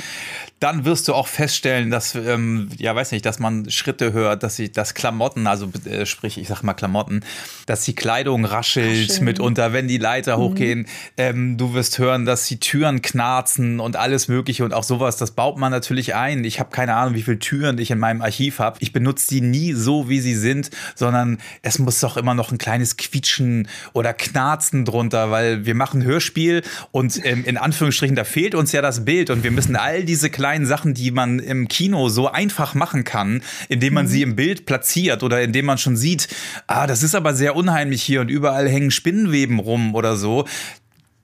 dann 0.62 0.84
wirst 0.84 1.08
du 1.08 1.14
auch 1.14 1.26
feststellen, 1.26 1.90
dass, 1.90 2.14
ähm, 2.14 2.68
ja, 2.78 2.94
weiß 2.94 3.10
nicht, 3.10 3.26
dass 3.26 3.40
man 3.40 3.68
Schritte 3.68 4.12
hört, 4.12 4.44
dass 4.44 4.54
sie 4.54 4.70
das 4.70 4.94
Klamotten, 4.94 5.48
also 5.48 5.68
äh, 5.84 6.06
sprich, 6.06 6.38
ich 6.38 6.46
sag 6.46 6.62
mal 6.62 6.74
Klamotten, 6.74 7.24
dass 7.66 7.84
die 7.84 7.96
Kleidung 7.96 8.44
raschelt 8.44 9.10
Rascheln. 9.10 9.24
mitunter, 9.24 9.72
wenn 9.72 9.88
die 9.88 9.98
Leiter 9.98 10.36
mhm. 10.36 10.42
hochgehen. 10.42 10.86
Ähm, 11.16 11.56
du 11.58 11.74
wirst 11.74 11.98
hören, 11.98 12.26
dass 12.26 12.46
die 12.46 12.60
Türen 12.60 13.02
knarzen 13.02 13.80
und 13.80 13.96
alles 13.96 14.28
Mögliche 14.28 14.64
und 14.64 14.72
auch 14.72 14.84
sowas. 14.84 15.16
Das 15.16 15.32
baut 15.32 15.58
man 15.58 15.72
natürlich 15.72 16.14
ein. 16.14 16.44
Ich 16.44 16.60
habe 16.60 16.70
keine 16.70 16.94
Ahnung, 16.94 17.14
wie 17.14 17.22
viele 17.22 17.40
Türen 17.40 17.78
ich 17.78 17.90
in 17.90 17.98
meinem 17.98 18.22
Archiv 18.22 18.60
habe. 18.60 18.76
Ich 18.80 18.92
benutze 18.92 19.28
die 19.30 19.40
nie 19.52 19.72
so, 19.74 20.08
wie 20.08 20.18
sie 20.18 20.34
sind, 20.34 20.70
sondern 20.96 21.38
es 21.62 21.78
muss 21.78 22.00
doch 22.00 22.16
immer 22.16 22.34
noch 22.34 22.50
ein 22.50 22.58
kleines 22.58 22.96
Quietschen 22.96 23.68
oder 23.92 24.12
Knarzen 24.12 24.84
drunter, 24.84 25.30
weil 25.30 25.64
wir 25.64 25.76
machen 25.76 26.02
Hörspiel 26.02 26.62
und 26.90 27.24
ähm, 27.24 27.44
in 27.44 27.56
Anführungsstrichen, 27.56 28.16
da 28.16 28.24
fehlt 28.24 28.56
uns 28.56 28.72
ja 28.72 28.82
das 28.82 29.04
Bild 29.04 29.30
und 29.30 29.44
wir 29.44 29.52
müssen 29.52 29.76
all 29.76 30.02
diese 30.04 30.30
kleinen 30.30 30.66
Sachen, 30.66 30.94
die 30.94 31.12
man 31.12 31.38
im 31.38 31.68
Kino 31.68 32.08
so 32.08 32.28
einfach 32.28 32.74
machen 32.74 33.04
kann, 33.04 33.42
indem 33.68 33.94
man 33.94 34.06
mhm. 34.06 34.10
sie 34.10 34.22
im 34.22 34.34
Bild 34.34 34.66
platziert 34.66 35.22
oder 35.22 35.40
indem 35.42 35.66
man 35.66 35.78
schon 35.78 35.96
sieht, 35.96 36.26
ah, 36.66 36.88
das 36.88 37.04
ist 37.04 37.14
aber 37.14 37.34
sehr 37.34 37.54
unheimlich 37.54 38.02
hier 38.02 38.20
und 38.22 38.28
überall 38.28 38.68
hängen 38.68 38.90
Spinnenweben 38.90 39.60
rum 39.60 39.94
oder 39.94 40.16
so 40.16 40.46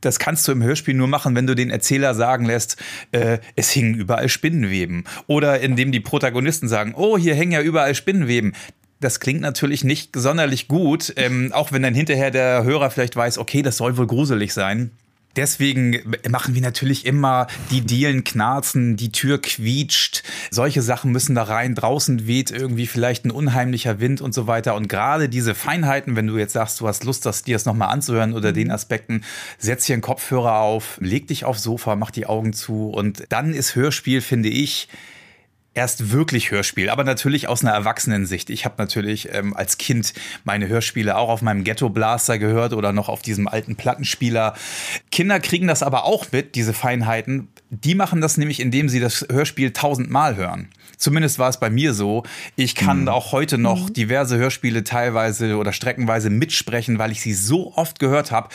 das 0.01 0.19
kannst 0.19 0.47
du 0.47 0.53
im 0.53 0.63
Hörspiel 0.63 0.95
nur 0.95 1.09
machen, 1.09 1.35
wenn 1.35 1.47
du 1.47 1.55
den 1.55 1.71
Erzähler 1.71 2.15
sagen 2.15 2.45
lässt, 2.45 2.77
äh, 3.13 3.39
es 3.57 3.71
hingen 3.71 3.95
überall 3.95 4.29
Spinnenweben. 4.29 5.05
Oder 5.27 5.61
indem 5.61 5.93
die 5.93 6.01
Protagonisten 6.01 6.69
sagen, 6.69 6.95
oh, 6.97 7.19
hier 7.19 7.35
hängen 7.35 7.53
ja 7.53 7.63
überall 7.63 7.95
Spinnenweben. 7.95 8.55
Das 9.01 9.21
klingt 9.21 9.41
natürlich 9.41 9.85
nicht 9.85 10.17
sonderlich 10.17 10.67
gut, 10.69 11.13
ähm, 11.17 11.53
auch 11.53 11.73
wenn 11.73 11.83
dann 11.83 11.95
hinterher 11.95 12.31
der 12.31 12.65
Hörer 12.65 12.91
vielleicht 12.91 13.15
weiß, 13.15 13.39
okay, 13.39 13.63
das 13.63 13.77
soll 13.77 13.97
wohl 13.97 14.07
gruselig 14.07 14.53
sein 14.53 14.91
deswegen 15.37 16.01
machen 16.29 16.55
wir 16.55 16.63
natürlich 16.63 17.07
immer 17.07 17.47
die 17.71 17.81
Dielen 17.81 18.25
knarzen, 18.25 18.97
die 18.97 19.13
Tür 19.13 19.41
quietscht. 19.41 20.23
Solche 20.51 20.83
Sachen 20.83 21.13
müssen 21.13 21.35
da 21.35 21.45
rein. 21.45 21.75
Draußen 21.75 22.27
weht 22.27 22.51
irgendwie 22.51 22.87
vielleicht 22.87 23.25
ein 23.25 23.31
unheimlicher 23.31 24.01
Wind 24.01 24.21
und 24.21 24.35
so 24.35 24.47
weiter. 24.47 24.75
Und 24.75 24.89
gerade 24.89 25.29
diese 25.29 25.55
Feinheiten, 25.55 26.17
wenn 26.17 26.27
du 26.27 26.37
jetzt 26.37 26.53
sagst, 26.53 26.81
du 26.81 26.89
hast 26.89 27.05
Lust, 27.05 27.27
das, 27.27 27.43
dir 27.43 27.55
das 27.55 27.65
nochmal 27.65 27.89
anzuhören 27.89 28.35
oder 28.35 28.53
den 28.53 28.71
Aspekten, 28.71 29.23
setz 29.59 29.87
hier 29.87 29.95
einen 29.95 30.03
Kopfhörer 30.03 30.59
auf, 30.59 30.99
leg 31.01 31.29
dich 31.29 31.45
aufs 31.45 31.63
Sofa, 31.63 31.97
mach 31.97 32.11
die 32.11 32.27
Augen 32.27 32.53
zu 32.53 32.91
und 32.91 33.25
dann 33.29 33.55
ist 33.55 33.75
Hörspiel, 33.75 34.21
finde 34.21 34.49
ich, 34.49 34.89
erst 35.79 36.11
wirklich 36.11 36.51
Hörspiel, 36.51 36.91
aber 36.91 37.05
natürlich 37.05 37.49
aus 37.49 37.63
einer 37.63 37.73
Erwachsenensicht. 37.73 38.51
Ich 38.51 38.65
habe 38.65 38.75
natürlich 38.79 39.29
ähm, 39.33 39.57
als 39.57 39.79
Kind 39.79 40.13
meine 40.43 40.67
Hörspiele 40.67 41.17
auch 41.17 41.29
auf 41.29 41.41
meinem 41.41 41.63
Ghetto 41.63 41.89
Blaster 41.89 42.37
gehört 42.41 42.73
oder 42.73 42.93
noch 42.93 43.09
auf 43.09 43.23
diesem 43.23 43.47
alten 43.47 43.77
Plattenspieler. 43.77 44.55
Kinder 45.13 45.39
kriegen 45.39 45.69
das 45.69 45.85
aber 45.85 46.05
auch 46.05 46.27
mit, 46.33 46.57
diese 46.57 46.75
Feinheiten. 46.75 47.47
Die 47.71 47.95
machen 47.95 48.21
das 48.21 48.37
nämlich, 48.39 48.59
indem 48.59 48.89
sie 48.89 48.99
das 48.99 49.25
Hörspiel 49.31 49.73
tausendmal 49.73 50.35
hören. 50.35 50.69
Zumindest 50.97 51.39
war 51.39 51.49
es 51.49 51.61
bei 51.61 51.71
mir 51.71 51.95
so. 51.95 52.25
Ich 52.57 52.75
kann 52.75 53.03
mhm. 53.03 53.09
auch 53.09 53.31
heute 53.31 53.57
noch 53.57 53.89
mhm. 53.89 53.93
diverse 53.93 54.37
Hörspiele 54.37 54.83
teilweise 54.83 55.59
oder 55.59 55.73
streckenweise 55.73 56.29
mitsprechen, 56.29 56.99
weil 56.99 57.13
ich 57.13 57.21
sie 57.21 57.35
so 57.35 57.73
oft 57.77 58.01
gehört 58.01 58.33
habe. 58.33 58.49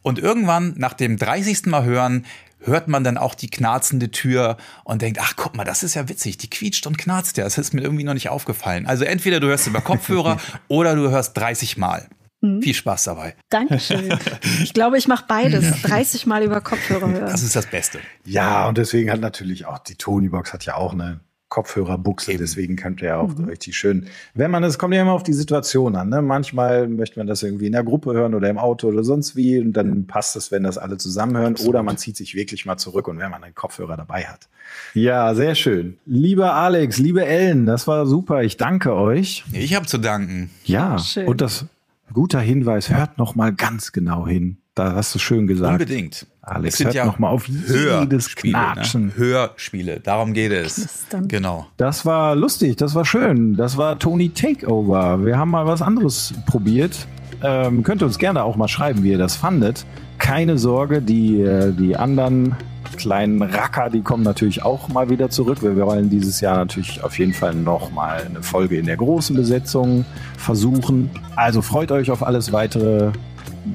Und 0.00 0.18
irgendwann 0.18 0.72
nach 0.78 0.94
dem 0.94 1.18
30. 1.18 1.66
Mal 1.66 1.84
hören 1.84 2.24
hört 2.66 2.88
man 2.88 3.04
dann 3.04 3.18
auch 3.18 3.34
die 3.34 3.48
knarzende 3.48 4.10
Tür 4.10 4.56
und 4.84 5.02
denkt, 5.02 5.18
ach 5.20 5.34
guck 5.36 5.56
mal, 5.56 5.64
das 5.64 5.82
ist 5.82 5.94
ja 5.94 6.08
witzig, 6.08 6.38
die 6.38 6.50
quietscht 6.50 6.86
und 6.86 6.98
knarzt 6.98 7.36
ja. 7.36 7.44
Das 7.44 7.58
ist 7.58 7.74
mir 7.74 7.82
irgendwie 7.82 8.04
noch 8.04 8.14
nicht 8.14 8.28
aufgefallen. 8.28 8.86
Also 8.86 9.04
entweder 9.04 9.40
du 9.40 9.48
hörst 9.48 9.66
über 9.66 9.80
Kopfhörer 9.80 10.38
oder 10.68 10.94
du 10.94 11.10
hörst 11.10 11.36
30 11.36 11.76
Mal. 11.76 12.08
Mhm. 12.40 12.62
Viel 12.62 12.74
Spaß 12.74 13.04
dabei. 13.04 13.34
Dankeschön. 13.48 14.18
Ich 14.62 14.74
glaube, 14.74 14.98
ich 14.98 15.08
mache 15.08 15.24
beides. 15.26 15.64
Ja. 15.64 15.88
30 15.88 16.26
Mal 16.26 16.42
über 16.42 16.60
Kopfhörer 16.60 17.08
hören. 17.10 17.26
Das 17.26 17.42
ist 17.42 17.56
das 17.56 17.66
Beste. 17.66 18.00
Ja, 18.24 18.68
und 18.68 18.78
deswegen 18.78 19.10
hat 19.10 19.20
natürlich 19.20 19.66
auch 19.66 19.78
die 19.78 19.94
Tonybox 19.94 20.52
hat 20.52 20.64
ja 20.64 20.76
auch 20.76 20.92
eine 20.92 21.20
Kopfhörerbuchse, 21.54 22.32
Eben. 22.32 22.40
deswegen 22.40 22.74
könnt 22.74 23.00
ihr 23.00 23.16
auch 23.16 23.28
mhm. 23.28 23.44
richtig 23.44 23.76
schön, 23.76 24.08
wenn 24.34 24.50
man, 24.50 24.64
es 24.64 24.76
kommt 24.76 24.92
ja 24.92 25.02
immer 25.02 25.12
auf 25.12 25.22
die 25.22 25.32
Situation 25.32 25.94
an, 25.94 26.08
ne? 26.08 26.20
manchmal 26.20 26.88
möchte 26.88 27.20
man 27.20 27.28
das 27.28 27.44
irgendwie 27.44 27.66
in 27.66 27.72
der 27.72 27.84
Gruppe 27.84 28.12
hören 28.12 28.34
oder 28.34 28.50
im 28.50 28.58
Auto 28.58 28.88
oder 28.88 29.04
sonst 29.04 29.36
wie 29.36 29.60
und 29.60 29.72
dann 29.72 30.08
passt 30.08 30.34
es, 30.34 30.50
wenn 30.50 30.64
das 30.64 30.78
alle 30.78 30.96
zusammenhören 30.96 31.52
Absolut. 31.52 31.70
oder 31.70 31.84
man 31.84 31.96
zieht 31.96 32.16
sich 32.16 32.34
wirklich 32.34 32.66
mal 32.66 32.76
zurück 32.76 33.06
und 33.06 33.20
wenn 33.20 33.30
man 33.30 33.44
einen 33.44 33.54
Kopfhörer 33.54 33.96
dabei 33.96 34.24
hat. 34.24 34.48
Ja, 34.94 35.32
sehr 35.36 35.54
schön. 35.54 35.96
Lieber 36.06 36.54
Alex, 36.54 36.98
liebe 36.98 37.24
Ellen, 37.24 37.66
das 37.66 37.86
war 37.86 38.04
super, 38.06 38.42
ich 38.42 38.56
danke 38.56 38.92
euch. 38.92 39.44
Ich 39.52 39.76
habe 39.76 39.86
zu 39.86 39.98
danken. 39.98 40.50
Ja, 40.64 40.98
schön. 40.98 41.28
und 41.28 41.40
das 41.40 41.66
guter 42.12 42.40
Hinweis, 42.40 42.90
hört 42.90 43.18
noch 43.18 43.34
mal 43.34 43.52
ganz 43.52 43.92
genau 43.92 44.26
hin. 44.26 44.58
Da 44.74 44.94
hast 44.94 45.14
du 45.14 45.20
schön 45.20 45.46
gesagt. 45.46 45.72
Unbedingt. 45.80 46.26
Alex, 46.42 46.82
hört 46.82 46.94
ja 46.94 47.06
noch 47.06 47.18
mal 47.18 47.28
auf 47.28 47.46
jedes 47.46 48.28
ne? 48.28 48.50
Knatschen. 48.50 49.06
Ne? 49.06 49.12
Hörspiele, 49.16 50.00
darum 50.00 50.34
geht 50.34 50.52
es. 50.52 50.74
Knistern. 50.74 51.28
Genau. 51.28 51.66
Das 51.76 52.04
war 52.04 52.34
lustig, 52.34 52.76
das 52.76 52.94
war 52.94 53.04
schön. 53.04 53.54
Das 53.56 53.76
war 53.76 53.98
Tony 53.98 54.30
Takeover. 54.30 55.24
Wir 55.24 55.38
haben 55.38 55.50
mal 55.50 55.66
was 55.66 55.80
anderes 55.80 56.34
probiert. 56.46 57.06
Ähm, 57.42 57.82
könnt 57.82 58.02
ihr 58.02 58.06
uns 58.06 58.18
gerne 58.18 58.42
auch 58.42 58.56
mal 58.56 58.68
schreiben, 58.68 59.02
wie 59.04 59.10
ihr 59.10 59.18
das 59.18 59.36
fandet. 59.36 59.86
Keine 60.18 60.58
Sorge, 60.58 61.02
die, 61.02 61.40
äh, 61.40 61.72
die 61.72 61.96
anderen 61.96 62.56
kleinen 62.96 63.42
Racker, 63.42 63.90
die 63.90 64.02
kommen 64.02 64.22
natürlich 64.22 64.62
auch 64.62 64.88
mal 64.88 65.10
wieder 65.10 65.30
zurück. 65.30 65.62
Wir 65.62 65.76
wollen 65.76 66.10
dieses 66.10 66.40
Jahr 66.40 66.56
natürlich 66.56 67.02
auf 67.02 67.18
jeden 67.18 67.32
Fall 67.32 67.54
noch 67.54 67.90
mal 67.90 68.22
eine 68.24 68.42
Folge 68.42 68.78
in 68.78 68.86
der 68.86 68.96
großen 68.96 69.36
Besetzung 69.36 70.04
versuchen. 70.36 71.10
Also 71.36 71.62
freut 71.62 71.90
euch 71.92 72.10
auf 72.10 72.26
alles 72.26 72.52
weitere 72.52 73.12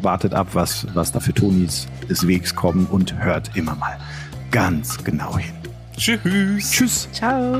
wartet 0.01 0.34
ab, 0.34 0.47
was, 0.53 0.88
was 0.93 1.11
da 1.11 1.20
für 1.20 1.34
Tonis 1.34 1.88
des 2.09 2.28
Wegs 2.28 2.55
kommen 2.55 2.86
und 2.86 3.17
hört 3.22 3.55
immer 3.55 3.76
mal 3.76 3.97
ganz 4.51 5.03
genau 5.03 5.38
hin. 5.38 5.53
Tschüss. 5.97 6.72
Tschüss. 6.72 7.09
Ciao. 7.11 7.59